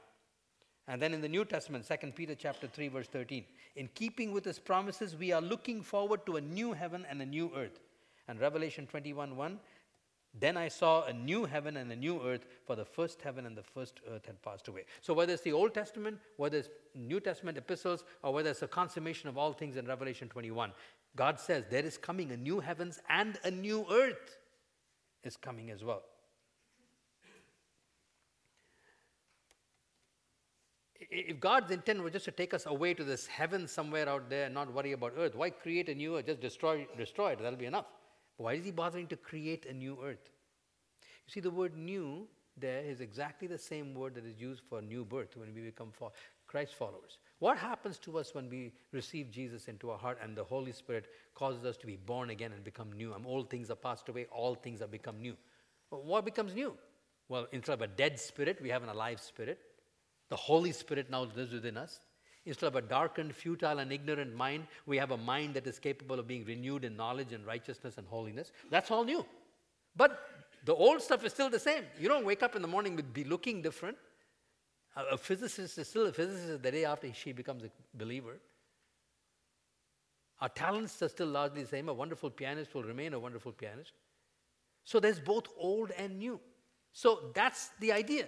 And 0.90 1.00
then 1.00 1.14
in 1.14 1.20
the 1.20 1.28
New 1.28 1.44
Testament, 1.44 1.86
2 1.86 2.10
Peter 2.10 2.34
chapter 2.34 2.66
3, 2.66 2.88
verse 2.88 3.06
13, 3.06 3.44
in 3.76 3.88
keeping 3.94 4.32
with 4.32 4.44
his 4.44 4.58
promises, 4.58 5.14
we 5.14 5.30
are 5.30 5.40
looking 5.40 5.82
forward 5.82 6.26
to 6.26 6.34
a 6.34 6.40
new 6.40 6.72
heaven 6.72 7.06
and 7.08 7.22
a 7.22 7.26
new 7.26 7.52
earth. 7.54 7.78
And 8.26 8.40
Revelation 8.40 8.88
21 8.88 9.36
1, 9.36 9.60
then 10.40 10.56
I 10.56 10.66
saw 10.66 11.04
a 11.04 11.12
new 11.12 11.44
heaven 11.44 11.76
and 11.76 11.92
a 11.92 11.96
new 11.96 12.20
earth, 12.20 12.44
for 12.66 12.74
the 12.74 12.84
first 12.84 13.22
heaven 13.22 13.46
and 13.46 13.56
the 13.56 13.62
first 13.62 14.00
earth 14.10 14.26
had 14.26 14.42
passed 14.42 14.66
away. 14.66 14.84
So, 15.00 15.14
whether 15.14 15.32
it's 15.32 15.42
the 15.42 15.52
Old 15.52 15.74
Testament, 15.74 16.18
whether 16.38 16.58
it's 16.58 16.68
New 16.96 17.20
Testament 17.20 17.56
epistles, 17.56 18.02
or 18.24 18.34
whether 18.34 18.50
it's 18.50 18.62
a 18.62 18.68
consummation 18.68 19.28
of 19.28 19.38
all 19.38 19.52
things 19.52 19.76
in 19.76 19.86
Revelation 19.86 20.28
21, 20.28 20.72
God 21.14 21.38
says 21.38 21.66
there 21.70 21.84
is 21.84 21.98
coming 21.98 22.32
a 22.32 22.36
new 22.36 22.58
heavens 22.58 22.98
and 23.08 23.38
a 23.44 23.50
new 23.52 23.86
earth 23.92 24.38
is 25.22 25.36
coming 25.36 25.70
as 25.70 25.84
well. 25.84 26.02
If 31.10 31.40
God's 31.40 31.72
intent 31.72 32.02
was 32.02 32.12
just 32.12 32.24
to 32.26 32.30
take 32.30 32.54
us 32.54 32.66
away 32.66 32.94
to 32.94 33.02
this 33.02 33.26
heaven 33.26 33.66
somewhere 33.66 34.08
out 34.08 34.30
there 34.30 34.44
and 34.44 34.54
not 34.54 34.72
worry 34.72 34.92
about 34.92 35.14
earth, 35.16 35.34
why 35.34 35.50
create 35.50 35.88
a 35.88 35.94
new 35.94 36.16
earth? 36.16 36.26
Just 36.26 36.40
destroy, 36.40 36.86
destroy 36.96 37.32
it, 37.32 37.42
that'll 37.42 37.58
be 37.58 37.66
enough. 37.66 37.86
Why 38.36 38.54
is 38.54 38.64
he 38.64 38.70
bothering 38.70 39.08
to 39.08 39.16
create 39.16 39.66
a 39.66 39.72
new 39.72 39.98
earth? 40.04 40.30
You 41.26 41.32
see, 41.32 41.40
the 41.40 41.50
word 41.50 41.76
new 41.76 42.28
there 42.56 42.82
is 42.82 43.00
exactly 43.00 43.48
the 43.48 43.58
same 43.58 43.94
word 43.94 44.14
that 44.14 44.24
is 44.24 44.38
used 44.38 44.62
for 44.68 44.82
new 44.82 45.04
birth 45.04 45.36
when 45.36 45.54
we 45.54 45.62
become 45.62 45.92
Christ 46.46 46.74
followers. 46.74 47.18
What 47.38 47.56
happens 47.56 47.98
to 48.00 48.18
us 48.18 48.34
when 48.34 48.50
we 48.50 48.72
receive 48.92 49.30
Jesus 49.30 49.66
into 49.66 49.90
our 49.90 49.98
heart 49.98 50.18
and 50.22 50.36
the 50.36 50.44
Holy 50.44 50.72
Spirit 50.72 51.06
causes 51.34 51.64
us 51.64 51.76
to 51.78 51.86
be 51.86 51.96
born 51.96 52.30
again 52.30 52.52
and 52.52 52.62
become 52.62 52.92
new? 52.92 53.14
And 53.14 53.24
old 53.24 53.48
things 53.48 53.70
are 53.70 53.76
passed 53.76 54.08
away, 54.08 54.26
all 54.30 54.54
things 54.54 54.80
have 54.80 54.90
become 54.90 55.20
new. 55.20 55.36
What 55.88 56.24
becomes 56.24 56.54
new? 56.54 56.76
Well, 57.28 57.46
instead 57.52 57.74
of 57.74 57.82
a 57.82 57.86
dead 57.86 58.18
spirit, 58.18 58.58
we 58.60 58.68
have 58.68 58.82
an 58.82 58.88
alive 58.88 59.20
spirit. 59.20 59.58
The 60.30 60.36
Holy 60.36 60.72
Spirit 60.72 61.10
now 61.10 61.28
lives 61.36 61.52
within 61.52 61.76
us. 61.76 62.00
Instead 62.46 62.68
of 62.68 62.76
a 62.76 62.80
darkened, 62.80 63.34
futile, 63.34 63.80
and 63.80 63.92
ignorant 63.92 64.34
mind, 64.34 64.66
we 64.86 64.96
have 64.96 65.10
a 65.10 65.16
mind 65.16 65.54
that 65.54 65.66
is 65.66 65.78
capable 65.78 66.18
of 66.18 66.26
being 66.26 66.44
renewed 66.44 66.84
in 66.84 66.96
knowledge 66.96 67.32
and 67.32 67.44
righteousness 67.44 67.98
and 67.98 68.06
holiness. 68.06 68.50
That's 68.70 68.90
all 68.90 69.04
new. 69.04 69.26
But 69.94 70.26
the 70.64 70.74
old 70.74 71.02
stuff 71.02 71.24
is 71.24 71.32
still 71.32 71.50
the 71.50 71.58
same. 71.58 71.84
You 71.98 72.08
don't 72.08 72.24
wake 72.24 72.42
up 72.42 72.56
in 72.56 72.62
the 72.62 72.68
morning 72.68 72.96
with 72.96 73.12
be 73.12 73.24
looking 73.24 73.60
different. 73.60 73.98
A, 74.96 75.18
physicist 75.18 75.78
is 75.78 75.88
still 75.88 76.06
a 76.06 76.12
physicist 76.12 76.62
the 76.62 76.70
day 76.70 76.84
after 76.84 77.12
she 77.12 77.32
becomes 77.32 77.64
a 77.64 77.70
believer. 77.94 78.38
Our 80.40 80.48
talents 80.48 81.00
are 81.02 81.08
still 81.08 81.28
largely 81.28 81.62
the 81.62 81.68
same. 81.68 81.88
A 81.88 81.94
wonderful 81.94 82.30
pianist 82.30 82.74
will 82.74 82.82
remain 82.82 83.12
a 83.12 83.18
wonderful 83.18 83.52
pianist. 83.52 83.92
So 84.84 84.98
there's 84.98 85.20
both 85.20 85.46
old 85.58 85.90
and 85.92 86.18
new. 86.18 86.40
So 86.92 87.30
that's 87.34 87.70
the 87.80 87.92
idea. 87.92 88.26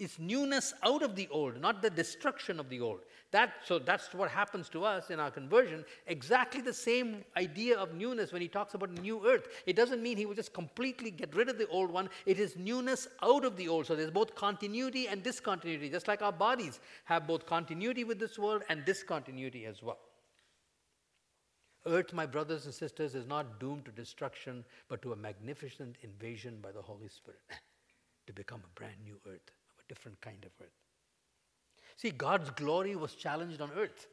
It's 0.00 0.18
newness 0.18 0.72
out 0.82 1.02
of 1.02 1.14
the 1.14 1.28
old, 1.30 1.60
not 1.60 1.82
the 1.82 1.90
destruction 1.90 2.58
of 2.58 2.70
the 2.70 2.80
old. 2.80 3.00
That, 3.32 3.52
so 3.66 3.78
that's 3.78 4.14
what 4.14 4.30
happens 4.30 4.70
to 4.70 4.82
us 4.82 5.10
in 5.10 5.20
our 5.20 5.30
conversion. 5.30 5.84
Exactly 6.06 6.62
the 6.62 6.72
same 6.72 7.22
idea 7.36 7.76
of 7.76 7.92
newness 7.92 8.32
when 8.32 8.40
he 8.40 8.48
talks 8.48 8.72
about 8.72 8.90
new 8.92 9.26
earth. 9.26 9.48
It 9.66 9.76
doesn't 9.76 10.02
mean 10.02 10.16
he 10.16 10.24
will 10.24 10.34
just 10.34 10.54
completely 10.54 11.10
get 11.10 11.36
rid 11.36 11.50
of 11.50 11.58
the 11.58 11.68
old 11.68 11.90
one. 11.90 12.08
It 12.24 12.40
is 12.40 12.56
newness 12.56 13.08
out 13.22 13.44
of 13.44 13.56
the 13.58 13.68
old. 13.68 13.86
So 13.86 13.94
there's 13.94 14.10
both 14.10 14.34
continuity 14.34 15.06
and 15.06 15.22
discontinuity, 15.22 15.90
just 15.90 16.08
like 16.08 16.22
our 16.22 16.32
bodies 16.32 16.80
have 17.04 17.26
both 17.26 17.44
continuity 17.44 18.02
with 18.02 18.18
this 18.18 18.38
world 18.38 18.62
and 18.70 18.86
discontinuity 18.86 19.66
as 19.66 19.82
well. 19.82 19.98
Earth, 21.84 22.14
my 22.14 22.24
brothers 22.24 22.64
and 22.64 22.72
sisters, 22.72 23.14
is 23.14 23.26
not 23.26 23.60
doomed 23.60 23.84
to 23.84 23.90
destruction, 23.90 24.64
but 24.88 25.02
to 25.02 25.12
a 25.12 25.16
magnificent 25.16 25.96
invasion 26.02 26.58
by 26.62 26.72
the 26.72 26.80
Holy 26.80 27.08
Spirit 27.08 27.40
to 28.26 28.32
become 28.32 28.62
a 28.64 28.78
brand 28.78 28.96
new 29.04 29.16
earth 29.30 29.50
different 29.90 30.20
kind 30.20 30.42
of 30.44 30.52
earth. 30.62 30.80
See, 31.96 32.10
God's 32.10 32.50
glory 32.62 32.94
was 32.96 33.14
challenged 33.14 33.60
on 33.60 33.70
earth 33.76 34.06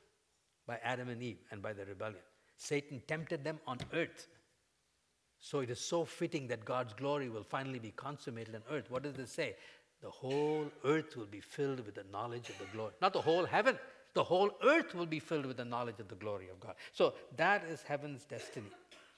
by 0.65 0.77
Adam 0.83 1.09
and 1.09 1.23
Eve 1.23 1.39
and 1.51 1.61
by 1.61 1.73
the 1.73 1.85
rebellion. 1.85 2.25
Satan 2.57 3.01
tempted 3.07 3.43
them 3.43 3.59
on 3.65 3.77
earth. 3.93 4.27
So 5.39 5.59
it 5.59 5.69
is 5.69 5.79
so 5.79 6.03
fitting 6.03 6.47
that 6.47 6.65
God's 6.65 6.93
glory 6.93 7.29
will 7.29 7.43
finally 7.43 7.79
be 7.79 7.91
consummated 7.91 8.55
on 8.55 8.63
earth. 8.75 8.89
What 8.89 9.03
does 9.03 9.13
this 9.13 9.31
say? 9.31 9.55
the 10.01 10.09
whole 10.09 10.65
earth 10.85 11.15
will 11.15 11.25
be 11.25 11.39
filled 11.39 11.85
with 11.85 11.95
the 11.95 12.05
knowledge 12.11 12.49
of 12.49 12.57
the 12.59 12.65
glory. 12.73 12.93
Not 13.01 13.13
the 13.13 13.21
whole 13.21 13.45
heaven, 13.45 13.77
the 14.13 14.23
whole 14.23 14.51
earth 14.63 14.93
will 14.93 15.05
be 15.05 15.19
filled 15.19 15.45
with 15.45 15.57
the 15.57 15.65
knowledge 15.65 15.99
of 15.99 16.07
the 16.07 16.15
glory 16.15 16.49
of 16.49 16.59
God. 16.59 16.75
So 16.91 17.13
that 17.35 17.63
is 17.65 17.81
heaven's 17.81 18.25
destiny. 18.25 18.71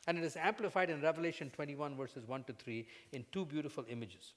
And 0.08 0.18
it 0.18 0.24
is 0.24 0.38
amplified 0.38 0.90
in 0.90 1.02
Revelation 1.02 1.52
21, 1.52 1.96
verses 1.96 2.28
1 2.28 2.46
to 2.46 2.54
3, 2.54 2.88
in 3.12 3.26
two 3.32 3.46
beautiful 3.46 3.86
images. 3.90 4.34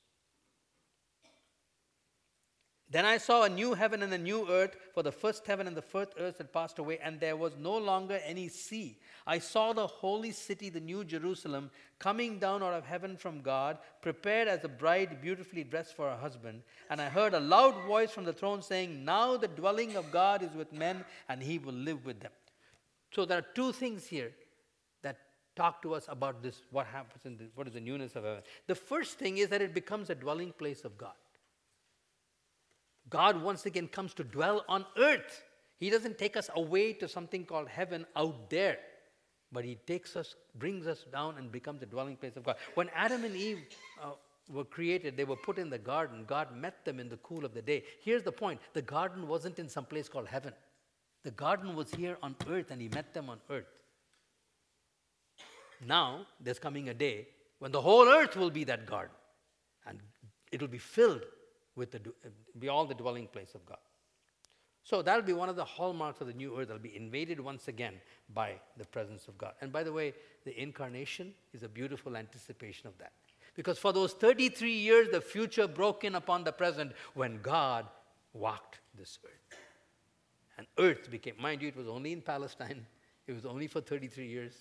Then 2.92 3.06
I 3.06 3.16
saw 3.16 3.44
a 3.44 3.48
new 3.48 3.72
heaven 3.72 4.02
and 4.02 4.12
a 4.12 4.18
new 4.18 4.46
earth, 4.50 4.76
for 4.92 5.02
the 5.02 5.10
first 5.10 5.46
heaven 5.46 5.66
and 5.66 5.74
the 5.74 5.80
first 5.80 6.12
earth 6.18 6.36
had 6.36 6.52
passed 6.52 6.78
away, 6.78 6.98
and 7.02 7.18
there 7.18 7.36
was 7.36 7.54
no 7.58 7.78
longer 7.78 8.20
any 8.22 8.48
sea. 8.48 8.98
I 9.26 9.38
saw 9.38 9.72
the 9.72 9.86
holy 9.86 10.30
city, 10.30 10.68
the 10.68 10.78
new 10.78 11.02
Jerusalem, 11.02 11.70
coming 11.98 12.38
down 12.38 12.62
out 12.62 12.74
of 12.74 12.84
heaven 12.84 13.16
from 13.16 13.40
God, 13.40 13.78
prepared 14.02 14.46
as 14.46 14.62
a 14.64 14.68
bride 14.68 15.22
beautifully 15.22 15.64
dressed 15.64 15.96
for 15.96 16.10
her 16.10 16.18
husband. 16.18 16.64
And 16.90 17.00
I 17.00 17.08
heard 17.08 17.32
a 17.32 17.40
loud 17.40 17.82
voice 17.86 18.10
from 18.10 18.24
the 18.24 18.32
throne 18.34 18.60
saying, 18.60 19.02
Now 19.06 19.38
the 19.38 19.48
dwelling 19.48 19.96
of 19.96 20.12
God 20.12 20.42
is 20.42 20.54
with 20.54 20.70
men, 20.70 21.02
and 21.30 21.42
he 21.42 21.58
will 21.58 21.72
live 21.72 22.04
with 22.04 22.20
them. 22.20 22.32
So 23.10 23.24
there 23.24 23.38
are 23.38 23.46
two 23.54 23.72
things 23.72 24.06
here 24.06 24.32
that 25.00 25.16
talk 25.56 25.80
to 25.80 25.94
us 25.94 26.04
about 26.08 26.42
this, 26.42 26.60
what 26.70 26.84
happens 26.84 27.24
in 27.24 27.38
this, 27.38 27.48
what 27.54 27.66
is 27.66 27.72
the 27.72 27.80
newness 27.80 28.16
of 28.16 28.24
heaven. 28.24 28.42
The 28.66 28.74
first 28.74 29.18
thing 29.18 29.38
is 29.38 29.48
that 29.48 29.62
it 29.62 29.72
becomes 29.72 30.10
a 30.10 30.14
dwelling 30.14 30.52
place 30.52 30.84
of 30.84 30.98
God. 30.98 31.14
God 33.12 33.42
once 33.42 33.66
again 33.66 33.88
comes 33.88 34.14
to 34.14 34.24
dwell 34.24 34.64
on 34.68 34.86
earth. 34.96 35.44
He 35.78 35.90
doesn't 35.90 36.16
take 36.16 36.36
us 36.36 36.48
away 36.56 36.94
to 36.94 37.06
something 37.06 37.44
called 37.44 37.68
heaven 37.68 38.06
out 38.16 38.48
there, 38.48 38.78
but 39.52 39.64
He 39.64 39.74
takes 39.74 40.16
us, 40.16 40.34
brings 40.54 40.86
us 40.86 41.04
down, 41.12 41.36
and 41.36 41.52
becomes 41.52 41.82
a 41.82 41.86
dwelling 41.86 42.16
place 42.16 42.36
of 42.36 42.44
God. 42.44 42.56
When 42.74 42.88
Adam 42.94 43.24
and 43.24 43.36
Eve 43.36 43.58
uh, 44.02 44.12
were 44.50 44.64
created, 44.64 45.16
they 45.16 45.24
were 45.24 45.36
put 45.36 45.58
in 45.58 45.68
the 45.68 45.78
garden. 45.78 46.24
God 46.26 46.56
met 46.56 46.84
them 46.86 46.98
in 46.98 47.10
the 47.10 47.18
cool 47.18 47.44
of 47.44 47.52
the 47.52 47.60
day. 47.60 47.84
Here's 48.00 48.22
the 48.22 48.32
point 48.32 48.60
the 48.72 48.82
garden 48.82 49.28
wasn't 49.28 49.58
in 49.58 49.68
some 49.68 49.84
place 49.84 50.08
called 50.08 50.28
heaven, 50.28 50.54
the 51.22 51.32
garden 51.32 51.76
was 51.76 51.90
here 51.90 52.16
on 52.22 52.34
earth, 52.48 52.70
and 52.70 52.80
He 52.80 52.88
met 52.88 53.12
them 53.12 53.28
on 53.28 53.40
earth. 53.50 53.66
Now, 55.86 56.26
there's 56.40 56.60
coming 56.60 56.88
a 56.88 56.94
day 56.94 57.28
when 57.58 57.72
the 57.72 57.80
whole 57.82 58.08
earth 58.08 58.36
will 58.36 58.50
be 58.50 58.64
that 58.64 58.86
garden, 58.86 59.14
and 59.84 59.98
it'll 60.50 60.68
be 60.68 60.78
filled 60.78 61.22
with 61.76 61.90
the, 61.90 62.00
be 62.58 62.68
all 62.68 62.84
the 62.84 62.94
dwelling 62.94 63.26
place 63.26 63.54
of 63.54 63.64
God. 63.66 63.78
So 64.84 65.00
that'll 65.00 65.22
be 65.22 65.32
one 65.32 65.48
of 65.48 65.56
the 65.56 65.64
hallmarks 65.64 66.20
of 66.20 66.26
the 66.26 66.32
new 66.32 66.58
earth. 66.58 66.68
It'll 66.68 66.78
be 66.78 66.96
invaded 66.96 67.38
once 67.38 67.68
again 67.68 67.94
by 68.34 68.54
the 68.76 68.84
presence 68.84 69.28
of 69.28 69.38
God. 69.38 69.52
And 69.60 69.72
by 69.72 69.84
the 69.84 69.92
way, 69.92 70.12
the 70.44 70.60
incarnation 70.60 71.34
is 71.52 71.62
a 71.62 71.68
beautiful 71.68 72.16
anticipation 72.16 72.88
of 72.88 72.98
that. 72.98 73.12
Because 73.54 73.78
for 73.78 73.92
those 73.92 74.12
33 74.12 74.72
years, 74.72 75.08
the 75.10 75.20
future 75.20 75.68
broke 75.68 76.04
in 76.04 76.14
upon 76.14 76.42
the 76.42 76.52
present 76.52 76.92
when 77.14 77.40
God 77.42 77.86
walked 78.32 78.80
this 78.96 79.18
earth. 79.24 79.58
And 80.58 80.66
earth 80.78 81.10
became, 81.10 81.34
mind 81.38 81.62
you, 81.62 81.68
it 81.68 81.76
was 81.76 81.86
only 81.86 82.12
in 82.12 82.20
Palestine, 82.20 82.86
it 83.26 83.32
was 83.32 83.46
only 83.46 83.68
for 83.68 83.80
33 83.80 84.26
years. 84.26 84.54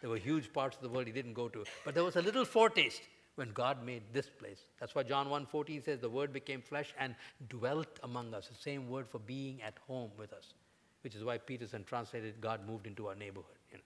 There 0.00 0.10
were 0.10 0.16
huge 0.16 0.52
parts 0.52 0.76
of 0.76 0.82
the 0.82 0.88
world 0.88 1.06
he 1.06 1.12
didn't 1.12 1.34
go 1.34 1.48
to. 1.48 1.64
But 1.84 1.94
there 1.94 2.04
was 2.04 2.16
a 2.16 2.22
little 2.22 2.44
foretaste 2.44 3.02
when 3.36 3.52
God 3.52 3.84
made 3.84 4.02
this 4.12 4.28
place. 4.28 4.64
That's 4.80 4.94
why 4.94 5.02
John 5.04 5.28
1:14 5.28 5.82
says 5.82 6.00
the 6.00 6.10
word 6.10 6.32
became 6.32 6.60
flesh 6.60 6.92
and 6.98 7.14
dwelt 7.48 8.00
among 8.02 8.34
us. 8.34 8.48
The 8.48 8.54
same 8.54 8.88
word 8.88 9.08
for 9.08 9.18
being 9.18 9.62
at 9.62 9.78
home 9.86 10.10
with 10.18 10.32
us, 10.32 10.54
which 11.02 11.14
is 11.14 11.22
why 11.22 11.38
Peterson 11.38 11.84
translated 11.84 12.40
God 12.40 12.66
moved 12.66 12.86
into 12.86 13.06
our 13.06 13.14
neighborhood. 13.14 13.58
You 13.70 13.78
know. 13.78 13.84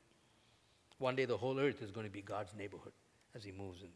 One 0.99 1.17
day 1.17 1.25
the 1.25 1.37
whole 1.37 1.59
earth 1.59 1.83
is 1.83 1.91
going 1.91 2.07
to 2.07 2.13
be 2.13 2.23
God's 2.23 2.55
neighborhood 2.55 2.93
as 3.35 3.45
he 3.45 3.53
moves 3.53 3.83
in. 3.83 3.91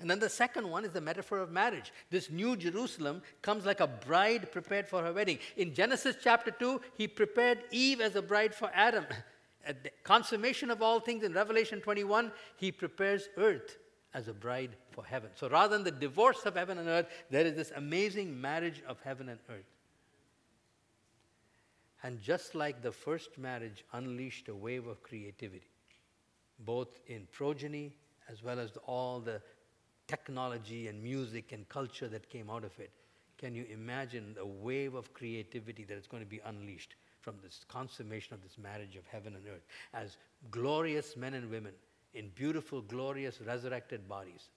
And 0.00 0.10
then 0.10 0.18
the 0.18 0.28
second 0.28 0.68
one 0.68 0.84
is 0.84 0.92
the 0.92 1.00
metaphor 1.00 1.38
of 1.38 1.52
marriage. 1.52 1.92
This 2.10 2.30
new 2.30 2.56
Jerusalem 2.56 3.22
comes 3.40 3.64
like 3.64 3.80
a 3.80 3.86
bride 3.86 4.50
prepared 4.50 4.88
for 4.88 5.02
her 5.02 5.12
wedding. 5.12 5.38
In 5.56 5.74
Genesis 5.74 6.16
chapter 6.20 6.50
2, 6.50 6.80
he 6.96 7.06
prepared 7.06 7.64
Eve 7.70 8.00
as 8.00 8.16
a 8.16 8.22
bride 8.22 8.54
for 8.54 8.70
Adam. 8.74 9.06
At 9.64 9.84
the 9.84 9.90
consummation 10.02 10.72
of 10.72 10.82
all 10.82 10.98
things 10.98 11.22
in 11.22 11.34
Revelation 11.34 11.80
21, 11.80 12.32
he 12.56 12.72
prepares 12.72 13.28
earth 13.36 13.76
as 14.14 14.28
a 14.28 14.32
bride 14.32 14.76
for 14.90 15.04
heaven. 15.04 15.30
So 15.34 15.48
rather 15.48 15.76
than 15.76 15.84
the 15.84 15.90
divorce 15.90 16.44
of 16.44 16.54
heaven 16.54 16.78
and 16.78 16.88
earth, 16.88 17.06
there 17.30 17.46
is 17.46 17.54
this 17.54 17.72
amazing 17.76 18.40
marriage 18.40 18.82
of 18.86 19.00
heaven 19.02 19.28
and 19.28 19.38
earth. 19.50 19.64
And 22.02 22.20
just 22.20 22.54
like 22.54 22.82
the 22.82 22.92
first 22.92 23.38
marriage 23.38 23.84
unleashed 23.92 24.48
a 24.48 24.54
wave 24.54 24.86
of 24.86 25.02
creativity, 25.02 25.70
both 26.58 27.00
in 27.06 27.26
progeny 27.32 27.92
as 28.28 28.42
well 28.42 28.58
as 28.58 28.72
all 28.86 29.20
the 29.20 29.40
technology 30.08 30.88
and 30.88 31.02
music 31.02 31.52
and 31.52 31.68
culture 31.68 32.08
that 32.08 32.28
came 32.28 32.50
out 32.50 32.64
of 32.64 32.78
it, 32.78 32.90
can 33.38 33.54
you 33.54 33.64
imagine 33.72 34.34
the 34.34 34.44
wave 34.44 34.94
of 34.94 35.12
creativity 35.14 35.84
that 35.84 35.96
is 35.96 36.06
going 36.06 36.22
to 36.22 36.28
be 36.28 36.40
unleashed 36.44 36.96
from 37.20 37.36
this 37.42 37.64
consummation 37.68 38.34
of 38.34 38.42
this 38.42 38.58
marriage 38.58 38.96
of 38.96 39.06
heaven 39.06 39.34
and 39.36 39.46
earth 39.46 39.64
as 39.94 40.16
glorious 40.50 41.16
men 41.16 41.34
and 41.34 41.50
women 41.50 41.72
in 42.14 42.30
beautiful, 42.34 42.82
glorious, 42.82 43.40
resurrected 43.40 44.08
bodies 44.08 44.48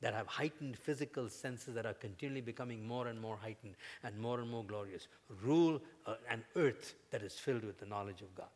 that 0.00 0.12
have 0.14 0.26
heightened 0.26 0.76
physical 0.76 1.28
senses 1.28 1.74
that 1.74 1.86
are 1.86 1.94
continually 1.94 2.40
becoming 2.40 2.86
more 2.86 3.06
and 3.06 3.20
more 3.20 3.36
heightened 3.36 3.74
and 4.02 4.18
more 4.18 4.40
and 4.40 4.50
more 4.50 4.64
glorious, 4.64 5.08
rule 5.42 5.80
uh, 6.06 6.14
an 6.30 6.44
earth 6.56 6.94
that 7.10 7.22
is 7.22 7.34
filled 7.34 7.64
with 7.64 7.78
the 7.78 7.86
knowledge 7.86 8.20
of 8.20 8.34
God. 8.34 8.48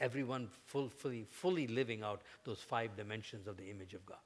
Everyone 0.00 0.48
full, 0.66 0.88
fully, 0.88 1.26
fully 1.30 1.66
living 1.66 2.02
out 2.02 2.22
those 2.44 2.60
five 2.60 2.96
dimensions 2.96 3.46
of 3.46 3.56
the 3.56 3.68
image 3.68 3.94
of 3.94 4.06
God. 4.06 4.18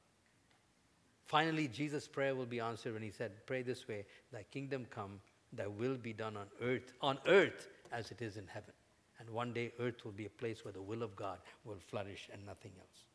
Finally, 1.24 1.68
Jesus' 1.68 2.06
prayer 2.06 2.34
will 2.34 2.46
be 2.46 2.60
answered 2.60 2.92
when 2.92 3.02
he 3.02 3.10
said, 3.10 3.32
Pray 3.46 3.62
this 3.62 3.88
way, 3.88 4.04
thy 4.32 4.44
kingdom 4.52 4.86
come, 4.90 5.18
thy 5.52 5.66
will 5.66 5.96
be 5.96 6.12
done 6.12 6.36
on 6.36 6.46
earth, 6.60 6.92
on 7.00 7.18
earth 7.26 7.68
as 7.90 8.10
it 8.10 8.20
is 8.20 8.36
in 8.36 8.46
heaven. 8.46 8.74
And 9.18 9.30
one 9.30 9.52
day, 9.52 9.72
earth 9.80 10.04
will 10.04 10.12
be 10.12 10.26
a 10.26 10.30
place 10.30 10.64
where 10.64 10.72
the 10.72 10.82
will 10.82 11.02
of 11.02 11.16
God 11.16 11.38
will 11.64 11.78
flourish 11.88 12.28
and 12.32 12.44
nothing 12.44 12.72
else. 12.78 13.06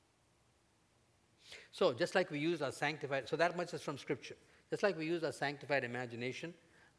So, 1.71 1.93
just 1.93 2.15
like 2.15 2.31
we 2.31 2.39
use 2.39 2.62
our 2.62 2.71
sanctified, 2.71 3.27
so 3.27 3.36
that 3.36 3.55
much 3.55 3.73
is 3.73 3.81
from 3.81 3.97
Scripture. 3.97 4.36
Just 4.69 4.83
like 4.83 4.97
we 4.97 5.05
use 5.05 5.23
our 5.23 5.31
sanctified 5.31 5.83
imagination 5.83 6.53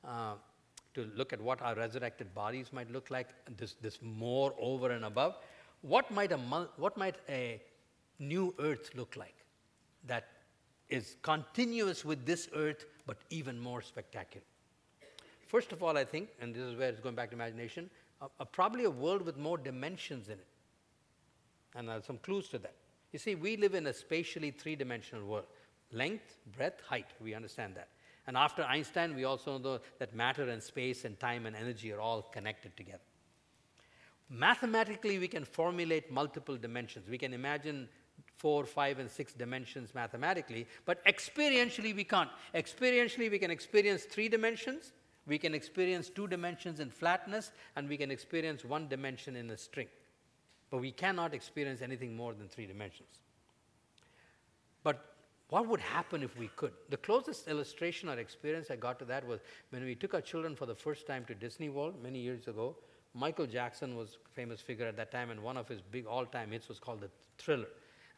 uh, 0.07 0.35
to 0.95 1.11
look 1.17 1.33
at 1.33 1.41
what 1.41 1.61
our 1.63 1.75
resurrected 1.75 2.35
bodies 2.35 2.73
might 2.73 2.91
look 2.91 3.11
like, 3.11 3.29
this, 3.57 3.75
this 3.83 3.99
more 4.03 4.55
over 4.59 4.91
and 4.91 5.05
above, 5.05 5.37
what 5.83 6.11
might, 6.11 6.33
a, 6.33 6.39
what 6.77 6.97
might 6.97 7.17
a 7.29 7.61
new 8.19 8.55
earth 8.59 8.91
look 8.95 9.17
like 9.17 9.35
that 10.07 10.29
is 10.89 11.17
continuous 11.23 12.05
with 12.05 12.25
this 12.25 12.49
earth, 12.55 12.87
but 13.07 13.19
even 13.31 13.59
more 13.59 13.83
spectacular? 13.83 14.45
First 15.47 15.73
of 15.73 15.83
all, 15.83 15.97
I 15.97 16.05
think, 16.05 16.29
and 16.41 16.55
this 16.55 16.63
is 16.63 16.77
where 16.77 16.89
it's 16.89 17.01
going 17.01 17.15
back 17.15 17.31
to 17.31 17.37
imagination, 17.37 17.89
uh, 18.21 18.45
probably 18.45 18.85
a 18.85 18.91
world 18.91 19.23
with 19.23 19.37
more 19.37 19.57
dimensions 19.57 20.29
in 20.29 20.35
it. 20.35 20.47
And 21.75 21.89
uh, 21.89 22.01
some 22.01 22.19
clues 22.19 22.49
to 22.49 22.59
that. 22.59 22.75
You 23.13 23.19
see, 23.19 23.35
we 23.35 23.57
live 23.57 23.75
in 23.75 23.87
a 23.87 23.95
spatially 23.95 24.51
three 24.51 24.77
dimensional 24.77 25.25
world 25.25 25.47
length, 25.91 26.37
breadth, 26.57 26.83
height. 26.83 27.07
We 27.21 27.35
understand 27.35 27.75
that. 27.77 27.89
And 28.27 28.37
after 28.37 28.63
Einstein, 28.63 29.17
we 29.17 29.25
also 29.25 29.57
know 29.57 29.81
that 29.99 30.15
matter 30.15 30.51
and 30.51 30.63
space 30.63 31.07
and 31.07 31.19
time 31.19 31.47
and 31.47 31.57
energy 31.57 31.91
are 31.93 32.01
all 32.01 32.23
connected 32.23 32.77
together. 32.77 33.01
Mathematically, 34.29 35.19
we 35.19 35.29
can 35.29 35.47
formulate 35.47 36.13
multiple 36.13 36.59
dimensions. 36.59 37.09
We 37.09 37.17
can 37.17 37.33
imagine 37.33 37.89
four, 38.37 38.67
five, 38.67 38.99
and 38.99 39.11
six 39.11 39.33
dimensions 39.33 39.95
mathematically, 39.95 40.67
but 40.85 41.05
experientially, 41.07 41.97
we 41.97 42.05
can't. 42.05 42.29
Experientially, 42.55 43.31
we 43.31 43.39
can 43.39 43.51
experience 43.51 44.05
three 44.05 44.29
dimensions, 44.29 44.93
we 45.27 45.39
can 45.39 45.55
experience 45.55 46.11
two 46.11 46.29
dimensions 46.29 46.81
in 46.81 46.91
flatness, 46.91 47.51
and 47.77 47.89
we 47.89 47.97
can 47.97 48.11
experience 48.11 48.65
one 48.65 48.89
dimension 48.89 49.37
in 49.37 49.51
a 49.51 49.57
string. 49.57 49.89
But 50.71 50.79
we 50.79 50.91
cannot 50.91 51.35
experience 51.35 51.81
anything 51.83 52.17
more 52.17 52.35
than 52.35 52.49
three 52.49 52.67
dimensions. 52.67 53.23
But 54.83 55.15
what 55.49 55.67
would 55.67 55.81
happen 55.81 56.23
if 56.23 56.37
we 56.39 56.49
could? 56.57 56.73
The 56.91 56.99
closest 56.99 57.49
illustration 57.49 58.09
or 58.09 58.19
experience 58.19 58.71
I 58.71 58.77
got 58.77 58.99
to 58.99 59.05
that 59.07 59.27
was 59.27 59.41
when 59.71 59.85
we 59.85 59.95
took 59.95 60.15
our 60.15 60.21
children 60.21 60.55
for 60.55 60.67
the 60.67 60.75
first 60.75 61.07
time 61.07 61.25
to 61.27 61.35
Disney 61.35 61.71
World 61.71 61.95
many 62.03 62.19
years 62.19 62.49
ago. 62.49 62.77
Michael 63.15 63.47
Jackson 63.47 63.97
was 63.97 64.19
a 64.27 64.35
famous 64.35 64.61
figure 64.61 64.87
at 64.87 64.97
that 64.97 65.11
time, 65.11 65.31
and 65.31 65.43
one 65.43 65.57
of 65.57 65.67
his 65.67 65.81
big 65.81 66.07
all 66.07 66.27
time 66.27 66.51
hits 66.51 66.69
was 66.69 66.79
called 66.79 67.01
The 67.01 67.11
Thriller. 67.39 67.69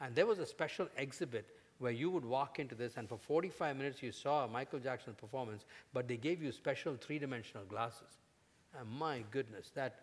And 0.01 0.15
there 0.15 0.27
was 0.27 0.41
a 0.41 0.47
special 0.47 0.89
exhibit 0.97 1.47
where 1.79 1.93
you 1.93 2.11
would 2.11 2.25
walk 2.25 2.59
into 2.59 2.75
this 2.75 2.97
and 2.97 3.09
for 3.09 3.17
45 3.17 3.77
minutes 3.77 4.03
you 4.03 4.13
saw 4.13 4.47
Michael 4.47 4.79
Jackson 4.79 5.15
performance, 5.15 5.65
but 5.95 6.09
they 6.09 6.17
gave 6.17 6.43
you 6.43 6.53
special 6.53 6.97
three 6.97 7.19
dimensional 7.19 7.65
glasses. 7.65 8.19
And 8.79 8.89
my 8.89 9.25
goodness, 9.31 9.71
that 9.75 10.01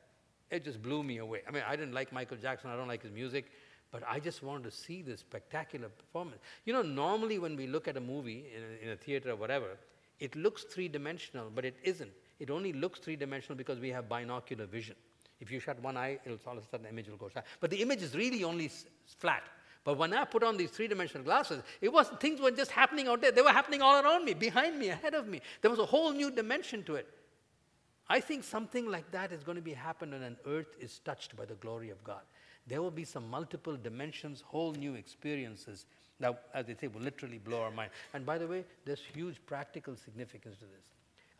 it 0.51 0.63
just 0.63 0.81
blew 0.81 1.03
me 1.03 1.17
away. 1.17 1.41
I 1.47 1.51
mean, 1.51 1.63
I 1.67 1.75
didn't 1.75 1.93
like 1.93 2.11
Michael 2.11 2.37
Jackson, 2.37 2.69
I 2.69 2.75
don't 2.75 2.87
like 2.87 3.03
his 3.03 3.11
music, 3.11 3.45
but 3.91 4.03
I 4.07 4.19
just 4.19 4.43
wanted 4.43 4.63
to 4.63 4.71
see 4.71 5.01
this 5.01 5.21
spectacular 5.21 5.89
performance. 5.89 6.41
You 6.65 6.73
know, 6.73 6.81
normally 6.81 7.39
when 7.39 7.55
we 7.55 7.67
look 7.67 7.87
at 7.87 7.97
a 7.97 8.01
movie 8.01 8.45
in 8.55 8.63
a, 8.63 8.85
in 8.85 8.89
a 8.93 8.97
theater 8.97 9.31
or 9.31 9.35
whatever, 9.35 9.77
it 10.19 10.35
looks 10.35 10.63
three 10.63 10.87
dimensional, 10.87 11.51
but 11.53 11.63
it 11.65 11.75
isn't. 11.83 12.11
It 12.39 12.49
only 12.49 12.73
looks 12.73 12.99
three 12.99 13.15
dimensional 13.15 13.55
because 13.55 13.79
we 13.79 13.89
have 13.89 14.09
binocular 14.09 14.65
vision. 14.65 14.95
If 15.39 15.51
you 15.51 15.59
shut 15.59 15.81
one 15.81 15.97
eye, 15.97 16.19
it'll 16.25 16.39
all 16.47 16.57
of 16.57 16.63
a 16.63 16.67
sudden 16.67 16.83
the 16.83 16.89
image 16.89 17.07
will 17.07 17.17
go 17.17 17.29
flat. 17.29 17.45
But 17.59 17.69
the 17.69 17.81
image 17.81 18.01
is 18.01 18.15
really 18.15 18.43
only 18.43 18.65
s- 18.65 18.85
flat. 19.19 19.43
But 19.83 19.97
when 19.97 20.13
I 20.13 20.25
put 20.25 20.43
on 20.43 20.57
these 20.57 20.71
three 20.71 20.87
dimensional 20.87 21.23
glasses, 21.23 21.63
it 21.79 21.93
was 21.93 22.07
things 22.19 22.41
weren't 22.41 22.57
just 22.57 22.71
happening 22.71 23.07
out 23.07 23.21
there, 23.21 23.31
they 23.31 23.41
were 23.41 23.51
happening 23.51 23.81
all 23.81 24.03
around 24.03 24.25
me, 24.25 24.33
behind 24.33 24.77
me, 24.77 24.89
ahead 24.89 25.13
of 25.13 25.27
me. 25.27 25.41
There 25.61 25.71
was 25.71 25.79
a 25.79 25.85
whole 25.85 26.11
new 26.11 26.29
dimension 26.31 26.83
to 26.83 26.95
it. 26.95 27.07
I 28.09 28.19
think 28.19 28.43
something 28.43 28.89
like 28.89 29.11
that 29.11 29.31
is 29.31 29.43
going 29.43 29.57
to 29.57 29.61
be 29.61 29.73
happen 29.73 30.11
when 30.11 30.23
an 30.23 30.37
earth 30.45 30.75
is 30.79 30.99
touched 30.99 31.35
by 31.35 31.45
the 31.45 31.55
glory 31.55 31.89
of 31.89 32.03
God. 32.03 32.21
There 32.65 32.81
will 32.81 32.91
be 32.91 33.03
some 33.03 33.29
multiple 33.29 33.77
dimensions, 33.81 34.41
whole 34.41 34.73
new 34.73 34.95
experiences 34.95 35.85
that, 36.19 36.45
as 36.53 36.65
they 36.65 36.75
say, 36.75 36.87
will 36.87 37.01
literally 37.01 37.37
blow 37.37 37.61
our 37.61 37.71
mind. 37.71 37.91
And 38.13 38.25
by 38.25 38.37
the 38.37 38.47
way, 38.47 38.65
there's 38.85 39.01
huge 39.13 39.37
practical 39.45 39.95
significance 39.95 40.57
to 40.57 40.65
this. 40.65 40.85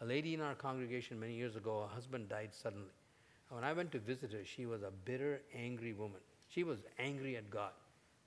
A 0.02 0.06
lady 0.06 0.34
in 0.34 0.42
our 0.42 0.56
congregation 0.56 1.20
many 1.20 1.34
years 1.34 1.56
ago, 1.56 1.88
her 1.88 1.96
husband 1.96 2.30
died 2.30 2.50
suddenly. 2.54 2.94
When 3.50 3.64
I 3.64 3.74
went 3.74 3.92
to 3.94 4.00
visit 4.00 4.34
her, 4.34 4.44
she 4.44 4.66
was 4.66 4.84
a 4.84 4.92
bitter, 5.06 5.42
angry 5.56 5.94
woman. 5.94 6.20
She 6.50 6.64
was 6.64 6.80
angry 7.00 7.38
at 7.38 7.50
God. 7.50 7.72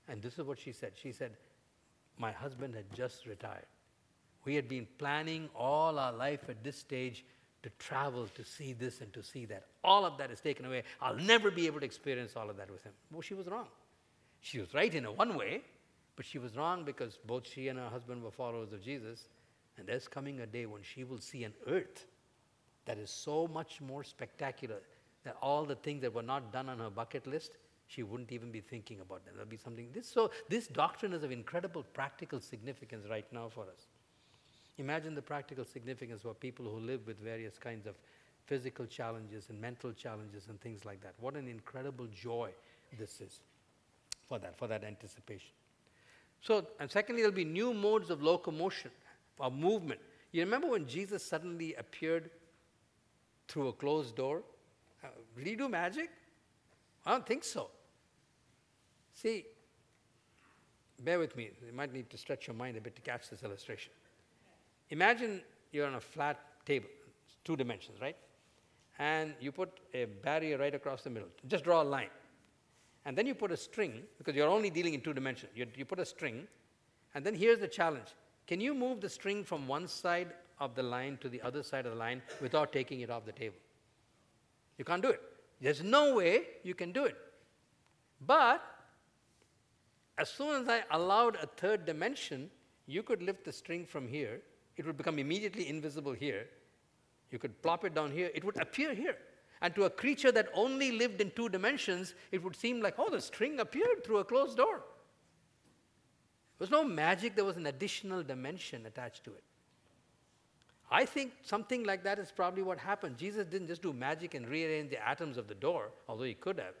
And 0.07 0.21
this 0.21 0.37
is 0.37 0.45
what 0.45 0.59
she 0.59 0.71
said. 0.71 0.91
She 0.95 1.11
said, 1.11 1.31
My 2.17 2.31
husband 2.31 2.75
had 2.75 2.91
just 2.93 3.25
retired. 3.25 3.67
We 4.43 4.55
had 4.55 4.67
been 4.67 4.87
planning 4.97 5.49
all 5.55 5.99
our 5.99 6.11
life 6.11 6.49
at 6.49 6.63
this 6.63 6.77
stage 6.77 7.23
to 7.63 7.69
travel 7.77 8.27
to 8.35 8.43
see 8.43 8.73
this 8.73 9.01
and 9.01 9.13
to 9.13 9.21
see 9.21 9.45
that. 9.45 9.65
All 9.83 10.05
of 10.05 10.17
that 10.17 10.31
is 10.31 10.41
taken 10.41 10.65
away. 10.65 10.83
I'll 11.01 11.15
never 11.15 11.51
be 11.51 11.67
able 11.67 11.79
to 11.79 11.85
experience 11.85 12.35
all 12.35 12.49
of 12.49 12.57
that 12.57 12.71
with 12.71 12.83
him. 12.83 12.93
Well, 13.11 13.21
she 13.21 13.33
was 13.33 13.47
wrong. 13.47 13.67
She 14.39 14.59
was 14.59 14.73
right 14.73 14.93
in 14.93 15.05
a 15.05 15.11
one 15.11 15.37
way, 15.37 15.61
but 16.15 16.25
she 16.25 16.39
was 16.39 16.55
wrong 16.55 16.83
because 16.83 17.19
both 17.25 17.47
she 17.47 17.67
and 17.67 17.77
her 17.77 17.89
husband 17.89 18.23
were 18.23 18.31
followers 18.31 18.73
of 18.73 18.83
Jesus. 18.83 19.27
And 19.77 19.87
there's 19.87 20.07
coming 20.07 20.39
a 20.41 20.45
day 20.45 20.65
when 20.65 20.81
she 20.81 21.03
will 21.03 21.19
see 21.19 21.43
an 21.43 21.53
earth 21.67 22.07
that 22.85 22.97
is 22.97 23.11
so 23.11 23.47
much 23.47 23.79
more 23.79 24.03
spectacular 24.03 24.81
that 25.23 25.37
all 25.41 25.65
the 25.65 25.75
things 25.75 26.01
that 26.01 26.13
were 26.13 26.23
not 26.23 26.51
done 26.51 26.67
on 26.67 26.79
her 26.79 26.89
bucket 26.89 27.27
list, 27.27 27.51
she 27.87 28.01
wouldn't 28.01 28.31
even 28.31 28.51
be 28.51 28.59
thinking 28.59 29.01
about 29.01 29.23
them. 29.23 29.35
There'll 29.35 29.49
be 29.49 29.57
something. 29.57 29.89
This, 29.93 30.07
so 30.07 30.31
this 30.49 30.67
doctrine 30.67 31.13
is 31.13 31.23
of 31.23 31.31
incredible 31.31 31.83
practical 31.93 32.39
significance 32.39 33.05
right 33.09 33.25
now 33.31 33.49
for 33.49 33.63
us. 33.63 33.85
Imagine 34.81 35.13
the 35.13 35.21
practical 35.21 35.63
significance 35.63 36.23
for 36.23 36.33
people 36.33 36.65
who 36.65 36.79
live 36.79 37.05
with 37.05 37.19
various 37.19 37.55
kinds 37.59 37.85
of 37.85 37.93
physical 38.47 38.87
challenges 38.87 39.49
and 39.49 39.61
mental 39.61 39.93
challenges 39.93 40.47
and 40.49 40.59
things 40.59 40.85
like 40.85 40.99
that. 41.03 41.13
What 41.19 41.35
an 41.35 41.47
incredible 41.47 42.07
joy 42.07 42.49
this 42.97 43.21
is 43.21 43.41
for 44.27 44.39
that, 44.39 44.57
for 44.57 44.67
that 44.67 44.83
anticipation. 44.83 45.51
So, 46.41 46.65
and 46.79 46.89
secondly, 46.89 47.21
there'll 47.21 47.35
be 47.35 47.45
new 47.45 47.75
modes 47.75 48.09
of 48.09 48.23
locomotion, 48.23 48.89
of 49.39 49.53
movement. 49.53 49.99
You 50.31 50.41
remember 50.41 50.67
when 50.67 50.87
Jesus 50.87 51.23
suddenly 51.23 51.75
appeared 51.75 52.31
through 53.47 53.67
a 53.67 53.73
closed 53.73 54.15
door? 54.15 54.41
Uh, 55.03 55.09
did 55.37 55.45
he 55.45 55.55
do 55.55 55.69
magic? 55.69 56.09
I 57.05 57.11
don't 57.11 57.27
think 57.27 57.43
so. 57.43 57.69
See, 59.13 59.45
bear 60.97 61.19
with 61.19 61.35
me. 61.35 61.51
You 61.63 61.71
might 61.71 61.93
need 61.93 62.09
to 62.09 62.17
stretch 62.17 62.47
your 62.47 62.55
mind 62.55 62.77
a 62.77 62.81
bit 62.81 62.95
to 62.95 63.01
catch 63.03 63.29
this 63.29 63.43
illustration. 63.43 63.91
Imagine 64.91 65.41
you're 65.71 65.87
on 65.87 65.95
a 65.95 66.01
flat 66.01 66.39
table, 66.65 66.89
two 67.43 67.55
dimensions, 67.55 67.99
right? 68.01 68.15
And 68.99 69.33
you 69.39 69.51
put 69.51 69.79
a 69.93 70.05
barrier 70.05 70.57
right 70.57 70.75
across 70.75 71.01
the 71.01 71.09
middle. 71.09 71.29
Just 71.47 71.63
draw 71.63 71.81
a 71.81 71.83
line. 71.83 72.09
And 73.05 73.17
then 73.17 73.25
you 73.25 73.33
put 73.33 73.51
a 73.51 73.57
string, 73.57 74.03
because 74.17 74.35
you're 74.35 74.49
only 74.49 74.69
dealing 74.69 74.93
in 74.93 75.01
two 75.01 75.13
dimensions. 75.13 75.51
You, 75.55 75.65
you 75.75 75.85
put 75.85 75.99
a 75.99 76.05
string, 76.05 76.45
and 77.15 77.25
then 77.25 77.33
here's 77.33 77.59
the 77.59 77.67
challenge. 77.67 78.09
Can 78.45 78.59
you 78.59 78.75
move 78.75 79.01
the 79.01 79.09
string 79.09 79.43
from 79.43 79.67
one 79.67 79.87
side 79.87 80.33
of 80.59 80.75
the 80.75 80.83
line 80.83 81.17
to 81.21 81.29
the 81.29 81.41
other 81.41 81.63
side 81.63 81.85
of 81.85 81.93
the 81.93 81.97
line 81.97 82.21
without 82.41 82.71
taking 82.71 82.99
it 82.99 83.09
off 83.09 83.25
the 83.25 83.31
table? 83.31 83.55
You 84.77 84.85
can't 84.85 85.01
do 85.01 85.09
it. 85.09 85.21
There's 85.61 85.81
no 85.81 86.15
way 86.15 86.43
you 86.63 86.75
can 86.75 86.91
do 86.91 87.05
it. 87.05 87.15
But 88.19 88.61
as 90.17 90.29
soon 90.29 90.61
as 90.61 90.67
I 90.67 90.83
allowed 90.91 91.37
a 91.37 91.47
third 91.47 91.85
dimension, 91.85 92.51
you 92.85 93.03
could 93.03 93.23
lift 93.23 93.45
the 93.45 93.53
string 93.53 93.85
from 93.85 94.07
here 94.07 94.41
it 94.81 94.87
would 94.87 94.97
become 94.97 95.19
immediately 95.19 95.69
invisible 95.69 96.11
here. 96.11 96.47
You 97.29 97.37
could 97.37 97.61
plop 97.61 97.85
it 97.85 97.93
down 97.93 98.11
here, 98.11 98.31
it 98.33 98.43
would 98.43 98.59
appear 98.59 98.95
here. 98.95 99.15
And 99.61 99.75
to 99.75 99.83
a 99.83 99.91
creature 99.91 100.31
that 100.31 100.49
only 100.55 100.91
lived 100.91 101.21
in 101.21 101.29
two 101.35 101.49
dimensions, 101.49 102.15
it 102.31 102.43
would 102.43 102.55
seem 102.55 102.81
like, 102.81 102.95
oh, 102.97 103.11
the 103.11 103.21
string 103.21 103.59
appeared 103.59 104.03
through 104.03 104.17
a 104.17 104.23
closed 104.23 104.57
door. 104.57 104.81
There 106.57 106.65
was 106.67 106.71
no 106.71 106.83
magic, 106.83 107.35
there 107.35 107.45
was 107.45 107.57
an 107.57 107.67
additional 107.67 108.23
dimension 108.23 108.87
attached 108.87 109.23
to 109.25 109.29
it. 109.33 109.43
I 110.89 111.05
think 111.05 111.33
something 111.43 111.83
like 111.83 112.03
that 112.03 112.17
is 112.17 112.31
probably 112.31 112.63
what 112.63 112.79
happened. 112.79 113.19
Jesus 113.19 113.45
didn't 113.45 113.67
just 113.67 113.83
do 113.83 113.93
magic 113.93 114.33
and 114.33 114.49
rearrange 114.49 114.89
the 114.89 115.07
atoms 115.07 115.37
of 115.37 115.47
the 115.47 115.53
door, 115.53 115.91
although 116.09 116.23
he 116.23 116.33
could 116.33 116.57
have. 116.57 116.73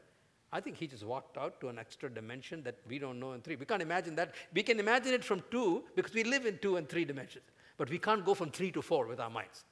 I 0.51 0.59
think 0.59 0.75
he 0.75 0.87
just 0.87 1.05
walked 1.05 1.37
out 1.37 1.61
to 1.61 1.69
an 1.69 1.77
extra 1.77 2.09
dimension 2.09 2.63
that 2.63 2.77
we 2.87 2.97
don't 2.97 3.19
know 3.19 3.33
in 3.33 3.41
three. 3.41 3.55
We 3.55 3.65
can't 3.65 3.81
imagine 3.81 4.15
that. 4.15 4.33
We 4.53 4.63
can 4.63 4.79
imagine 4.79 5.13
it 5.13 5.23
from 5.23 5.43
two 5.51 5.83
because 5.95 6.13
we 6.13 6.23
live 6.23 6.47
in 6.47 6.57
two 6.57 6.77
and 6.77 6.89
three 6.89 7.05
dimensions. 7.05 7.45
But 7.77 7.89
we 7.89 7.99
can't 7.99 8.25
go 8.25 8.33
from 8.33 8.51
three 8.51 8.71
to 8.71 8.81
four 8.81 9.07
with 9.07 9.19
our 9.19 9.29
minds. 9.29 9.65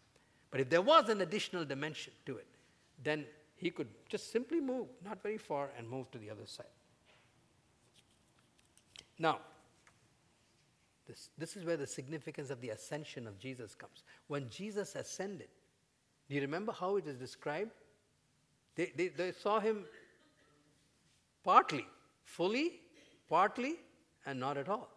But 0.52 0.62
if 0.62 0.70
there 0.70 0.82
was 0.82 1.10
an 1.10 1.22
additional 1.22 1.66
dimension 1.66 2.14
to 2.26 2.38
it, 2.38 2.48
then 3.04 3.26
he 3.56 3.70
could 3.70 3.88
just 4.08 4.32
simply 4.32 4.60
move, 4.60 4.88
not 5.04 5.22
very 5.22 5.38
far, 5.38 5.70
and 5.78 5.88
move 5.88 6.10
to 6.12 6.18
the 6.18 6.30
other 6.30 6.46
side. 6.46 6.66
Now, 9.18 9.40
this, 11.08 11.30
this 11.38 11.58
is 11.58 11.66
where 11.66 11.78
the 11.78 11.88
significance 11.88 12.50
of 12.50 12.62
the 12.62 12.70
ascension 12.70 13.28
of 13.28 13.38
Jesus 13.38 13.76
comes. 13.76 14.04
When 14.28 14.50
Jesus 14.50 14.96
ascended, 14.96 15.50
do 16.30 16.36
you 16.36 16.42
remember 16.42 16.72
how 16.72 16.96
it 16.98 17.08
is 17.08 17.18
described? 17.18 17.72
They, 18.76 18.92
they, 18.96 19.08
they 19.10 19.32
saw 19.32 19.60
him 19.60 19.86
partly, 21.44 21.86
fully, 22.24 22.80
partly, 23.28 23.76
and 24.26 24.40
not 24.40 24.58
at 24.58 24.70
all 24.70 24.90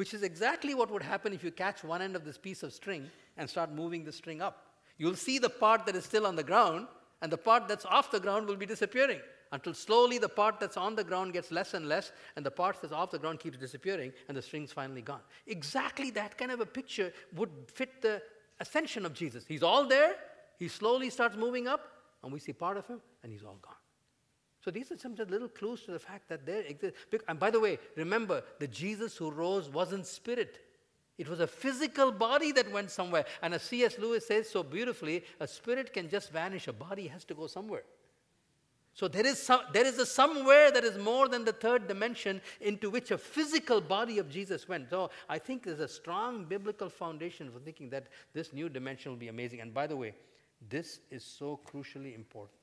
which 0.00 0.14
is 0.14 0.22
exactly 0.22 0.72
what 0.72 0.90
would 0.90 1.02
happen 1.02 1.30
if 1.34 1.44
you 1.44 1.50
catch 1.50 1.84
one 1.84 2.00
end 2.00 2.16
of 2.16 2.24
this 2.24 2.38
piece 2.38 2.62
of 2.62 2.72
string 2.72 3.10
and 3.36 3.50
start 3.50 3.70
moving 3.70 4.02
the 4.02 4.10
string 4.10 4.40
up. 4.40 4.68
You'll 4.96 5.14
see 5.14 5.38
the 5.38 5.50
part 5.50 5.84
that 5.84 5.94
is 5.94 6.06
still 6.06 6.26
on 6.26 6.36
the 6.36 6.42
ground, 6.42 6.86
and 7.20 7.30
the 7.30 7.36
part 7.36 7.68
that's 7.68 7.84
off 7.84 8.10
the 8.10 8.18
ground 8.18 8.46
will 8.46 8.56
be 8.56 8.64
disappearing 8.64 9.20
until 9.52 9.74
slowly 9.74 10.16
the 10.16 10.26
part 10.26 10.58
that's 10.58 10.78
on 10.78 10.94
the 10.94 11.04
ground 11.04 11.34
gets 11.34 11.52
less 11.52 11.74
and 11.74 11.86
less, 11.86 12.12
and 12.36 12.46
the 12.46 12.50
part 12.50 12.78
that's 12.80 12.94
off 12.94 13.10
the 13.10 13.18
ground 13.18 13.40
keeps 13.40 13.58
disappearing, 13.58 14.10
and 14.28 14.34
the 14.34 14.40
string's 14.40 14.72
finally 14.72 15.02
gone. 15.02 15.20
Exactly 15.46 16.10
that 16.12 16.38
kind 16.38 16.50
of 16.50 16.60
a 16.60 16.66
picture 16.66 17.12
would 17.36 17.50
fit 17.66 18.00
the 18.00 18.22
ascension 18.58 19.04
of 19.04 19.12
Jesus. 19.12 19.44
He's 19.46 19.62
all 19.62 19.84
there, 19.84 20.14
he 20.58 20.68
slowly 20.68 21.10
starts 21.10 21.36
moving 21.36 21.68
up, 21.68 21.82
and 22.22 22.32
we 22.32 22.38
see 22.38 22.54
part 22.54 22.78
of 22.78 22.86
him, 22.86 23.02
and 23.22 23.30
he's 23.30 23.44
all 23.44 23.58
gone. 23.60 23.74
So 24.62 24.70
these 24.70 24.92
are 24.92 24.98
some 24.98 25.14
little 25.14 25.48
clues 25.48 25.82
to 25.82 25.92
the 25.92 25.98
fact 25.98 26.28
that 26.28 26.44
there 26.44 26.62
exists. 26.62 26.98
And 27.28 27.38
by 27.38 27.50
the 27.50 27.60
way, 27.60 27.78
remember, 27.96 28.42
the 28.58 28.68
Jesus 28.68 29.16
who 29.16 29.30
rose 29.30 29.68
wasn't 29.68 30.06
spirit. 30.06 30.60
It 31.16 31.28
was 31.28 31.40
a 31.40 31.46
physical 31.46 32.12
body 32.12 32.52
that 32.52 32.70
went 32.70 32.90
somewhere. 32.90 33.24
And 33.42 33.54
as 33.54 33.62
C.S. 33.62 33.98
Lewis 33.98 34.26
says 34.26 34.48
so 34.48 34.62
beautifully, 34.62 35.24
a 35.38 35.46
spirit 35.46 35.92
can 35.92 36.08
just 36.08 36.30
vanish, 36.30 36.68
a 36.68 36.72
body 36.72 37.08
has 37.08 37.24
to 37.24 37.34
go 37.34 37.46
somewhere. 37.46 37.84
So 38.92 39.08
there 39.08 39.26
is, 39.26 39.40
some, 39.40 39.60
there 39.72 39.86
is 39.86 39.98
a 39.98 40.04
somewhere 40.04 40.70
that 40.72 40.84
is 40.84 40.98
more 40.98 41.28
than 41.28 41.44
the 41.44 41.52
third 41.52 41.88
dimension 41.88 42.40
into 42.60 42.90
which 42.90 43.10
a 43.12 43.18
physical 43.18 43.80
body 43.80 44.18
of 44.18 44.28
Jesus 44.28 44.68
went. 44.68 44.90
So 44.90 45.10
I 45.28 45.38
think 45.38 45.64
there's 45.64 45.80
a 45.80 45.88
strong 45.88 46.44
biblical 46.44 46.90
foundation 46.90 47.50
for 47.50 47.60
thinking 47.60 47.88
that 47.90 48.08
this 48.34 48.52
new 48.52 48.68
dimension 48.68 49.12
will 49.12 49.18
be 49.18 49.28
amazing. 49.28 49.60
And 49.60 49.72
by 49.72 49.86
the 49.86 49.96
way, 49.96 50.14
this 50.68 51.00
is 51.10 51.24
so 51.24 51.60
crucially 51.66 52.14
important. 52.14 52.59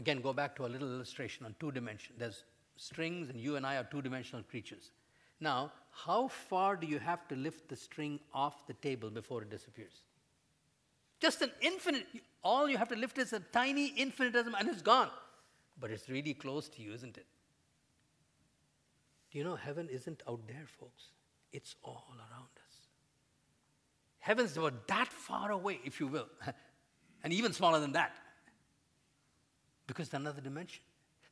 Again, 0.00 0.22
go 0.22 0.32
back 0.32 0.56
to 0.56 0.64
a 0.64 0.70
little 0.74 0.88
illustration 0.88 1.44
on 1.44 1.54
two 1.60 1.70
dimensions. 1.70 2.18
There's 2.18 2.44
strings, 2.76 3.28
and 3.28 3.38
you 3.38 3.56
and 3.56 3.66
I 3.66 3.76
are 3.76 3.84
two 3.84 4.00
dimensional 4.00 4.42
creatures. 4.42 4.92
Now, 5.40 5.72
how 5.90 6.28
far 6.28 6.74
do 6.74 6.86
you 6.86 6.98
have 6.98 7.28
to 7.28 7.36
lift 7.36 7.68
the 7.68 7.76
string 7.76 8.18
off 8.32 8.66
the 8.66 8.72
table 8.72 9.10
before 9.10 9.42
it 9.42 9.50
disappears? 9.50 9.92
Just 11.20 11.42
an 11.42 11.50
infinite, 11.60 12.06
all 12.42 12.66
you 12.66 12.78
have 12.78 12.88
to 12.88 12.96
lift 12.96 13.18
is 13.18 13.34
a 13.34 13.40
tiny 13.40 13.88
infinitesimal 13.88 14.58
and 14.58 14.70
it's 14.70 14.80
gone. 14.80 15.10
But 15.78 15.90
it's 15.90 16.08
really 16.08 16.32
close 16.32 16.70
to 16.70 16.82
you, 16.82 16.94
isn't 16.94 17.18
it? 17.18 17.26
Do 19.30 19.36
you 19.36 19.44
know 19.44 19.54
heaven 19.54 19.86
isn't 19.90 20.22
out 20.26 20.40
there, 20.46 20.64
folks? 20.78 21.08
It's 21.52 21.76
all 21.82 22.06
around 22.16 22.48
us. 22.56 22.86
Heaven's 24.20 24.56
about 24.56 24.88
that 24.88 25.08
far 25.08 25.50
away, 25.50 25.80
if 25.84 26.00
you 26.00 26.06
will, 26.06 26.28
and 27.22 27.34
even 27.34 27.52
smaller 27.52 27.80
than 27.80 27.92
that 27.92 28.16
because 29.90 30.06
it's 30.06 30.14
another 30.14 30.40
dimension. 30.40 30.82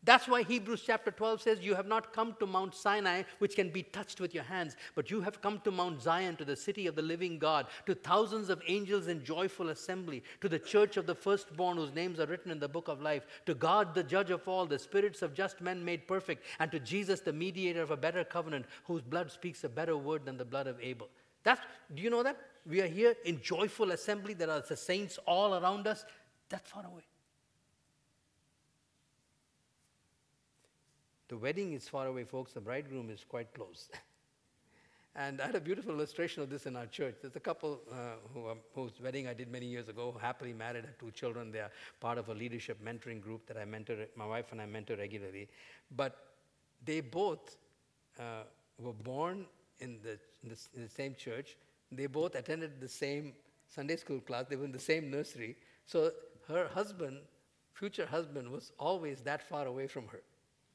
That's 0.05 0.29
why 0.29 0.43
Hebrews 0.43 0.85
chapter 0.87 1.11
12 1.11 1.43
says, 1.43 1.61
You 1.61 1.75
have 1.75 1.87
not 1.87 2.13
come 2.13 2.37
to 2.39 2.47
Mount 2.47 2.75
Sinai, 2.75 3.23
which 3.39 3.57
can 3.57 3.71
be 3.71 3.83
touched 3.83 4.21
with 4.21 4.33
your 4.33 4.45
hands, 4.45 4.77
but 4.95 5.11
you 5.11 5.21
have 5.21 5.41
come 5.41 5.61
to 5.65 5.71
Mount 5.73 6.01
Zion, 6.01 6.37
to 6.37 6.45
the 6.45 6.55
city 6.57 6.87
of 6.87 6.95
the 6.95 7.03
living 7.03 7.39
God, 7.39 7.67
to 7.87 7.95
thousands 7.95 8.49
of 8.49 8.63
angels 8.69 9.09
in 9.09 9.25
joyful 9.25 9.71
assembly, 9.71 10.23
to 10.41 10.49
the 10.49 10.59
church 10.59 10.97
of 10.97 11.07
the 11.07 11.15
firstborn 11.15 11.77
whose 11.77 11.95
names 11.95 12.21
are 12.21 12.27
written 12.27 12.51
in 12.51 12.61
the 12.61 12.69
book 12.69 12.87
of 12.87 13.03
life, 13.03 13.27
to 13.47 13.55
God, 13.55 13.93
the 13.93 14.05
judge 14.05 14.31
of 14.31 14.47
all, 14.47 14.67
the 14.67 14.79
spirits 14.79 15.23
of 15.23 15.35
just 15.35 15.61
men 15.61 15.85
made 15.85 16.07
perfect, 16.07 16.45
and 16.61 16.71
to 16.71 16.79
Jesus, 16.79 17.21
the 17.21 17.33
mediator 17.33 17.83
of 17.83 17.91
a 17.91 17.97
better 17.97 18.23
covenant, 18.23 18.67
whose 18.85 19.03
blood 19.03 19.33
speaks 19.33 19.65
a 19.65 19.69
better 19.69 19.97
word 19.97 20.25
than 20.25 20.37
the 20.37 20.45
blood 20.45 20.69
of 20.69 20.81
Abel. 20.81 21.09
That's, 21.43 21.61
do 21.95 22.03
you 22.03 22.11
know 22.11 22.23
that? 22.23 22.37
We 22.69 22.81
are 22.83 22.87
here 22.87 23.15
in 23.25 23.41
joyful 23.41 23.91
assembly. 23.93 24.35
There 24.35 24.51
are 24.51 24.61
the 24.61 24.77
saints 24.77 25.19
all 25.27 25.55
around 25.55 25.87
us. 25.87 26.05
That 26.51 26.67
far 26.67 26.87
away. 26.87 27.03
The 31.29 31.37
wedding 31.37 31.75
is 31.75 31.87
far 31.89 32.07
away, 32.07 32.25
folks. 32.25 32.53
The 32.53 32.61
bridegroom 32.61 33.11
is 33.11 33.23
quite 33.29 33.53
close. 33.53 33.91
and 35.15 35.41
I 35.43 35.47
had 35.47 35.57
a 35.57 35.61
beautiful 35.61 35.93
illustration 35.93 36.43
of 36.43 36.49
this 36.49 36.65
in 36.65 36.75
our 36.75 36.87
church. 36.87 37.17
There's 37.21 37.37
a 37.37 37.41
couple 37.41 37.81
uh, 37.93 37.95
who, 38.33 38.49
um, 38.49 38.59
whose 38.75 38.93
wedding 39.03 39.29
I 39.29 39.35
did 39.35 39.53
many 39.53 39.67
years 39.67 39.89
ago, 39.89 40.17
happily 40.21 40.55
married, 40.55 40.87
have 40.87 40.97
two 40.99 41.11
children. 41.11 41.53
They 41.53 41.61
are 41.61 41.71
part 42.01 42.17
of 42.17 42.31
a 42.31 42.35
leadership 42.35 42.83
mentoring 42.83 43.21
group 43.21 43.47
that 43.47 43.59
I 43.59 43.67
mentor, 43.67 44.07
my 44.17 44.25
wife 44.25 44.53
and 44.53 44.61
I 44.63 44.67
mentor 44.67 44.97
regularly. 44.97 45.49
But 45.95 46.17
they 46.83 47.01
both 47.03 47.57
uh, 48.19 48.45
were 48.79 48.95
born 48.95 49.45
in 49.81 49.99
the, 50.03 50.19
in 50.43 50.49
the, 50.49 50.59
in 50.75 50.83
the 50.85 50.89
same 50.89 51.15
church. 51.15 51.57
They 51.93 52.07
both 52.07 52.37
attended 52.37 52.81
the 52.81 52.89
same 52.89 53.35
Sunday 53.69 53.97
school 53.97 54.21
class. 54.21 54.47
They 54.49 54.57
were 54.57 54.65
in 54.65 54.73
the 54.73 54.79
same 54.79 55.11
nursery. 55.11 55.57
So 55.85 56.11
her 56.49 56.69
husband, 56.69 57.19
future 57.75 58.07
husband, 58.07 58.51
was 58.51 58.73
always 58.79 59.21
that 59.23 59.47
far 59.47 59.67
away 59.67 59.89
from 59.89 60.07
her. 60.09 60.21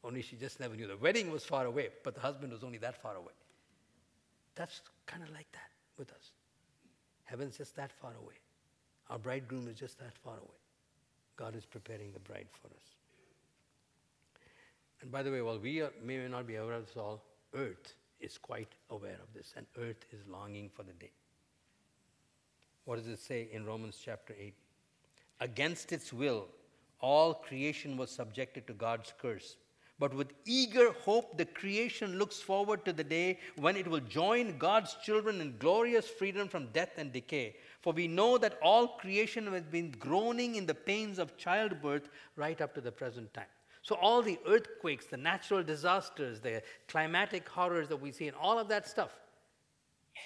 Only 0.03 0.21
she 0.21 0.35
just 0.35 0.59
never 0.59 0.75
knew. 0.75 0.87
The 0.87 0.97
wedding 0.97 1.31
was 1.31 1.45
far 1.45 1.65
away, 1.65 1.89
but 2.03 2.15
the 2.15 2.21
husband 2.21 2.51
was 2.51 2.63
only 2.63 2.77
that 2.79 3.01
far 3.01 3.15
away. 3.15 3.33
That's 4.55 4.81
kind 5.05 5.23
of 5.23 5.29
like 5.31 5.51
that 5.53 5.69
with 5.97 6.11
us. 6.11 6.31
Heaven's 7.23 7.57
just 7.57 7.75
that 7.77 7.91
far 7.91 8.11
away. 8.11 8.35
Our 9.09 9.17
bridegroom 9.17 9.67
is 9.67 9.79
just 9.79 9.99
that 9.99 10.15
far 10.23 10.33
away. 10.33 10.59
God 11.35 11.55
is 11.55 11.65
preparing 11.65 12.11
the 12.11 12.19
bride 12.19 12.47
for 12.61 12.67
us. 12.67 12.83
And 15.01 15.11
by 15.11 15.23
the 15.23 15.31
way, 15.31 15.41
while 15.41 15.59
we 15.59 15.81
are, 15.81 15.91
may 16.03 16.27
not 16.27 16.47
be 16.47 16.55
aware 16.55 16.75
of 16.75 16.85
this 16.85 16.95
all, 16.97 17.21
earth 17.53 17.95
is 18.19 18.37
quite 18.37 18.73
aware 18.89 19.17
of 19.21 19.33
this, 19.33 19.53
and 19.57 19.65
earth 19.77 20.05
is 20.11 20.19
longing 20.27 20.69
for 20.73 20.83
the 20.83 20.93
day. 20.93 21.11
What 22.85 22.97
does 22.97 23.07
it 23.07 23.19
say 23.19 23.49
in 23.51 23.65
Romans 23.65 23.99
chapter 24.03 24.33
8? 24.39 24.53
Against 25.41 25.91
its 25.91 26.13
will, 26.13 26.45
all 27.01 27.33
creation 27.33 27.97
was 27.97 28.11
subjected 28.11 28.65
to 28.67 28.73
God's 28.73 29.13
curse. 29.17 29.57
But 29.99 30.13
with 30.13 30.34
eager 30.45 30.91
hope, 30.91 31.38
the 31.38 31.45
creation 31.45 32.17
looks 32.17 32.39
forward 32.39 32.84
to 32.86 32.93
the 32.93 33.03
day 33.03 33.39
when 33.56 33.77
it 33.77 33.88
will 33.88 33.99
join 33.99 34.58
God's 34.58 34.95
children 35.03 35.39
in 35.39 35.58
glorious 35.60 36.08
freedom 36.08 36.47
from 36.47 36.67
death 36.67 36.97
and 36.97 37.13
decay. 37.13 37.56
For 37.82 37.93
we 37.93 38.08
know 38.08 38.38
that 38.39 38.58
all 38.62 38.88
creation 38.88 39.45
has 39.53 39.63
been 39.63 39.91
groaning 39.91 40.56
in 40.56 40.65
the 40.65 40.73
pains 40.73 41.19
of 41.19 41.38
childbirth 41.38 42.10
right 42.36 42.60
up 42.60 42.73
to 42.75 42.82
the 42.82 42.91
present 42.91 43.34
time. 43.34 43.45
So, 43.84 43.95
all 43.95 44.21
the 44.21 44.39
earthquakes, 44.47 45.08
the 45.08 45.17
natural 45.17 45.62
disasters, 45.62 46.39
the 46.39 46.63
climatic 46.88 47.47
horrors 47.47 47.89
that 47.89 47.97
we 47.97 48.13
see, 48.13 48.29
and 48.29 48.38
all 48.38 48.58
of 48.58 48.69
that 48.69 48.88
stuff, 48.88 49.19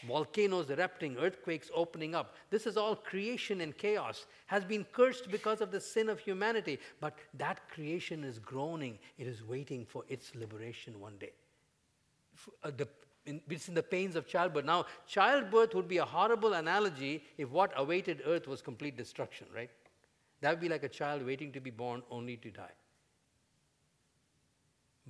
volcanoes 0.05 0.69
erupting, 0.69 1.17
earthquakes 1.17 1.69
opening 1.73 2.15
up. 2.15 2.36
This 2.49 2.65
is 2.65 2.77
all 2.77 2.95
creation 2.95 3.62
and 3.62 3.77
chaos, 3.77 4.25
has 4.47 4.63
been 4.63 4.86
cursed 4.91 5.31
because 5.31 5.62
of 5.62 5.71
the 5.71 5.81
sin 5.81 6.10
of 6.10 6.19
humanity. 6.19 6.79
But 6.99 7.17
that 7.36 7.69
creation 7.69 8.23
is 8.23 8.39
groaning, 8.39 8.99
it 9.17 9.27
is 9.27 9.43
waiting 9.43 9.86
for 9.86 10.03
its 10.07 10.36
liberation 10.36 10.99
one 10.99 11.17
day. 11.17 11.31
Uh, 12.63 12.71
it's 13.49 13.67
in 13.67 13.73
the 13.73 13.83
pains 13.83 14.15
of 14.15 14.27
childbirth. 14.27 14.65
Now, 14.65 14.86
childbirth 15.05 15.75
would 15.75 15.88
be 15.88 15.97
a 15.97 16.05
horrible 16.05 16.53
analogy 16.53 17.23
if 17.38 17.49
what 17.49 17.73
awaited 17.75 18.21
earth 18.25 18.47
was 18.47 18.62
complete 18.62 18.95
destruction, 18.95 19.47
right? 19.53 19.69
That 20.41 20.51
would 20.51 20.62
be 20.62 20.69
like 20.69 20.83
a 20.83 20.89
child 20.89 21.25
waiting 21.25 21.51
to 21.51 21.60
be 21.60 21.71
born 21.71 22.03
only 22.10 22.38
to 22.38 22.51
die. 22.51 22.71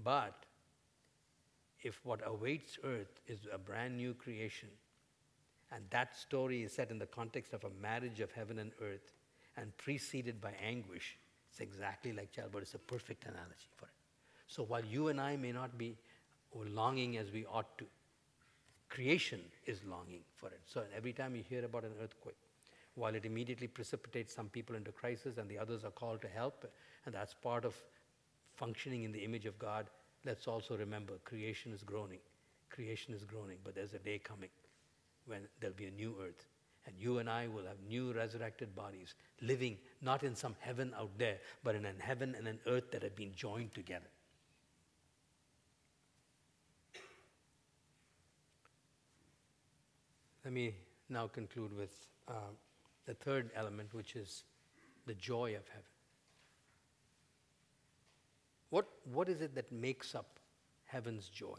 But 0.04 0.47
if 1.84 2.00
what 2.04 2.22
awaits 2.26 2.78
earth 2.84 3.22
is 3.28 3.40
a 3.52 3.58
brand 3.58 3.98
new 3.98 4.13
creation, 4.13 4.70
and 5.72 5.84
that 5.90 6.16
story 6.16 6.63
is 6.63 6.72
set 6.74 6.92
in 6.92 7.00
the 7.00 7.06
context 7.06 7.54
of 7.54 7.63
a 7.63 7.70
marriage 7.82 8.20
of 8.20 8.32
heaven 8.32 8.60
and 8.60 8.72
earth 8.82 9.13
and 9.58 9.76
preceded 9.78 10.40
by 10.40 10.54
anguish, 10.63 11.18
it's 11.50 11.60
exactly 11.60 12.13
like 12.13 12.32
childbirth. 12.32 12.63
It's 12.63 12.74
a 12.74 12.80
perfect 12.80 13.26
analogy 13.26 13.70
for 13.76 13.86
it. 13.86 13.92
So 14.48 14.63
while 14.63 14.86
you 14.86 15.10
and 15.10 15.20
I 15.20 15.36
may 15.36 15.52
not 15.52 15.78
be 15.78 15.98
longing 16.54 17.18
as 17.18 17.32
we 17.32 17.46
ought 17.46 17.78
to, 17.80 17.86
creation 18.90 19.42
is 19.66 19.84
longing 19.84 20.22
for 20.36 20.48
it. 20.48 20.62
So 20.66 20.84
every 20.96 21.12
time 21.12 21.36
you 21.36 21.44
hear 21.48 21.66
about 21.66 21.84
an 21.84 21.92
earthquake, 22.02 22.38
while 22.96 23.13
it 23.13 23.26
immediately 23.26 23.68
precipitates 23.68 24.34
some 24.34 24.50
people 24.50 24.76
into 24.76 24.92
crisis 24.92 25.38
and 25.38 25.50
the 25.50 25.60
others 25.60 25.84
are 25.84 25.92
called 25.92 26.22
to 26.22 26.28
help, 26.28 26.66
and 27.06 27.13
that's 27.13 27.34
part 27.34 27.66
of 27.66 27.76
functioning 28.56 29.04
in 29.04 29.12
the 29.12 29.20
image 29.20 29.46
of 29.46 29.60
God, 29.60 29.90
let's 30.28 30.48
also 30.48 30.78
remember 30.78 31.13
creation 31.24 31.72
is 31.72 31.82
groaning. 31.82 32.20
Creation 32.70 33.13
is 33.13 33.24
groaning, 33.24 33.58
but 33.63 33.74
there's 33.74 33.94
a 33.94 34.00
day 34.00 34.20
coming 34.20 34.50
when 35.26 35.42
there'll 35.60 35.76
be 35.76 35.86
a 35.86 35.92
new 35.92 36.16
earth. 36.22 36.46
And 36.86 36.96
you 37.00 37.18
and 37.20 37.30
I 37.30 37.48
will 37.48 37.66
have 37.66 37.78
new 37.90 38.13
resurrected 38.13 38.76
bodies, 38.76 39.16
living 39.42 39.78
not 40.02 40.24
in 40.24 40.36
some 40.36 40.56
heaven 40.60 40.94
out 40.98 41.12
there, 41.18 41.38
but 41.63 41.76
in 41.76 41.86
an 41.86 41.96
heaven 42.00 42.36
and 42.38 42.48
an 42.48 42.60
earth 42.68 42.92
that 42.92 43.04
have 43.04 43.16
been 43.16 43.34
joined 43.36 43.74
together. 43.74 44.06
Let 50.46 50.54
me 50.54 50.76
now 51.10 51.28
conclude 51.28 51.76
with 51.76 52.08
uh, 52.30 52.54
the 53.06 53.13
third 53.16 53.50
element, 53.56 53.94
which 53.94 54.16
is 54.16 54.44
the 55.06 55.13
joy 55.13 55.56
of 55.56 55.68
heaven. 55.68 55.97
What, 58.69 58.88
what 59.12 59.30
is 59.30 59.41
it 59.41 59.56
that 59.56 59.71
makes 59.71 60.13
up 60.15 60.39
heaven's 60.86 61.30
joy? 61.30 61.58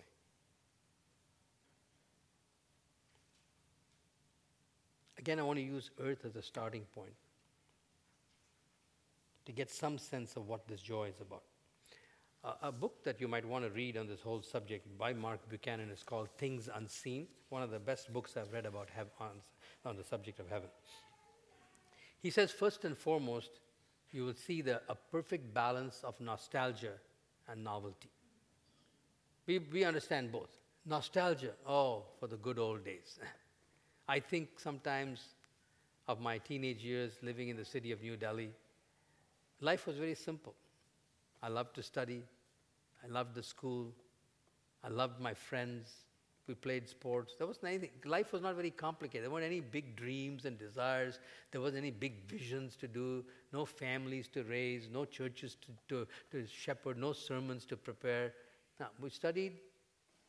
Again, 5.18 5.38
I 5.38 5.42
want 5.42 5.58
to 5.58 5.64
use 5.64 5.90
earth 6.00 6.24
as 6.24 6.36
a 6.36 6.42
starting 6.42 6.84
point 6.94 7.14
to 9.46 9.52
get 9.52 9.70
some 9.70 9.98
sense 9.98 10.36
of 10.36 10.46
what 10.46 10.68
this 10.68 10.80
joy 10.80 11.08
is 11.08 11.20
about. 11.20 11.42
Uh, 12.44 12.52
a 12.62 12.70
book 12.70 13.02
that 13.02 13.20
you 13.20 13.26
might 13.26 13.44
want 13.44 13.64
to 13.64 13.70
read 13.70 13.96
on 13.96 14.06
this 14.06 14.20
whole 14.20 14.42
subject 14.42 14.86
by 14.96 15.12
Mark 15.12 15.40
Buchanan 15.48 15.90
is 15.90 16.02
called 16.02 16.28
Things 16.38 16.68
Unseen, 16.72 17.26
one 17.48 17.62
of 17.62 17.70
the 17.70 17.80
best 17.80 18.12
books 18.12 18.36
I've 18.36 18.52
read 18.52 18.66
about 18.66 18.88
heaven, 18.94 19.10
on, 19.18 19.30
on 19.84 19.96
the 19.96 20.04
subject 20.04 20.38
of 20.38 20.48
heaven. 20.48 20.68
He 22.20 22.30
says, 22.30 22.52
first 22.52 22.84
and 22.84 22.96
foremost, 22.96 23.50
you 24.12 24.24
will 24.24 24.34
see 24.34 24.62
the, 24.62 24.80
a 24.88 24.94
perfect 24.94 25.52
balance 25.52 26.00
of 26.04 26.18
nostalgia 26.20 26.92
and 27.48 27.62
novelty. 27.62 28.10
We, 29.46 29.58
we 29.58 29.84
understand 29.84 30.32
both. 30.32 30.50
Nostalgia, 30.86 31.52
oh, 31.66 32.04
for 32.18 32.26
the 32.26 32.36
good 32.36 32.58
old 32.58 32.84
days. 32.84 33.18
I 34.08 34.20
think 34.20 34.58
sometimes 34.58 35.20
of 36.06 36.20
my 36.20 36.38
teenage 36.38 36.82
years 36.82 37.12
living 37.22 37.50
in 37.50 37.56
the 37.56 37.64
city 37.64 37.92
of 37.92 38.00
New 38.02 38.16
Delhi. 38.16 38.50
Life 39.60 39.86
was 39.86 39.96
very 39.96 40.14
simple. 40.14 40.54
I 41.42 41.48
loved 41.48 41.74
to 41.76 41.82
study, 41.82 42.22
I 43.04 43.08
loved 43.08 43.34
the 43.34 43.42
school, 43.42 43.92
I 44.82 44.88
loved 44.88 45.20
my 45.20 45.34
friends, 45.34 45.92
we 46.48 46.54
played 46.54 46.88
sports. 46.88 47.34
There 47.36 47.46
wasn't 47.46 47.66
anything. 47.66 47.90
Life 48.04 48.32
was 48.32 48.42
not 48.42 48.56
very 48.56 48.70
complicated. 48.70 49.24
There 49.24 49.30
weren't 49.30 49.44
any 49.44 49.60
big 49.60 49.94
dreams 49.96 50.46
and 50.46 50.58
desires. 50.58 51.20
There 51.52 51.60
wasn't 51.60 51.78
any 51.78 51.90
big 51.90 52.26
visions 52.26 52.74
to 52.76 52.88
do. 52.88 53.24
No 53.52 53.64
families 53.64 54.28
to 54.28 54.42
raise. 54.44 54.88
No 54.92 55.04
churches 55.04 55.56
to, 55.62 55.72
to, 55.88 56.06
to 56.32 56.46
shepherd. 56.46 56.96
No 56.98 57.12
sermons 57.12 57.64
to 57.66 57.76
prepare. 57.76 58.32
Now, 58.80 58.88
we 59.00 59.10
studied. 59.10 59.52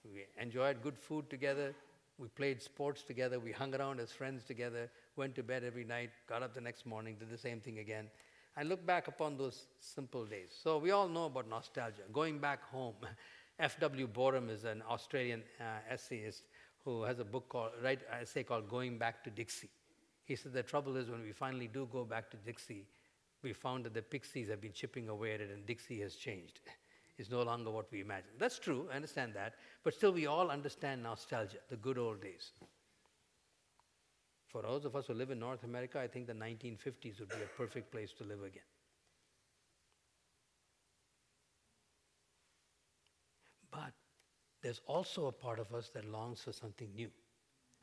We 0.03 0.25
enjoyed 0.39 0.81
good 0.83 0.97
food 0.97 1.29
together. 1.29 1.73
We 2.17 2.27
played 2.27 2.61
sports 2.61 3.01
together. 3.03 3.39
We 3.39 3.53
hung 3.53 3.73
around 3.73 3.99
as 4.01 4.11
friends 4.11 4.43
together. 4.43 4.89
Went 5.15 5.35
to 5.35 5.43
bed 5.43 5.63
every 5.63 5.85
night. 5.85 6.09
Got 6.27 6.43
up 6.43 6.53
the 6.53 6.61
next 6.61 6.85
morning. 6.85 7.15
Did 7.17 7.29
the 7.29 7.37
same 7.37 7.61
thing 7.61 7.79
again. 7.79 8.09
I 8.57 8.63
look 8.63 8.85
back 8.85 9.07
upon 9.07 9.37
those 9.37 9.67
simple 9.79 10.25
days. 10.25 10.49
So 10.61 10.79
we 10.79 10.91
all 10.91 11.07
know 11.07 11.25
about 11.25 11.49
nostalgia. 11.49 12.01
Going 12.11 12.39
back 12.39 12.61
home. 12.69 12.95
F.W. 13.59 14.07
Boreham 14.07 14.49
is 14.49 14.63
an 14.63 14.81
Australian 14.89 15.43
uh, 15.59 15.63
essayist 15.89 16.43
who 16.85 17.03
has 17.03 17.19
a 17.19 17.25
book 17.25 17.49
called, 17.49 17.71
right, 17.83 17.99
essay 18.21 18.43
called 18.43 18.69
Going 18.69 18.97
Back 18.97 19.23
to 19.25 19.29
Dixie. 19.29 19.69
He 20.23 20.35
said 20.35 20.53
the 20.53 20.63
trouble 20.63 20.95
is 20.95 21.09
when 21.09 21.21
we 21.21 21.33
finally 21.33 21.67
do 21.67 21.87
go 21.91 22.05
back 22.05 22.29
to 22.31 22.37
Dixie, 22.37 22.85
we 23.41 23.53
found 23.53 23.85
that 23.85 23.93
the 23.93 24.01
pixies 24.01 24.49
have 24.49 24.61
been 24.61 24.73
chipping 24.73 25.09
away 25.09 25.33
at 25.33 25.41
it 25.41 25.49
and 25.51 25.65
Dixie 25.65 25.99
has 26.01 26.15
changed. 26.15 26.61
It's 27.17 27.29
no 27.29 27.41
longer 27.43 27.69
what 27.69 27.91
we 27.91 27.99
imagined. 27.99 28.35
That's 28.37 28.59
true, 28.59 28.87
I 28.91 28.95
understand 28.95 29.33
that, 29.33 29.55
but 29.83 29.93
still 29.93 30.13
we 30.13 30.25
all 30.25 30.49
understand 30.49 31.03
nostalgia, 31.03 31.57
the 31.69 31.75
good 31.75 31.97
old 31.97 32.21
days. 32.21 32.51
For 34.47 34.61
those 34.61 34.85
of 34.85 34.95
us 34.95 35.07
who 35.07 35.13
live 35.13 35.31
in 35.31 35.39
North 35.39 35.63
America, 35.63 35.99
I 35.99 36.07
think 36.07 36.27
the 36.27 36.33
1950s 36.33 37.19
would 37.19 37.29
be 37.29 37.43
a 37.43 37.57
perfect 37.57 37.91
place 37.91 38.13
to 38.13 38.23
live 38.23 38.41
again. 38.43 38.63
But 43.71 43.93
there's 44.61 44.81
also 44.87 45.27
a 45.27 45.31
part 45.31 45.59
of 45.59 45.73
us 45.73 45.89
that 45.93 46.05
longs 46.05 46.41
for 46.41 46.51
something 46.51 46.89
new 46.95 47.09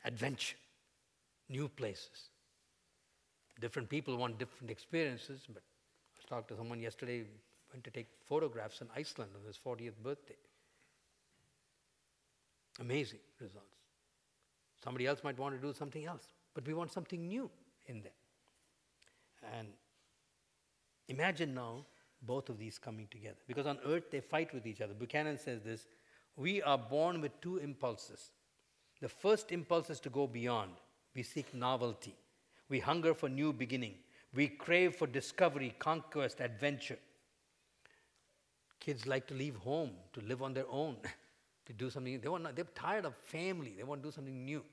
adventure, 0.05 0.57
new 1.49 1.67
places. 1.67 2.29
Different 3.59 3.89
people 3.89 4.15
want 4.15 4.37
different 4.37 4.69
experiences, 4.69 5.41
but 5.51 5.63
I 6.17 6.29
talking 6.29 6.55
to 6.55 6.55
someone 6.55 6.79
yesterday, 6.79 7.23
went 7.73 7.83
to 7.83 7.91
take 7.91 8.07
photographs 8.27 8.81
in 8.81 8.87
Iceland 8.95 9.31
on 9.35 9.45
his 9.45 9.57
40th 9.57 9.97
birthday. 10.03 10.37
Amazing 12.79 13.19
results. 13.39 13.65
Somebody 14.83 15.07
else 15.07 15.23
might 15.23 15.37
want 15.39 15.59
to 15.59 15.61
do 15.61 15.73
something 15.73 16.05
else, 16.05 16.23
but 16.53 16.65
we 16.67 16.73
want 16.73 16.91
something 16.91 17.27
new 17.27 17.49
in 17.87 18.01
there. 18.01 19.51
And 19.57 19.69
imagine 21.07 21.53
now 21.55 21.85
both 22.21 22.49
of 22.49 22.59
these 22.59 22.77
coming 22.77 23.07
together. 23.09 23.37
Because 23.47 23.65
on 23.65 23.79
earth, 23.85 24.11
they 24.11 24.19
fight 24.19 24.53
with 24.53 24.65
each 24.65 24.81
other. 24.81 24.93
Buchanan 24.93 25.37
says 25.37 25.61
this 25.63 25.87
We 26.37 26.61
are 26.61 26.77
born 26.77 27.19
with 27.19 27.39
two 27.41 27.57
impulses. 27.57 28.31
The 29.01 29.09
first 29.09 29.51
impulse 29.51 29.89
is 29.89 29.99
to 30.01 30.09
go 30.09 30.27
beyond. 30.27 30.71
We 31.15 31.23
seek 31.23 31.53
novelty. 31.53 32.15
We 32.69 32.79
hunger 32.79 33.13
for 33.13 33.27
new 33.27 33.51
beginning. 33.51 33.95
We 34.33 34.47
crave 34.47 34.95
for 34.95 35.07
discovery, 35.07 35.75
conquest, 35.79 36.39
adventure. 36.39 36.99
Kids 38.79 39.07
like 39.07 39.25
to 39.27 39.33
leave 39.33 39.55
home, 39.55 39.91
to 40.13 40.21
live 40.21 40.43
on 40.43 40.53
their 40.53 40.67
own, 40.69 40.97
to 41.65 41.73
do 41.73 41.89
something. 41.89 42.19
They 42.19 42.29
want, 42.29 42.55
they're 42.55 42.65
tired 42.75 43.05
of 43.05 43.15
family. 43.15 43.73
They 43.75 43.83
want 43.83 44.03
to 44.03 44.07
do 44.07 44.11
something 44.11 44.45
new. 44.45 44.63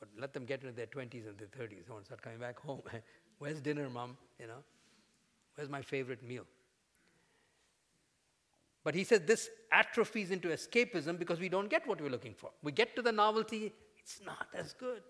But 0.00 0.08
let 0.18 0.32
them 0.32 0.44
get 0.44 0.62
into 0.62 0.74
their 0.74 0.86
20s 0.86 1.28
and 1.28 1.38
their 1.38 1.48
30s. 1.48 1.86
They 1.86 1.92
want 1.92 2.04
to 2.04 2.06
start 2.06 2.22
coming 2.22 2.38
back 2.38 2.58
home. 2.58 2.82
Where's 3.38 3.60
dinner, 3.60 3.88
mom? 3.90 4.16
You 4.40 4.46
know, 4.46 4.62
where's 5.54 5.68
my 5.68 5.82
favorite 5.82 6.22
meal? 6.22 6.44
But 8.84 8.94
he 8.94 9.02
says 9.02 9.22
this 9.26 9.48
atrophies 9.72 10.30
into 10.30 10.48
escapism 10.48 11.18
because 11.18 11.40
we 11.40 11.48
don't 11.48 11.70
get 11.70 11.86
what 11.88 12.00
we're 12.00 12.10
looking 12.10 12.34
for. 12.34 12.50
We 12.62 12.70
get 12.70 12.94
to 12.96 13.02
the 13.02 13.12
novelty, 13.12 13.72
it's 13.98 14.20
not 14.24 14.46
as 14.54 14.74
good. 14.74 15.02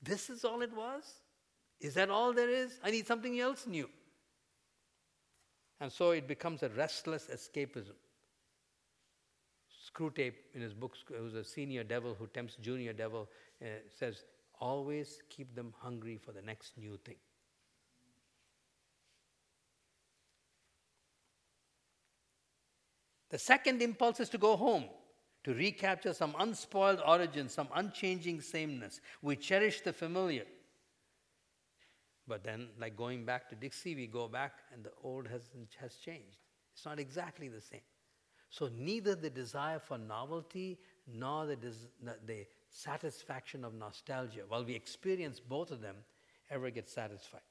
This 0.00 0.30
is 0.30 0.44
all 0.44 0.62
it 0.62 0.72
was? 0.74 1.02
Is 1.80 1.94
that 1.94 2.10
all 2.10 2.32
there 2.32 2.48
is? 2.48 2.78
I 2.84 2.90
need 2.92 3.06
something 3.06 3.40
else 3.40 3.66
new. 3.66 3.90
And 5.80 5.92
so 5.92 6.12
it 6.12 6.28
becomes 6.28 6.62
a 6.62 6.68
restless 6.70 7.28
escapism. 7.32 7.96
Screwtape, 9.90 10.34
in 10.54 10.62
his 10.62 10.72
book, 10.72 10.94
who's 11.08 11.34
a 11.34 11.44
senior 11.44 11.84
devil 11.84 12.14
who 12.18 12.26
tempts 12.28 12.56
junior 12.56 12.92
devil, 12.92 13.28
uh, 13.62 13.66
says, 13.98 14.24
always 14.60 15.22
keep 15.28 15.54
them 15.54 15.74
hungry 15.78 16.18
for 16.24 16.32
the 16.32 16.42
next 16.42 16.78
new 16.78 16.98
thing. 17.04 17.16
The 23.36 23.40
second 23.40 23.82
impulse 23.82 24.18
is 24.20 24.30
to 24.30 24.38
go 24.38 24.56
home, 24.56 24.86
to 25.44 25.52
recapture 25.52 26.14
some 26.14 26.34
unspoiled 26.38 27.02
origin, 27.06 27.50
some 27.50 27.68
unchanging 27.74 28.40
sameness. 28.40 29.02
We 29.20 29.36
cherish 29.36 29.82
the 29.82 29.92
familiar. 29.92 30.44
But 32.26 32.42
then, 32.42 32.68
like 32.80 32.96
going 32.96 33.26
back 33.26 33.50
to 33.50 33.54
Dixie, 33.54 33.94
we 33.94 34.06
go 34.06 34.26
back 34.26 34.52
and 34.72 34.82
the 34.82 34.92
old 35.04 35.28
has, 35.28 35.50
has 35.78 35.96
changed. 35.96 36.38
It's 36.72 36.86
not 36.86 36.98
exactly 36.98 37.48
the 37.48 37.60
same. 37.60 37.82
So, 38.48 38.70
neither 38.74 39.14
the 39.14 39.28
desire 39.28 39.80
for 39.80 39.98
novelty 39.98 40.78
nor 41.06 41.44
the, 41.44 41.56
des- 41.56 42.16
the 42.24 42.46
satisfaction 42.70 43.66
of 43.66 43.74
nostalgia, 43.74 44.44
while 44.48 44.64
we 44.64 44.74
experience 44.74 45.40
both 45.40 45.70
of 45.70 45.82
them, 45.82 45.96
ever 46.50 46.70
get 46.70 46.88
satisfied. 46.88 47.42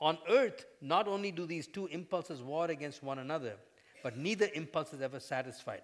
On 0.00 0.16
earth, 0.30 0.64
not 0.80 1.06
only 1.06 1.32
do 1.32 1.44
these 1.44 1.66
two 1.66 1.86
impulses 1.88 2.40
war 2.40 2.70
against 2.70 3.02
one 3.02 3.18
another, 3.18 3.56
but 4.02 4.16
neither 4.16 4.48
impulse 4.54 4.92
is 4.92 5.00
ever 5.00 5.20
satisfied. 5.20 5.82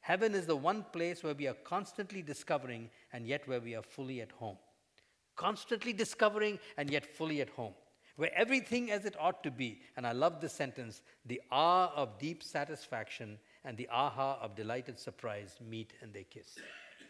Heaven 0.00 0.34
is 0.34 0.46
the 0.46 0.56
one 0.56 0.84
place 0.92 1.22
where 1.22 1.34
we 1.34 1.46
are 1.46 1.54
constantly 1.54 2.22
discovering 2.22 2.90
and 3.12 3.26
yet 3.26 3.46
where 3.46 3.60
we 3.60 3.76
are 3.76 3.82
fully 3.82 4.20
at 4.20 4.32
home. 4.32 4.58
Constantly 5.36 5.92
discovering 5.92 6.58
and 6.76 6.90
yet 6.90 7.06
fully 7.06 7.40
at 7.40 7.50
home. 7.50 7.74
Where 8.16 8.34
everything 8.36 8.90
as 8.90 9.04
it 9.04 9.14
ought 9.18 9.42
to 9.44 9.50
be. 9.50 9.80
And 9.96 10.06
I 10.06 10.12
love 10.12 10.40
this 10.40 10.52
sentence 10.52 11.02
the 11.24 11.40
ah 11.50 11.92
of 11.94 12.18
deep 12.18 12.42
satisfaction 12.42 13.38
and 13.64 13.76
the 13.76 13.88
aha 13.90 14.38
of 14.42 14.56
delighted 14.56 14.98
surprise 14.98 15.56
meet 15.64 15.92
and 16.02 16.12
they 16.12 16.24
kiss. 16.24 16.58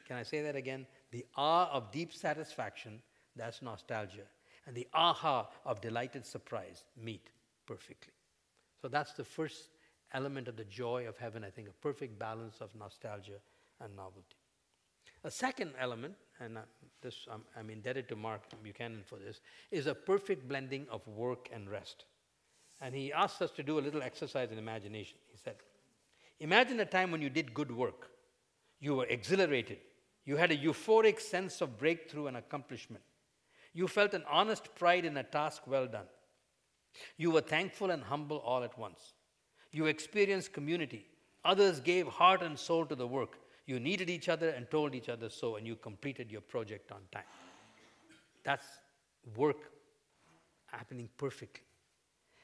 Can 0.07 0.17
I 0.17 0.23
say 0.23 0.43
that 0.43 0.55
again? 0.55 0.87
The 1.11 1.25
ah 1.35 1.71
of 1.73 1.91
deep 1.91 2.13
satisfaction, 2.13 3.01
that's 3.35 3.63
nostalgia. 3.63 4.29
And 4.67 4.77
the 4.77 4.87
aha 4.93 5.49
of 5.65 5.81
delighted 5.81 6.27
surprise 6.27 6.85
meet 6.97 7.31
perfectly. 7.67 8.13
So 8.81 8.89
that's 8.89 9.15
the 9.15 9.25
first 9.25 9.71
element 10.15 10.49
of 10.49 10.57
the 10.57 10.65
joy 10.65 11.07
of 11.09 11.17
heaven, 11.19 11.45
I 11.45 11.51
think, 11.51 11.69
a 11.69 11.83
perfect 11.83 12.19
balance 12.19 12.61
of 12.61 12.71
nostalgia 12.75 13.41
and 13.81 13.95
novelty. 13.97 14.37
A 15.25 15.31
second 15.31 15.73
element, 15.79 16.15
and 16.41 16.59
uh, 16.59 16.63
this 17.01 17.27
I'm, 17.31 17.43
I'm 17.57 17.71
indebted 17.71 18.09
to 18.09 18.17
Mark 18.17 18.43
Buchanan 18.63 19.03
for 19.07 19.17
this, 19.17 19.41
is 19.71 19.87
a 19.87 19.95
perfect 19.95 20.49
blending 20.49 20.87
of 20.91 21.07
work 21.07 21.49
and 21.53 21.71
rest. 21.71 22.05
And 22.81 22.95
he 22.95 23.13
asked 23.13 23.41
us 23.41 23.53
to 23.53 23.63
do 23.63 23.79
a 23.79 23.81
little 23.81 24.03
exercise 24.03 24.51
in 24.51 24.59
imagination. 24.59 25.19
He 25.31 25.39
said, 25.43 25.57
Imagine 26.41 26.81
a 26.81 26.85
time 26.85 27.13
when 27.13 27.23
you 27.23 27.31
did 27.31 27.55
good 27.55 27.71
work. 27.71 28.11
You 28.81 28.97
were 28.97 29.07
exhilarated. 29.07 29.79
You 30.25 30.37
had 30.37 30.51
a 30.51 30.57
euphoric 30.57 31.21
sense 31.21 31.61
of 31.61 31.79
breakthrough 31.79 32.27
and 32.27 32.37
accomplishment. 32.37 33.05
You 33.73 33.87
felt 33.87 34.15
an 34.15 34.25
honest 34.29 34.75
pride 34.75 35.05
in 35.05 35.17
a 35.17 35.23
task 35.23 35.63
well 35.67 35.87
done. 35.87 36.07
You 37.17 37.31
were 37.31 37.41
thankful 37.41 37.91
and 37.91 38.03
humble 38.03 38.39
all 38.39 38.65
at 38.65 38.77
once. 38.77 39.15
You 39.73 39.87
experienced 39.87 40.53
community. 40.53 41.07
Others 41.45 41.81
gave 41.81 42.07
heart 42.07 42.43
and 42.43 42.59
soul 42.59 42.87
to 42.87 42.95
the 42.95 43.07
work. 43.07 43.39
You 43.67 43.81
needed 43.81 44.11
each 44.11 44.29
other 44.29 44.51
and 44.51 44.71
told 44.71 44.95
each 44.95 45.09
other 45.09 45.29
so, 45.29 45.57
and 45.57 45.67
you 45.67 45.77
completed 45.77 46.31
your 46.31 46.41
project 46.41 46.93
on 46.93 47.01
time. 47.11 47.25
That's 48.45 48.67
work 49.37 49.71
happening 50.67 51.09
perfectly. 51.17 51.63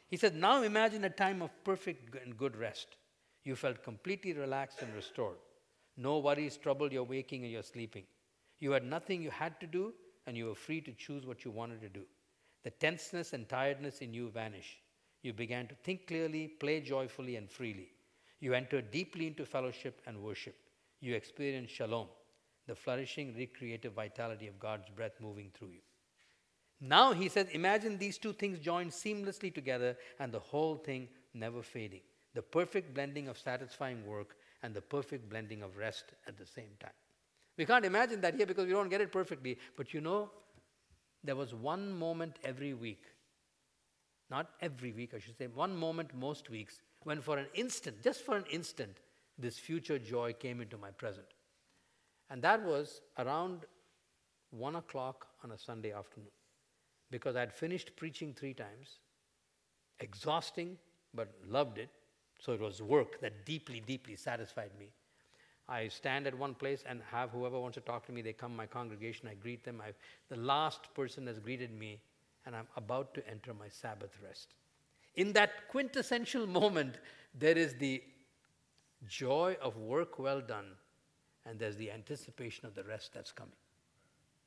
He 0.09 0.16
said, 0.16 0.35
Now 0.35 0.62
imagine 0.62 1.05
a 1.05 1.11
time 1.11 1.43
of 1.43 1.51
perfect 1.64 2.14
and 2.24 2.37
good 2.37 2.57
rest. 2.57 2.97
You 3.45 3.57
felt 3.57 3.83
completely 3.83 4.33
relaxed 4.33 4.83
and 4.83 4.95
restored. 4.95 5.37
No 5.97 6.18
worries 6.18 6.57
troubled 6.57 6.93
your 6.93 7.05
waking 7.05 7.43
and 7.43 7.53
your 7.53 7.62
sleeping. 7.62 8.05
You 8.59 8.72
had 8.72 8.85
nothing 8.85 9.22
you 9.22 9.31
had 9.31 9.61
to 9.61 9.66
do, 9.66 9.93
and 10.26 10.37
you 10.37 10.47
were 10.47 10.55
free 10.55 10.81
to 10.83 10.93
choose 10.93 11.26
what 11.26 11.45
you 11.45 11.51
wanted 11.51 11.81
to 11.81 11.89
do. 11.89 12.03
The 12.64 12.70
tenseness 12.70 13.33
and 13.33 13.49
tiredness 13.49 13.99
in 13.99 14.14
you 14.14 14.31
vanish. 14.31 14.79
You 15.23 15.33
began 15.33 15.66
to 15.69 15.75
think 15.75 16.07
clearly, 16.07 16.49
play 16.49 16.81
joyfully 16.81 17.37
and 17.37 17.51
freely. 17.51 17.91
You 18.41 18.55
entered 18.55 18.91
deeply 18.91 19.27
into 19.27 19.45
fellowship 19.45 20.01
and 20.07 20.23
worship. 20.23 20.55
You 21.01 21.14
experienced 21.14 21.75
shalom, 21.75 22.09
the 22.66 22.75
flourishing, 22.75 23.35
recreative 23.37 23.95
vitality 23.95 24.47
of 24.47 24.59
God's 24.59 24.89
breath 24.91 25.14
moving 25.21 25.51
through 25.55 25.71
you. 25.71 25.81
Now, 26.81 27.12
he 27.12 27.29
says, 27.29 27.49
imagine 27.51 27.99
these 27.99 28.19
two 28.19 28.33
things 28.33 28.61
joined 28.61 28.93
seamlessly 28.93 29.53
together 29.53 29.97
and 30.21 30.31
the 30.31 30.39
whole 30.39 30.77
thing 30.77 31.09
never 31.35 31.62
fading. 31.62 32.03
The 32.35 32.43
perfect 32.43 32.95
blending 32.95 33.27
of 33.27 33.37
satisfying 33.37 34.07
work 34.07 34.37
and 34.62 34.73
the 34.73 34.81
perfect 34.81 35.29
blending 35.29 35.62
of 35.62 35.77
rest 35.77 36.05
at 36.29 36.39
the 36.39 36.47
same 36.47 36.71
time. 36.79 36.93
We 37.57 37.66
can't 37.66 37.85
imagine 37.85 38.21
that 38.21 38.37
here 38.37 38.47
because 38.47 38.66
we 38.66 38.73
don't 38.73 38.89
get 38.89 39.01
it 39.01 39.11
perfectly. 39.11 39.59
But 39.77 39.93
you 39.93 40.01
know, 40.01 40.31
there 41.25 41.35
was 41.35 41.53
one 41.53 41.93
moment 41.93 42.37
every 42.45 42.75
week 42.75 43.03
not 44.31 44.51
every 44.61 44.93
week, 44.93 45.12
I 45.14 45.18
should 45.18 45.39
say, 45.39 45.47
one 45.47 45.74
moment 45.74 46.14
most 46.14 46.51
weeks, 46.51 46.81
when 47.05 47.20
for 47.20 47.39
an 47.39 47.47
instant, 47.55 48.03
just 48.03 48.22
for 48.22 48.37
an 48.37 48.45
instant, 48.51 48.99
this 49.39 49.59
future 49.59 49.99
joy 49.99 50.33
came 50.33 50.61
into 50.61 50.76
my 50.76 50.91
present. 50.91 51.26
And 52.31 52.43
that 52.43 52.62
was 52.62 53.01
around 53.18 53.61
one 54.51 54.76
o'clock 54.76 55.29
on 55.45 55.53
a 55.53 55.59
Sunday 55.59 55.93
afternoon, 55.93 56.31
because 57.11 57.37
I 57.37 57.41
had 57.41 57.53
finished 57.53 57.97
preaching 57.97 58.35
three 58.35 58.55
times, 58.55 58.99
exhausting, 60.01 60.76
but 61.14 61.29
loved 61.47 61.79
it. 61.79 61.91
So 62.41 62.53
it 62.53 62.61
was 62.61 62.81
work 62.83 63.20
that 63.20 63.47
deeply, 63.47 63.81
deeply 63.81 64.14
satisfied 64.14 64.70
me. 64.79 64.91
I 65.68 65.89
stand 65.89 66.26
at 66.26 66.39
one 66.39 66.55
place 66.55 66.85
and 66.89 67.03
have 67.11 67.31
whoever 67.31 67.59
wants 67.59 67.74
to 67.74 67.81
talk 67.81 68.07
to 68.07 68.12
me, 68.12 68.22
they 68.22 68.33
come 68.33 68.55
my 68.55 68.66
congregation, 68.66 69.29
I 69.29 69.35
greet 69.35 69.64
them. 69.64 69.83
I've, 69.85 69.99
the 70.29 70.37
last 70.37 70.95
person 70.95 71.26
has 71.26 71.39
greeted 71.39 71.72
me 71.72 72.01
and 72.47 72.57
I'm 72.57 72.68
about 72.76 73.14
to 73.14 73.28
enter 73.28 73.53
my 73.55 73.68
Sabbath 73.68 74.16
rest. 74.22 74.55
In 75.16 75.32
that 75.32 75.68
quintessential 75.68 76.47
moment, 76.47 76.99
there 77.34 77.57
is 77.59 77.74
the 77.74 78.03
joy 79.07 79.57
of 79.61 79.76
work 79.76 80.18
well 80.18 80.41
done, 80.41 80.66
and 81.45 81.59
there's 81.59 81.76
the 81.76 81.91
anticipation 81.91 82.66
of 82.66 82.74
the 82.74 82.84
rest 82.84 83.12
that's 83.14 83.32
coming. 83.32 83.53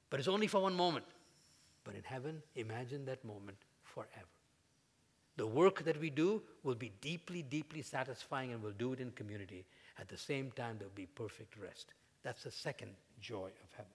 But 0.10 0.20
it's 0.20 0.30
only 0.30 0.48
for 0.48 0.62
one 0.62 0.76
moment. 0.76 1.06
But 1.84 1.96
in 1.96 2.04
heaven, 2.04 2.42
imagine 2.56 3.06
that 3.06 3.24
moment 3.26 3.58
forever. 3.84 4.28
The 5.38 5.48
work 5.48 5.84
that 5.86 6.00
we 6.00 6.10
do 6.10 6.42
will 6.64 6.76
be 6.76 6.92
deeply, 7.02 7.42
deeply 7.42 7.82
satisfying, 7.82 8.52
and 8.52 8.62
we'll 8.62 8.74
do 8.74 8.94
it 8.94 9.00
in 9.00 9.12
community. 9.12 9.66
At 9.98 10.10
the 10.10 10.18
same 10.18 10.52
time, 10.52 10.76
there'll 10.78 10.94
be 10.94 11.08
perfect 11.08 11.56
rest. 11.58 11.94
That's 12.24 12.44
the 12.44 12.52
second 12.52 12.92
joy 13.20 13.48
of 13.48 13.72
heaven. 13.76 13.92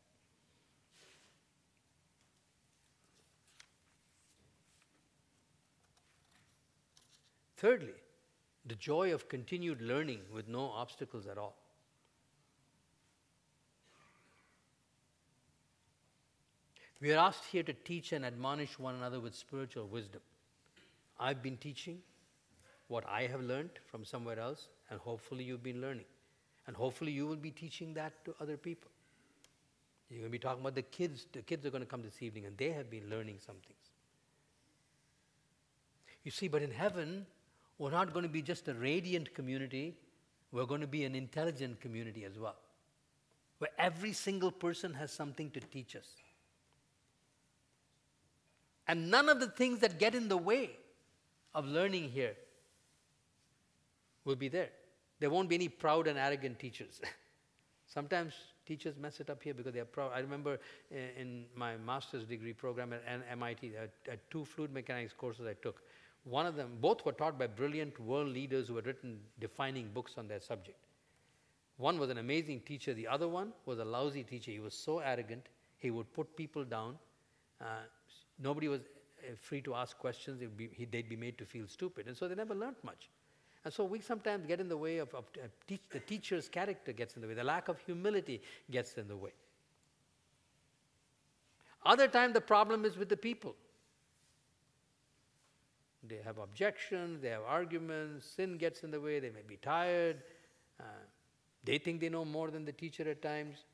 Thirdly, 7.56 7.94
the 8.66 8.74
joy 8.74 9.14
of 9.14 9.28
continued 9.28 9.80
learning 9.80 10.20
with 10.32 10.48
no 10.48 10.70
obstacles 10.70 11.26
at 11.26 11.38
all. 11.38 11.56
We 17.00 17.12
are 17.12 17.18
asked 17.18 17.44
here 17.52 17.62
to 17.62 17.72
teach 17.72 18.12
and 18.12 18.24
admonish 18.24 18.78
one 18.78 18.94
another 18.94 19.20
with 19.20 19.34
spiritual 19.34 19.86
wisdom. 19.86 20.22
I've 21.18 21.42
been 21.42 21.56
teaching 21.56 21.98
what 22.88 23.04
I 23.08 23.22
have 23.26 23.40
learned 23.40 23.70
from 23.86 24.04
somewhere 24.04 24.38
else, 24.38 24.68
and 24.90 24.98
hopefully 25.00 25.44
you've 25.44 25.62
been 25.62 25.80
learning. 25.80 26.06
And 26.66 26.76
hopefully 26.76 27.12
you 27.12 27.26
will 27.26 27.36
be 27.36 27.50
teaching 27.50 27.94
that 27.94 28.24
to 28.24 28.34
other 28.40 28.56
people. 28.56 28.90
You're 30.10 30.20
going 30.20 30.30
to 30.30 30.32
be 30.32 30.38
talking 30.38 30.60
about 30.60 30.74
the 30.74 30.82
kids. 30.82 31.26
The 31.32 31.42
kids 31.42 31.66
are 31.66 31.70
going 31.70 31.82
to 31.82 31.88
come 31.88 32.02
this 32.02 32.22
evening, 32.22 32.46
and 32.46 32.56
they 32.56 32.70
have 32.70 32.90
been 32.90 33.08
learning 33.10 33.38
some 33.44 33.56
things. 33.66 33.90
You 36.22 36.30
see, 36.30 36.48
but 36.48 36.62
in 36.62 36.70
heaven, 36.70 37.26
we're 37.78 37.90
not 37.90 38.12
going 38.12 38.22
to 38.22 38.28
be 38.28 38.42
just 38.42 38.68
a 38.68 38.74
radiant 38.74 39.34
community, 39.34 39.94
we're 40.52 40.64
going 40.64 40.80
to 40.80 40.86
be 40.86 41.04
an 41.04 41.14
intelligent 41.14 41.80
community 41.80 42.24
as 42.24 42.38
well, 42.38 42.56
where 43.58 43.70
every 43.78 44.12
single 44.12 44.50
person 44.50 44.94
has 44.94 45.12
something 45.12 45.50
to 45.50 45.60
teach 45.60 45.96
us. 45.96 46.08
And 48.88 49.10
none 49.10 49.28
of 49.28 49.40
the 49.40 49.48
things 49.48 49.80
that 49.80 49.98
get 49.98 50.14
in 50.14 50.28
the 50.28 50.36
way 50.36 50.70
of 51.54 51.66
learning 51.66 52.10
here 52.10 52.36
will 54.24 54.36
be 54.36 54.48
there. 54.48 54.68
There 55.18 55.30
won't 55.30 55.48
be 55.48 55.54
any 55.54 55.68
proud 55.68 56.06
and 56.06 56.18
arrogant 56.18 56.58
teachers. 56.58 57.00
Sometimes 57.86 58.34
teachers 58.66 58.96
mess 58.96 59.20
it 59.20 59.30
up 59.30 59.42
here 59.42 59.54
because 59.54 59.72
they 59.72 59.80
are 59.80 59.86
proud. 59.86 60.12
I 60.14 60.18
remember 60.18 60.58
eh, 60.92 61.20
in 61.20 61.46
my 61.54 61.76
master's 61.76 62.24
degree 62.24 62.52
program 62.52 62.92
at 62.92 63.02
MIT, 63.30 63.72
at 63.76 64.30
two 64.30 64.44
fluid 64.44 64.72
mechanics 64.72 65.14
courses 65.16 65.46
I 65.46 65.54
took, 65.54 65.82
one 66.28 66.44
of 66.44 66.56
them, 66.56 66.72
both 66.80 67.06
were 67.06 67.12
taught 67.12 67.38
by 67.38 67.46
brilliant 67.46 67.98
world 68.00 68.28
leaders 68.28 68.66
who 68.66 68.74
had 68.76 68.86
written 68.86 69.20
defining 69.38 69.88
books 69.94 70.14
on 70.18 70.26
their 70.26 70.40
subject. 70.40 70.78
One 71.76 72.00
was 72.00 72.10
an 72.10 72.18
amazing 72.18 72.60
teacher, 72.60 72.94
the 72.94 73.06
other 73.06 73.28
one 73.28 73.52
was 73.64 73.78
a 73.78 73.84
lousy 73.84 74.24
teacher. 74.24 74.50
He 74.50 74.58
was 74.58 74.74
so 74.74 74.98
arrogant, 74.98 75.46
he 75.78 75.90
would 75.90 76.12
put 76.12 76.36
people 76.36 76.64
down. 76.64 76.96
Uh, 77.60 77.84
nobody 78.42 78.66
was 78.66 78.80
uh, 78.80 79.34
free 79.40 79.60
to 79.62 79.74
ask 79.74 79.96
questions, 79.98 80.42
be, 80.56 80.68
he, 80.72 80.84
they'd 80.84 81.08
be 81.08 81.16
made 81.16 81.38
to 81.38 81.44
feel 81.44 81.68
stupid. 81.68 82.08
And 82.08 82.16
so 82.16 82.26
they 82.26 82.34
never 82.34 82.54
learned 82.54 82.76
much. 82.82 83.08
And 83.64 83.72
so 83.72 83.84
we 83.84 84.00
sometimes 84.00 84.46
get 84.46 84.60
in 84.60 84.68
the 84.68 84.76
way 84.76 84.98
of, 84.98 85.14
of 85.14 85.26
uh, 85.36 85.46
teach, 85.68 85.82
the 85.90 86.00
teacher's 86.00 86.48
character 86.48 86.92
gets 86.92 87.14
in 87.14 87.22
the 87.22 87.28
way, 87.28 87.34
the 87.34 87.44
lack 87.44 87.68
of 87.68 87.78
humility 87.80 88.42
gets 88.70 88.94
in 88.94 89.06
the 89.06 89.16
way. 89.16 89.32
Other 91.84 92.08
time, 92.08 92.32
the 92.32 92.40
problem 92.40 92.84
is 92.84 92.96
with 92.96 93.08
the 93.08 93.16
people. 93.16 93.54
They 96.08 96.20
have 96.24 96.38
objections, 96.38 97.20
they 97.22 97.28
have 97.28 97.42
arguments, 97.46 98.26
sin 98.26 98.58
gets 98.58 98.82
in 98.82 98.90
the 98.90 99.00
way, 99.00 99.20
they 99.20 99.30
may 99.30 99.42
be 99.46 99.56
tired. 99.56 100.22
Uh, 100.80 100.84
they 101.64 101.78
think 101.78 102.00
they 102.00 102.08
know 102.08 102.24
more 102.24 102.50
than 102.50 102.64
the 102.64 102.72
teacher 102.72 103.08
at 103.10 103.22
times. 103.22 103.64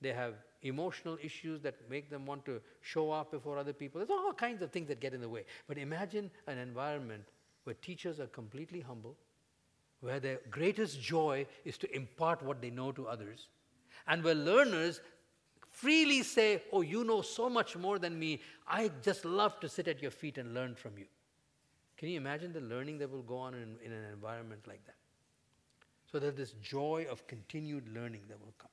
They 0.00 0.12
have 0.12 0.34
emotional 0.62 1.18
issues 1.22 1.60
that 1.62 1.74
make 1.90 2.10
them 2.10 2.26
want 2.26 2.44
to 2.46 2.60
show 2.80 3.10
off 3.10 3.30
before 3.30 3.58
other 3.58 3.72
people. 3.72 3.98
There's 3.98 4.10
all 4.10 4.32
kinds 4.32 4.62
of 4.62 4.70
things 4.70 4.88
that 4.88 5.00
get 5.00 5.14
in 5.14 5.20
the 5.20 5.28
way. 5.28 5.44
But 5.68 5.78
imagine 5.78 6.30
an 6.46 6.58
environment 6.58 7.24
where 7.64 7.74
teachers 7.74 8.20
are 8.20 8.26
completely 8.26 8.80
humble, 8.80 9.16
where 10.00 10.20
their 10.20 10.40
greatest 10.50 11.00
joy 11.00 11.46
is 11.64 11.78
to 11.78 11.94
impart 11.94 12.42
what 12.42 12.60
they 12.60 12.70
know 12.70 12.92
to 12.92 13.06
others, 13.06 13.48
and 14.06 14.22
where 14.22 14.34
learners 14.34 15.00
freely 15.70 16.22
say, 16.22 16.62
Oh, 16.72 16.82
you 16.82 17.04
know 17.04 17.22
so 17.22 17.50
much 17.50 17.76
more 17.76 17.98
than 17.98 18.18
me. 18.18 18.40
I 18.66 18.90
just 19.02 19.24
love 19.24 19.60
to 19.60 19.68
sit 19.68 19.88
at 19.88 20.00
your 20.00 20.10
feet 20.10 20.38
and 20.38 20.54
learn 20.54 20.74
from 20.74 20.98
you. 20.98 21.06
Can 21.96 22.08
you 22.08 22.16
imagine 22.16 22.52
the 22.52 22.60
learning 22.60 22.98
that 22.98 23.10
will 23.10 23.22
go 23.22 23.36
on 23.36 23.54
in, 23.54 23.76
in 23.84 23.92
an 23.92 24.04
environment 24.12 24.62
like 24.66 24.84
that? 24.86 24.96
So 26.10 26.18
there's 26.18 26.34
this 26.34 26.52
joy 26.62 27.06
of 27.10 27.26
continued 27.26 27.88
learning 27.94 28.22
that 28.28 28.40
will 28.40 28.54
come. 28.58 28.70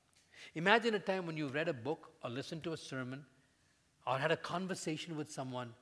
Imagine 0.54 0.94
a 0.94 0.98
time 0.98 1.26
when 1.26 1.36
you 1.36 1.48
read 1.48 1.68
a 1.68 1.72
book 1.72 2.10
or 2.22 2.30
listened 2.30 2.62
to 2.64 2.72
a 2.72 2.76
sermon 2.76 3.24
or 4.06 4.18
had 4.18 4.32
a 4.32 4.36
conversation 4.36 5.16
with 5.16 5.30
someone 5.30 5.72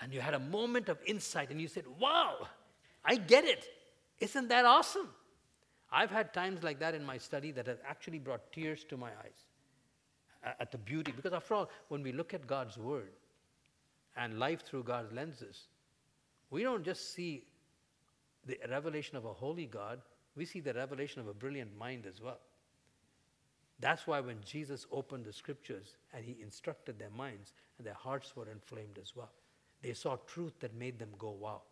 and 0.00 0.12
you 0.12 0.20
had 0.20 0.34
a 0.34 0.38
moment 0.38 0.88
of 0.88 0.98
insight 1.06 1.50
and 1.50 1.60
you 1.60 1.68
said, 1.68 1.84
Wow, 1.98 2.48
I 3.04 3.16
get 3.16 3.44
it. 3.44 3.66
Isn't 4.18 4.48
that 4.48 4.64
awesome? 4.64 5.08
I've 5.92 6.10
had 6.10 6.32
times 6.32 6.62
like 6.62 6.78
that 6.80 6.94
in 6.94 7.04
my 7.04 7.18
study 7.18 7.50
that 7.52 7.66
has 7.66 7.78
actually 7.86 8.18
brought 8.18 8.52
tears 8.52 8.84
to 8.84 8.96
my 8.96 9.08
eyes 9.08 10.54
at 10.60 10.70
the 10.70 10.78
beauty. 10.78 11.12
Because 11.14 11.32
after 11.32 11.54
all, 11.54 11.70
when 11.88 12.02
we 12.02 12.12
look 12.12 12.32
at 12.32 12.46
God's 12.46 12.78
Word 12.78 13.10
and 14.16 14.38
life 14.38 14.62
through 14.62 14.84
God's 14.84 15.12
lenses, 15.12 15.66
we 16.50 16.62
don't 16.62 16.84
just 16.84 17.14
see 17.14 17.44
the 18.46 18.58
revelation 18.68 19.16
of 19.16 19.24
a 19.24 19.32
holy 19.32 19.66
God, 19.66 20.00
we 20.36 20.44
see 20.44 20.60
the 20.60 20.74
revelation 20.74 21.20
of 21.20 21.28
a 21.28 21.34
brilliant 21.34 21.76
mind 21.78 22.06
as 22.06 22.20
well. 22.20 22.38
That's 23.80 24.06
why 24.06 24.20
when 24.20 24.38
Jesus 24.44 24.86
opened 24.92 25.24
the 25.24 25.32
scriptures 25.32 25.96
and 26.12 26.24
he 26.24 26.36
instructed 26.42 26.98
their 26.98 27.10
minds, 27.10 27.52
and 27.78 27.86
their 27.86 27.94
hearts 27.94 28.36
were 28.36 28.50
inflamed 28.50 28.98
as 29.00 29.16
well. 29.16 29.30
They 29.82 29.94
saw 29.94 30.16
truth 30.26 30.52
that 30.60 30.74
made 30.74 30.98
them 30.98 31.10
go, 31.18 31.30
wow. 31.30 31.62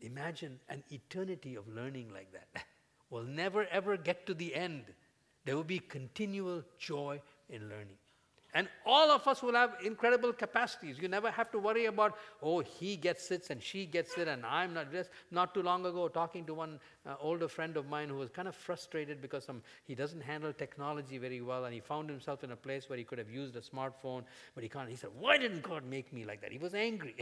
Imagine 0.00 0.58
an 0.70 0.82
eternity 0.90 1.56
of 1.56 1.68
learning 1.68 2.10
like 2.14 2.32
that. 2.32 2.64
we'll 3.10 3.24
never 3.24 3.66
ever 3.66 3.98
get 3.98 4.26
to 4.26 4.34
the 4.34 4.54
end. 4.54 4.84
There 5.44 5.56
will 5.56 5.64
be 5.64 5.78
continual 5.78 6.62
joy 6.78 7.20
in 7.50 7.68
learning. 7.68 7.98
And 8.52 8.68
all 8.84 9.10
of 9.10 9.28
us 9.28 9.42
will 9.42 9.54
have 9.54 9.76
incredible 9.84 10.32
capacities. 10.32 10.98
You 10.98 11.06
never 11.06 11.30
have 11.30 11.52
to 11.52 11.58
worry 11.58 11.86
about, 11.86 12.16
oh, 12.42 12.60
he 12.60 12.96
gets 12.96 13.30
it 13.30 13.48
and 13.50 13.62
she 13.62 13.86
gets 13.86 14.18
it 14.18 14.26
and 14.26 14.44
I'm 14.44 14.74
not. 14.74 14.90
Just 14.90 15.10
not 15.30 15.54
too 15.54 15.62
long 15.62 15.86
ago, 15.86 16.08
talking 16.08 16.44
to 16.46 16.54
one 16.54 16.80
uh, 17.06 17.14
older 17.20 17.46
friend 17.46 17.76
of 17.76 17.88
mine 17.88 18.08
who 18.08 18.16
was 18.16 18.28
kind 18.30 18.48
of 18.48 18.56
frustrated 18.56 19.22
because 19.22 19.48
he 19.84 19.94
doesn't 19.94 20.20
handle 20.20 20.52
technology 20.52 21.18
very 21.18 21.40
well 21.40 21.64
and 21.64 21.72
he 21.72 21.80
found 21.80 22.10
himself 22.10 22.42
in 22.42 22.50
a 22.50 22.56
place 22.56 22.88
where 22.88 22.98
he 22.98 23.04
could 23.04 23.18
have 23.18 23.30
used 23.30 23.54
a 23.54 23.60
smartphone, 23.60 24.24
but 24.54 24.64
he 24.64 24.68
can't. 24.68 24.88
He 24.88 24.96
said, 24.96 25.10
why 25.18 25.38
didn't 25.38 25.62
God 25.62 25.84
make 25.84 26.12
me 26.12 26.24
like 26.24 26.40
that? 26.40 26.50
He 26.50 26.58
was 26.58 26.74
angry. 26.74 27.14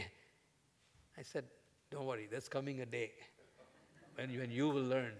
I 1.17 1.21
said, 1.21 1.43
don't 1.91 2.05
worry, 2.05 2.27
there's 2.29 2.49
coming 2.49 2.81
a 2.81 2.85
day 2.85 3.11
when 4.15 4.31
you, 4.31 4.39
when 4.39 4.51
you 4.51 4.69
will 4.69 4.83
learn 4.83 5.13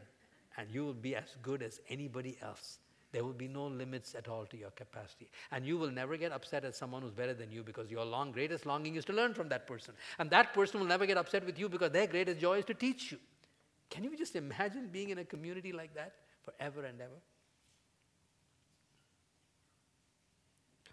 and 0.57 0.69
you 0.71 0.85
will 0.85 0.93
be 0.93 1.15
as 1.15 1.35
good 1.43 1.61
as 1.61 1.79
anybody 1.87 2.37
else 2.41 2.79
there 3.11 3.23
will 3.23 3.33
be 3.33 3.47
no 3.47 3.65
limits 3.65 4.13
at 4.13 4.27
all 4.27 4.45
to 4.45 4.57
your 4.57 4.69
capacity. 4.71 5.29
And 5.51 5.65
you 5.65 5.77
will 5.77 5.89
never 5.89 6.15
get 6.15 6.31
upset 6.31 6.63
at 6.63 6.75
someone 6.75 7.01
who's 7.01 7.13
better 7.13 7.33
than 7.33 7.51
you 7.51 7.63
because 7.63 7.89
your 7.89 8.05
long, 8.05 8.31
greatest 8.31 8.65
longing 8.65 8.95
is 8.95 9.05
to 9.05 9.13
learn 9.13 9.33
from 9.33 9.49
that 9.49 9.65
person. 9.65 9.95
And 10.19 10.29
that 10.29 10.53
person 10.53 10.79
will 10.79 10.87
never 10.87 11.05
get 11.05 11.17
upset 11.17 11.45
with 11.45 11.57
you 11.57 11.69
because 11.69 11.91
their 11.91 12.07
greatest 12.07 12.39
joy 12.39 12.59
is 12.59 12.65
to 12.65 12.73
teach 12.73 13.11
you. 13.11 13.17
Can 13.89 14.03
you 14.03 14.15
just 14.15 14.35
imagine 14.35 14.89
being 14.91 15.09
in 15.09 15.17
a 15.17 15.25
community 15.25 15.71
like 15.71 15.95
that 15.95 16.13
forever 16.43 16.85
and 16.85 17.01
ever? 17.01 17.19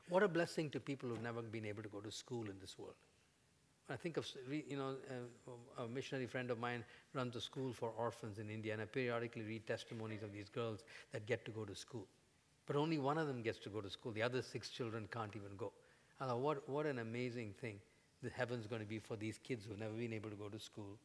What 0.09 0.23
a 0.23 0.29
blessing 0.29 0.71
to 0.71 0.81
people 0.81 1.09
who've 1.09 1.23
never 1.23 1.43
been 1.43 1.67
able 1.67 1.83
to 1.83 1.89
go 1.89 2.01
to 2.01 2.11
school 2.11 2.45
in 2.45 2.59
this 2.61 2.79
world. 2.79 2.95
I 3.89 3.95
think 3.95 4.17
of, 4.17 4.27
you 4.51 4.77
know, 4.77 4.97
a, 5.79 5.83
a, 5.85 5.89
missionary 5.89 6.27
friend 6.27 6.51
of 6.51 6.59
mine 6.59 6.85
runs 7.15 7.37
a 7.37 7.41
school 7.41 7.73
for 7.73 7.91
orphans 7.97 8.39
in 8.39 8.51
India, 8.51 8.73
and 8.73 8.83
I 8.83 8.85
periodically 8.85 9.43
read 9.43 9.67
testimonies 9.67 10.23
of 10.25 10.33
these 10.33 10.49
girls 10.49 10.83
that 11.13 11.25
get 11.27 11.45
to 11.45 11.53
go 11.53 11.65
to 11.65 11.75
school. 11.75 12.07
But 12.67 12.75
only 12.75 12.99
one 12.99 13.17
of 13.17 13.29
them 13.29 13.43
gets 13.43 13.59
to 13.61 13.69
go 13.69 13.81
to 13.81 13.89
school. 13.89 14.11
The 14.11 14.23
other 14.23 14.43
six 14.43 14.71
children 14.71 15.09
can't 15.13 15.37
even 15.37 15.57
go. 15.57 15.73
I 16.21 16.27
thought, 16.27 16.41
what, 16.41 16.69
what 16.69 16.87
an 16.87 16.99
amazing 16.99 17.55
thing 17.61 17.79
the 18.23 18.31
heaven's 18.31 18.67
going 18.67 18.81
to 18.81 18.89
be 18.89 18.99
for 18.99 19.15
these 19.15 19.39
kids 19.39 19.65
who've 19.65 19.79
never 19.79 19.93
been 19.93 20.13
able 20.13 20.31
to 20.31 20.37
go 20.37 20.49
to 20.49 20.59
school, 20.59 20.99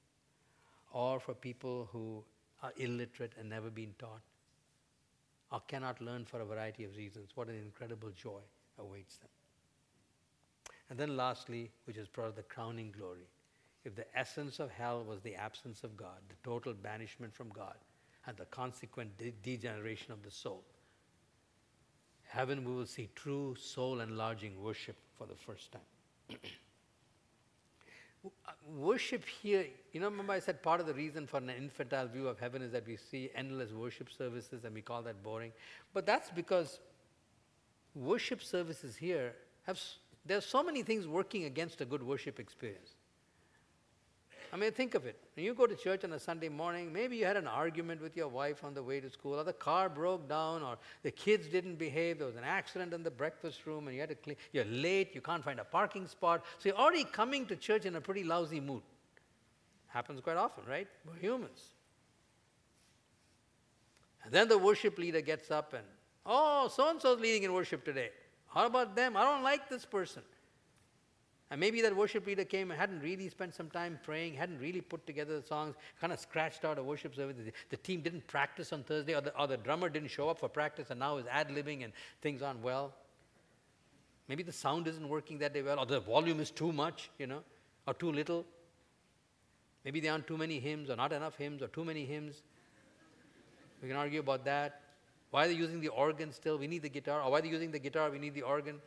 or 0.92 1.20
for 1.20 1.36
people 1.36 1.88
who 1.92 2.24
are 2.64 2.74
illiterate 2.78 3.34
and 3.40 3.50
never 3.50 3.70
been 3.70 3.94
taught, 4.00 4.22
or 5.52 5.62
cannot 5.68 6.02
learn 6.02 6.26
for 6.26 6.40
a 6.42 6.46
variety 6.46 6.84
of 6.84 6.96
reasons. 6.96 7.30
What 7.36 7.48
an 7.48 7.56
incredible 7.56 8.10
joy 8.10 8.42
awaits 8.80 9.18
them. 9.18 9.30
And 10.92 11.00
then, 11.00 11.16
lastly, 11.16 11.72
which 11.86 11.96
is 11.96 12.10
part 12.10 12.28
of 12.28 12.36
the 12.36 12.44
crowning 12.44 12.94
glory, 12.96 13.30
if 13.86 13.96
the 13.96 14.06
essence 14.14 14.60
of 14.60 14.70
hell 14.70 15.06
was 15.08 15.22
the 15.22 15.34
absence 15.36 15.86
of 15.86 15.96
God, 15.96 16.18
the 16.28 16.36
total 16.44 16.74
banishment 16.74 17.34
from 17.34 17.48
God, 17.48 17.76
and 18.28 18.36
the 18.36 18.44
consequent 18.46 19.18
de- 19.18 19.34
degeneration 19.42 20.12
of 20.12 20.22
the 20.22 20.30
soul, 20.30 20.66
heaven 22.28 22.66
we 22.66 22.76
will 22.76 22.86
see 22.86 23.10
true 23.16 23.56
soul 23.56 24.02
enlarging 24.02 24.62
worship 24.62 24.98
for 25.18 25.26
the 25.26 25.36
first 25.36 25.72
time. 25.72 26.38
Uh, 28.24 28.52
worship 28.68 29.26
here, 29.26 29.66
you 29.94 30.00
know, 30.00 30.08
remember 30.08 30.32
I 30.32 30.38
said 30.38 30.62
part 30.62 30.80
of 30.80 30.86
the 30.86 30.94
reason 30.94 31.26
for 31.26 31.38
an 31.38 31.50
infantile 31.50 32.08
view 32.08 32.28
of 32.28 32.39
heaven 32.39 32.62
is 32.62 32.72
that 32.72 32.86
we 32.86 32.96
see 32.96 33.32
endless 33.34 33.72
worship 33.72 34.12
services 34.16 34.64
and 34.64 34.76
we 34.76 34.82
call 34.84 35.02
that 35.02 35.24
boring. 35.24 35.52
But 35.92 36.06
that's 36.06 36.30
because 36.30 36.80
worship 37.96 38.44
services 38.44 38.96
here 38.96 39.34
have 39.64 39.80
there's 40.26 40.45
so 40.45 40.63
many 40.63 40.84
things 40.84 41.07
working 41.07 41.45
against 41.45 41.82
a 41.82 41.86
good 41.86 42.03
worship 42.03 42.39
experience. 42.39 42.91
I 44.53 44.57
mean, 44.57 44.72
think 44.74 44.95
of 44.95 45.05
it. 45.05 45.17
When 45.36 45.45
you 45.45 45.53
go 45.53 45.65
to 45.65 45.76
church 45.76 46.03
on 46.03 46.11
a 46.11 46.19
Sunday 46.19 46.49
morning, 46.49 46.91
maybe 46.91 47.15
you 47.15 47.26
had 47.26 47.38
an 47.38 47.47
argument 47.47 48.01
with 48.01 48.17
your 48.17 48.28
wife 48.28 48.65
on 48.65 48.74
the 48.74 48.84
way 48.84 48.99
to 48.99 49.09
school, 49.09 49.39
or 49.39 49.45
the 49.45 49.53
car 49.53 49.88
broke 49.88 50.28
down, 50.28 50.61
or 50.61 50.78
the 51.03 51.11
kids 51.11 51.47
didn't 51.47 51.76
behave, 51.76 52.17
there 52.17 52.28
was 52.28 52.36
an 52.36 52.43
accident 52.43 52.93
in 52.93 53.01
the 53.01 53.11
breakfast 53.11 53.65
room, 53.65 53.88
and 53.88 53.95
you 53.95 54.01
had 54.01 54.09
to 54.09 54.15
clean. 54.15 54.36
You're 54.51 54.65
late, 54.65 55.15
you 55.15 55.22
can't 55.22 55.43
find 55.43 55.59
a 55.59 55.63
parking 55.63 56.05
spot. 56.05 56.43
So 56.59 56.67
you're 56.67 56.78
already 56.78 57.05
coming 57.05 57.45
to 57.45 57.55
church 57.55 57.86
in 57.86 57.95
a 57.95 58.01
pretty 58.01 58.26
lousy 58.26 58.59
mood. 58.59 58.82
Happens 59.88 60.19
quite 60.19 60.38
often, 60.38 60.65
right? 60.67 60.88
We're 61.07 61.15
humans. 61.15 61.61
And 64.26 64.34
then 64.34 64.49
the 64.49 64.57
worship 64.57 64.97
leader 64.97 65.22
gets 65.22 65.49
up 65.49 65.74
and, 65.74 65.84
oh, 66.26 66.69
so 66.74 66.89
and 66.89 67.01
so's 67.01 67.22
leading 67.22 67.43
in 67.43 67.53
worship 67.53 67.86
today. 67.86 68.09
How 68.54 68.66
about 68.66 68.95
them? 68.95 69.16
I 69.16 69.24
don't 69.24 69.43
like 69.43 69.70
this 69.70 69.86
person. 69.86 70.24
And 71.49 71.60
maybe 71.60 71.82
that 71.82 71.95
worship 71.95 72.26
leader 72.26 72.45
came 72.45 72.72
and 72.72 72.80
hadn't 72.80 73.02
really 73.02 73.28
spent 73.28 73.54
some 73.54 73.70
time 73.70 73.99
praying, 74.04 74.36
hadn't 74.36 74.60
really 74.60 74.80
put 74.80 75.06
together 75.06 75.41
the 75.41 75.45
songs, 75.45 75.76
kind 75.99 76.14
of 76.14 76.20
scratched 76.20 76.64
out 76.64 76.78
a 76.78 76.84
worship 76.84 77.14
service. 77.14 77.36
The, 77.70 77.78
team 77.78 77.99
didn't 77.99 78.26
practice 78.28 78.72
on 78.72 78.84
Thursday, 78.84 79.16
or 79.16 79.22
the, 79.22 79.38
or 79.38 79.47
the 79.47 79.58
drummer 79.58 79.89
didn't 79.89 80.12
show 80.12 80.30
up 80.30 80.39
for 80.39 80.47
practice 80.47 80.91
and 80.91 80.99
now 81.02 81.18
is 81.18 81.26
ad 81.30 81.49
libbing 81.49 81.84
and 81.84 81.91
things 82.22 82.41
aren't 82.41 82.62
well. 82.62 82.93
Maybe 84.30 84.43
the 84.43 84.54
sound 84.54 84.88
isn't 84.88 85.08
working 85.10 85.39
that 85.39 85.54
day 85.54 85.62
well, 85.62 85.80
or 85.80 85.86
the 85.86 85.99
volume 85.99 86.39
is 86.39 86.52
too 86.52 86.72
much, 86.72 87.10
you 87.20 87.28
know, 87.28 87.41
or 87.86 87.93
too 87.93 88.14
little. 88.14 88.45
Maybe 89.84 89.99
there 89.99 90.14
aren't 90.14 90.28
too 90.28 90.38
many 90.38 90.58
hymns, 90.60 90.89
or 90.89 90.95
not 90.95 91.12
enough 91.12 91.36
hymns, 91.36 91.62
or 91.62 91.68
too 91.68 91.84
many 91.84 92.06
hymns. 92.06 92.43
We 93.82 93.89
can 93.89 93.97
argue 93.97 94.22
about 94.22 94.45
that. 94.45 94.81
Why 95.32 95.46
are 95.46 95.48
they 95.48 95.54
using 95.54 95.80
the 95.80 95.88
organ 95.88 96.32
still? 96.32 96.58
We 96.58 96.68
need 96.68 96.84
the 96.84 96.90
guitar. 96.90 97.22
Or 97.22 97.32
why 97.32 97.40
are 97.40 97.42
they 97.42 97.50
using 97.50 97.72
the 97.72 97.80
guitar? 97.80 98.12
We 98.12 98.20
need 98.20 98.34
the 98.34 98.44
organ. 98.44 98.80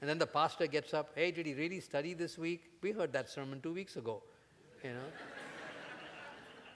And 0.00 0.08
then 0.08 0.18
the 0.18 0.26
pastor 0.26 0.66
gets 0.66 0.94
up, 0.94 1.10
hey, 1.14 1.30
did 1.30 1.44
he 1.44 1.54
really 1.54 1.80
study 1.80 2.14
this 2.14 2.38
week? 2.38 2.62
We 2.80 2.92
heard 2.92 3.12
that 3.12 3.28
sermon 3.28 3.60
two 3.60 3.74
weeks 3.74 3.96
ago. 3.96 4.22
You 4.82 4.90
know? 4.90 5.00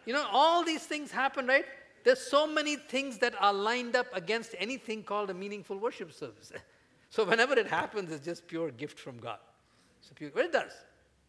you 0.04 0.12
know, 0.12 0.26
all 0.30 0.64
these 0.64 0.84
things 0.84 1.10
happen, 1.10 1.46
right? 1.46 1.64
There's 2.04 2.20
so 2.20 2.46
many 2.46 2.76
things 2.76 3.16
that 3.18 3.34
are 3.40 3.54
lined 3.54 3.96
up 3.96 4.06
against 4.12 4.54
anything 4.58 5.02
called 5.02 5.30
a 5.30 5.34
meaningful 5.34 5.78
worship 5.78 6.12
service. 6.12 6.52
so 7.10 7.24
whenever 7.24 7.54
it 7.58 7.66
happens, 7.66 8.12
it's 8.12 8.24
just 8.24 8.46
pure 8.46 8.70
gift 8.70 8.98
from 8.98 9.16
God. 9.18 9.38
So 10.02 10.12
pure, 10.14 10.30
well, 10.34 10.44
it 10.44 10.52
does. 10.52 10.72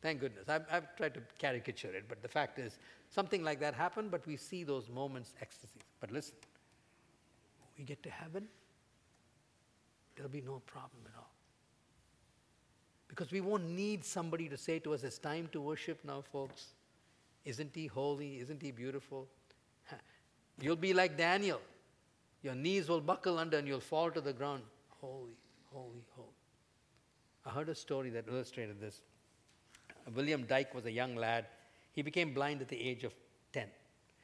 Thank 0.01 0.19
goodness. 0.19 0.49
I've, 0.49 0.65
I've 0.69 0.95
tried 0.97 1.13
to 1.13 1.21
caricature 1.39 1.95
it, 1.95 2.05
but 2.09 2.21
the 2.21 2.27
fact 2.27 2.59
is, 2.59 2.77
something 3.09 3.43
like 3.43 3.61
that 3.61 3.73
happened, 3.73 4.11
but 4.11 4.27
we 4.27 4.35
see 4.35 4.65
those 4.65 4.89
moments, 4.89 5.33
ecstasies. 5.41 5.81
But 6.01 6.11
listen, 6.11 6.35
we 7.77 7.83
get 7.83 8.01
to 8.03 8.09
heaven, 8.09 8.47
there'll 10.15 10.31
be 10.31 10.41
no 10.41 10.61
problem 10.65 11.01
at 11.05 11.17
all. 11.17 11.31
Because 13.07 13.31
we 13.31 13.41
won't 13.41 13.69
need 13.69 14.03
somebody 14.03 14.49
to 14.49 14.57
say 14.57 14.79
to 14.79 14.93
us, 14.93 15.03
it's 15.03 15.17
time 15.17 15.47
to 15.51 15.61
worship 15.61 15.99
now, 16.03 16.23
folks. 16.31 16.73
Isn't 17.45 17.71
he 17.73 17.87
holy? 17.87 18.39
Isn't 18.39 18.61
he 18.61 18.71
beautiful? 18.71 19.27
You'll 20.59 20.75
be 20.75 20.93
like 20.93 21.17
Daniel. 21.17 21.61
Your 22.41 22.55
knees 22.55 22.89
will 22.89 23.01
buckle 23.01 23.39
under 23.39 23.57
and 23.57 23.67
you'll 23.67 23.79
fall 23.79 24.09
to 24.11 24.21
the 24.21 24.33
ground. 24.33 24.63
Holy, 25.01 25.37
holy, 25.71 26.03
holy. 26.15 26.27
I 27.45 27.49
heard 27.49 27.69
a 27.69 27.75
story 27.75 28.09
that 28.11 28.25
illustrated 28.27 28.79
this. 28.79 29.01
William 30.13 30.43
Dyke 30.43 30.73
was 30.73 30.85
a 30.85 30.91
young 30.91 31.15
lad. 31.15 31.45
He 31.91 32.01
became 32.01 32.33
blind 32.33 32.61
at 32.61 32.67
the 32.67 32.79
age 32.81 33.03
of 33.03 33.13
10. 33.53 33.67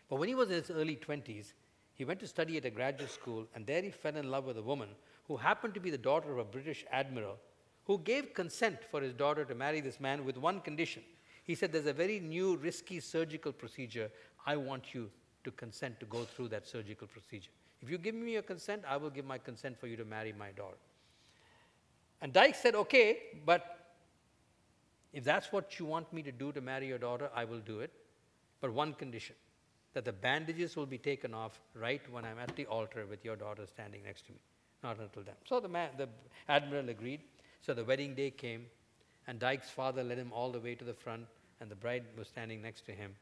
But 0.10 0.18
when 0.18 0.30
he 0.30 0.36
was 0.36 0.50
in 0.50 0.56
his 0.56 0.72
early 0.72 0.96
20s, 0.96 1.54
he 1.94 2.06
went 2.06 2.20
to 2.22 2.28
study 2.28 2.58
at 2.58 2.66
a 2.66 2.70
graduate 2.70 3.12
school, 3.12 3.48
and 3.54 3.66
there 3.66 3.82
he 3.82 3.92
fell 3.92 4.16
in 4.16 4.32
love 4.32 4.46
with 4.46 4.58
a 4.58 4.62
woman 4.62 4.90
who 5.28 5.38
happened 5.38 5.74
to 5.74 5.80
be 5.80 5.90
the 5.90 5.98
daughter 5.98 6.32
of 6.32 6.40
a 6.40 6.44
British 6.44 6.86
admiral 6.92 7.38
who 7.86 7.98
gave 8.00 8.34
consent 8.34 8.78
for 8.90 9.02
his 9.02 9.14
daughter 9.14 9.44
to 9.46 9.56
marry 9.56 9.82
this 9.82 10.00
man 10.00 10.24
with 10.24 10.38
one 10.38 10.62
condition. 10.62 11.04
He 11.44 11.56
said, 11.56 11.72
There's 11.72 11.88
a 11.88 11.94
very 11.94 12.20
new, 12.20 12.58
risky 12.58 13.00
surgical 13.00 13.52
procedure. 13.52 14.10
I 14.46 14.56
want 14.56 14.94
you 14.94 15.10
to 15.44 15.52
consent 15.52 16.00
to 16.00 16.06
go 16.06 16.24
through 16.24 16.50
that 16.50 16.68
surgical 16.68 17.08
procedure. 17.08 17.52
If 17.82 17.90
you 17.90 17.98
give 17.98 18.14
me 18.14 18.34
your 18.34 18.44
consent, 18.44 18.84
I 18.88 18.98
will 18.98 19.10
give 19.10 19.26
my 19.26 19.38
consent 19.38 19.80
for 19.80 19.88
you 19.88 19.98
to 19.98 20.06
marry 20.06 20.34
my 20.38 20.52
daughter. 20.52 20.78
And 22.22 22.32
Dyke 22.32 22.56
said, 22.56 22.76
Okay, 22.76 23.18
but 23.46 23.96
if 25.12 25.24
that's 25.24 25.52
what 25.52 25.80
you 25.80 25.86
want 25.86 26.12
me 26.14 26.22
to 26.24 26.32
do 26.32 26.52
to 26.52 26.62
marry 26.62 26.88
your 26.88 27.00
daughter, 27.00 27.30
I 27.36 27.46
will 27.46 27.60
do 27.60 27.80
it. 27.80 27.92
But 28.62 28.72
one 28.74 28.94
condition 28.94 29.36
that 29.94 30.06
the 30.06 30.14
bandages 30.14 30.76
will 30.76 30.86
be 30.86 30.98
taken 30.98 31.34
off 31.34 31.60
right 31.76 32.02
when 32.12 32.26
I'm 32.26 32.40
at 32.40 32.56
the 32.56 32.66
altar 32.66 33.06
with 33.10 33.26
your 33.26 33.36
daughter 33.36 33.66
standing 33.66 34.04
next 34.04 34.26
to 34.28 34.32
me, 34.32 34.40
not 34.84 35.00
until 35.00 35.24
then. 35.24 35.36
So 35.46 35.60
the, 35.60 35.68
the 35.98 36.08
admiral 36.48 36.90
agreed. 36.90 37.22
So 37.62 37.74
the 37.74 37.84
wedding 37.84 38.16
day 38.16 38.32
came, 38.32 38.66
and 39.28 39.40
Dyke's 39.40 39.70
father 39.70 40.04
led 40.04 40.18
him 40.18 40.32
all 40.34 40.52
the 40.52 40.60
way 40.60 40.76
to 40.76 40.84
the 40.86 40.94
front, 40.94 41.26
and 41.60 41.70
the 41.70 41.76
bride 41.76 42.04
was 42.18 42.28
standing 42.28 42.62
next 42.62 42.86
to 42.86 42.92
him, 42.92 43.14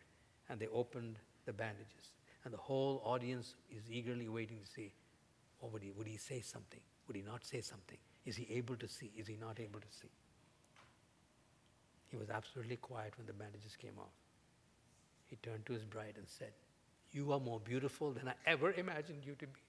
and 0.49 0.59
they 0.59 0.67
opened 0.67 1.17
the 1.45 1.53
bandages. 1.53 2.13
And 2.45 2.53
the 2.53 2.57
whole 2.57 3.01
audience 3.03 3.55
is 3.69 3.83
eagerly 3.91 4.29
waiting 4.29 4.59
to 4.63 4.67
see, 4.67 4.93
oh, 5.61 5.67
would 5.67 5.83
he, 5.83 5.91
would 5.91 6.07
he 6.07 6.17
say 6.17 6.39
something? 6.39 6.79
Would 7.07 7.15
he 7.17 7.21
not 7.21 7.43
say 7.43 7.61
something? 7.61 7.97
Is 8.25 8.35
he 8.35 8.47
able 8.53 8.75
to 8.75 8.87
see? 8.87 9.11
Is 9.17 9.27
he 9.27 9.35
not 9.35 9.59
able 9.59 9.79
to 9.79 9.87
see? 9.89 10.09
He 12.07 12.17
was 12.17 12.29
absolutely 12.29 12.77
quiet 12.77 13.13
when 13.17 13.27
the 13.27 13.33
bandages 13.33 13.75
came 13.75 13.97
off. 13.99 14.13
He 15.29 15.35
turned 15.37 15.65
to 15.67 15.73
his 15.73 15.85
bride 15.85 16.15
and 16.17 16.27
said, 16.27 16.51
You 17.11 17.31
are 17.31 17.39
more 17.39 17.59
beautiful 17.59 18.11
than 18.11 18.27
I 18.27 18.33
ever 18.45 18.71
imagined 18.71 19.23
you 19.25 19.35
to 19.35 19.45
be. 19.45 19.61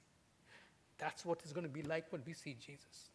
That's 0.98 1.24
what 1.24 1.40
it's 1.42 1.52
going 1.52 1.66
to 1.66 1.72
be 1.72 1.82
like 1.82 2.06
when 2.10 2.22
we 2.26 2.32
see 2.32 2.56
Jesus. 2.64 3.10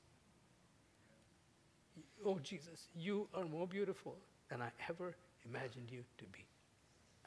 Oh, 2.25 2.39
Jesus, 2.41 2.87
you 2.95 3.27
are 3.33 3.45
more 3.45 3.67
beautiful 3.67 4.15
than 4.49 4.61
I 4.61 4.69
ever 4.89 5.15
imagined 5.47 5.91
you 5.91 6.03
to 6.17 6.25
be. 6.25 6.45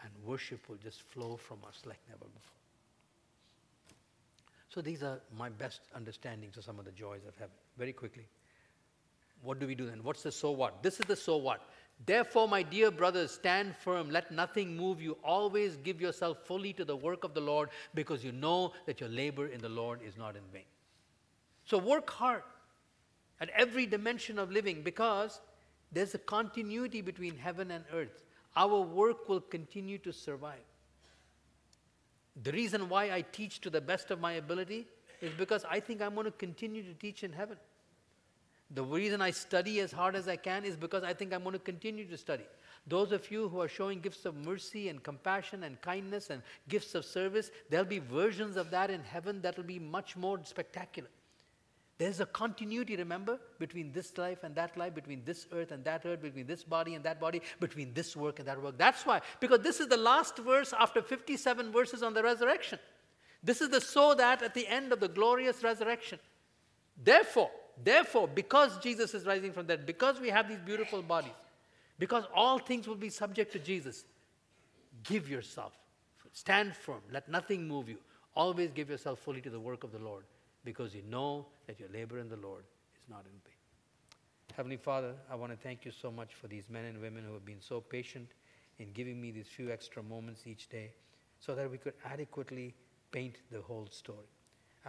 And 0.02 0.10
worship 0.24 0.68
will 0.68 0.76
just 0.76 1.02
flow 1.02 1.36
from 1.36 1.58
us 1.66 1.82
like 1.84 1.98
never 2.08 2.24
before. 2.24 2.58
So 4.68 4.80
these 4.80 5.02
are 5.02 5.20
my 5.36 5.48
best 5.48 5.80
understandings 5.94 6.56
of 6.56 6.64
some 6.64 6.78
of 6.78 6.84
the 6.84 6.92
joys 6.92 7.22
of 7.26 7.34
heaven. 7.36 7.54
Very 7.76 7.92
quickly. 7.92 8.26
What 9.42 9.60
do 9.60 9.66
we 9.66 9.74
do 9.74 9.86
then? 9.86 10.00
What's 10.02 10.22
the 10.22 10.32
so 10.32 10.50
what? 10.50 10.82
This 10.82 11.00
is 11.00 11.06
the 11.06 11.16
so 11.16 11.36
what. 11.36 11.62
Therefore, 12.06 12.48
my 12.48 12.62
dear 12.62 12.90
brothers, 12.90 13.32
stand 13.32 13.76
firm. 13.76 14.10
Let 14.10 14.30
nothing 14.30 14.76
move 14.76 15.02
you. 15.02 15.16
Always 15.24 15.76
give 15.76 16.00
yourself 16.00 16.38
fully 16.44 16.72
to 16.74 16.84
the 16.84 16.96
work 16.96 17.24
of 17.24 17.34
the 17.34 17.40
Lord 17.40 17.70
because 17.94 18.24
you 18.24 18.32
know 18.32 18.72
that 18.86 19.00
your 19.00 19.10
labor 19.10 19.48
in 19.48 19.60
the 19.60 19.68
Lord 19.68 20.00
is 20.06 20.16
not 20.16 20.36
in 20.36 20.42
vain. 20.52 20.62
So 21.64 21.76
work 21.76 22.08
hard 22.08 22.42
at 23.40 23.50
every 23.50 23.84
dimension 23.84 24.38
of 24.38 24.50
living 24.50 24.82
because 24.82 25.40
there's 25.92 26.14
a 26.14 26.18
continuity 26.18 27.00
between 27.00 27.36
heaven 27.36 27.70
and 27.70 27.84
earth. 27.92 28.22
Our 28.56 28.80
work 28.80 29.28
will 29.28 29.40
continue 29.40 29.98
to 29.98 30.12
survive. 30.12 30.64
The 32.42 32.52
reason 32.52 32.88
why 32.88 33.10
I 33.10 33.22
teach 33.32 33.60
to 33.62 33.70
the 33.70 33.80
best 33.80 34.10
of 34.10 34.20
my 34.20 34.34
ability 34.34 34.86
is 35.20 35.32
because 35.32 35.64
I 35.68 35.80
think 35.80 36.00
I'm 36.00 36.14
going 36.14 36.26
to 36.26 36.30
continue 36.30 36.82
to 36.82 36.94
teach 36.94 37.24
in 37.24 37.32
heaven. 37.32 37.56
The 38.72 38.84
reason 38.84 39.22
I 39.22 39.30
study 39.30 39.80
as 39.80 39.92
hard 39.92 40.14
as 40.14 40.28
I 40.28 40.36
can 40.36 40.64
is 40.64 40.76
because 40.76 41.02
I 41.02 41.14
think 41.14 41.32
I'm 41.32 41.42
going 41.42 41.54
to 41.54 41.58
continue 41.58 42.04
to 42.06 42.18
study. 42.18 42.44
Those 42.86 43.12
of 43.12 43.30
you 43.30 43.48
who 43.48 43.60
are 43.60 43.68
showing 43.68 44.00
gifts 44.00 44.26
of 44.26 44.34
mercy 44.34 44.88
and 44.88 45.02
compassion 45.02 45.64
and 45.64 45.80
kindness 45.80 46.30
and 46.30 46.42
gifts 46.68 46.94
of 46.94 47.04
service, 47.04 47.50
there'll 47.70 47.86
be 47.86 47.98
versions 47.98 48.56
of 48.56 48.70
that 48.70 48.90
in 48.90 49.02
heaven 49.02 49.40
that 49.42 49.56
will 49.56 49.64
be 49.64 49.78
much 49.78 50.16
more 50.16 50.38
spectacular. 50.44 51.08
There's 51.98 52.20
a 52.20 52.26
continuity, 52.26 52.94
remember, 52.94 53.40
between 53.58 53.90
this 53.90 54.16
life 54.16 54.44
and 54.44 54.54
that 54.54 54.76
life, 54.76 54.94
between 54.94 55.22
this 55.24 55.48
earth 55.52 55.72
and 55.72 55.84
that 55.84 56.06
earth, 56.06 56.22
between 56.22 56.46
this 56.46 56.62
body 56.62 56.94
and 56.94 57.04
that 57.04 57.20
body, 57.20 57.42
between 57.58 57.92
this 57.92 58.16
work 58.16 58.38
and 58.38 58.46
that 58.46 58.62
work. 58.62 58.78
That's 58.78 59.04
why, 59.04 59.20
because 59.40 59.60
this 59.60 59.80
is 59.80 59.88
the 59.88 59.96
last 59.96 60.38
verse 60.38 60.72
after 60.78 61.02
57 61.02 61.72
verses 61.72 62.04
on 62.04 62.14
the 62.14 62.22
resurrection. 62.22 62.78
This 63.42 63.60
is 63.60 63.70
the 63.70 63.80
so 63.80 64.14
that 64.14 64.42
at 64.42 64.54
the 64.54 64.66
end 64.68 64.92
of 64.92 65.00
the 65.00 65.08
glorious 65.08 65.64
resurrection. 65.64 66.20
Therefore, 67.02 67.50
therefore, 67.84 68.28
because 68.28 68.78
Jesus 68.78 69.14
is 69.14 69.24
rising 69.26 69.52
from 69.52 69.66
dead, 69.66 69.86
because 69.86 70.20
we 70.20 70.28
have 70.28 70.48
these 70.48 70.60
beautiful 70.64 71.02
bodies, 71.02 71.32
because 71.98 72.24
all 72.34 72.58
things 72.58 72.86
will 72.86 72.96
be 72.96 73.10
subject 73.10 73.52
to 73.52 73.58
Jesus, 73.58 74.04
give 75.04 75.28
yourself. 75.28 75.72
Stand 76.32 76.76
firm. 76.76 77.00
Let 77.10 77.28
nothing 77.28 77.66
move 77.66 77.88
you. 77.88 77.98
Always 78.36 78.70
give 78.70 78.90
yourself 78.90 79.18
fully 79.18 79.40
to 79.40 79.50
the 79.50 79.58
work 79.58 79.82
of 79.82 79.92
the 79.92 79.98
Lord 79.98 80.24
because 80.64 80.94
you 80.94 81.02
know 81.10 81.46
that 81.66 81.80
your 81.80 81.88
labor 81.88 82.18
in 82.18 82.28
the 82.28 82.36
Lord 82.36 82.64
is 82.96 83.08
not 83.08 83.24
in 83.24 83.32
vain. 83.44 83.54
Heavenly 84.54 84.76
Father, 84.76 85.14
I 85.30 85.34
want 85.34 85.52
to 85.52 85.58
thank 85.58 85.84
you 85.84 85.90
so 85.90 86.10
much 86.10 86.34
for 86.34 86.46
these 86.46 86.64
men 86.68 86.84
and 86.84 87.00
women 87.00 87.24
who 87.26 87.32
have 87.32 87.44
been 87.44 87.60
so 87.60 87.80
patient 87.80 88.28
in 88.78 88.92
giving 88.92 89.20
me 89.20 89.30
these 89.30 89.46
few 89.46 89.72
extra 89.72 90.02
moments 90.02 90.46
each 90.46 90.68
day 90.68 90.92
so 91.40 91.54
that 91.54 91.70
we 91.70 91.78
could 91.78 91.94
adequately 92.04 92.74
paint 93.10 93.38
the 93.50 93.60
whole 93.60 93.88
story. 93.90 94.28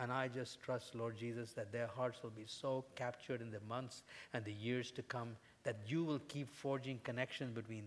And 0.02 0.14
I 0.14 0.30
just 0.30 0.62
trust, 0.62 0.96
Lord 0.96 1.18
Jesus, 1.18 1.52
that 1.54 1.72
their 1.72 1.88
hearts 1.88 2.24
will 2.24 2.30
be 2.30 2.46
so 2.46 2.86
captured 2.96 3.42
in 3.42 3.52
the 3.52 3.60
months 3.68 4.04
and 4.34 4.46
the 4.46 4.54
years 4.54 4.92
to 4.92 5.02
come 5.02 5.36
that 5.64 5.76
you 5.88 6.04
will 6.04 6.22
keep 6.30 6.50
forging 6.50 7.00
connections 7.04 7.54
between 7.54 7.84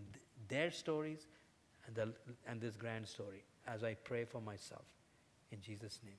their 0.47 0.69
stories 0.69 1.27
and, 1.87 1.95
the, 1.95 2.09
and 2.47 2.61
this 2.61 2.75
grand 2.75 3.07
story 3.07 3.43
as 3.67 3.83
I 3.83 3.95
pray 3.95 4.25
for 4.25 4.41
myself. 4.41 4.85
In 5.51 5.59
Jesus' 5.61 5.99
name. 6.03 6.13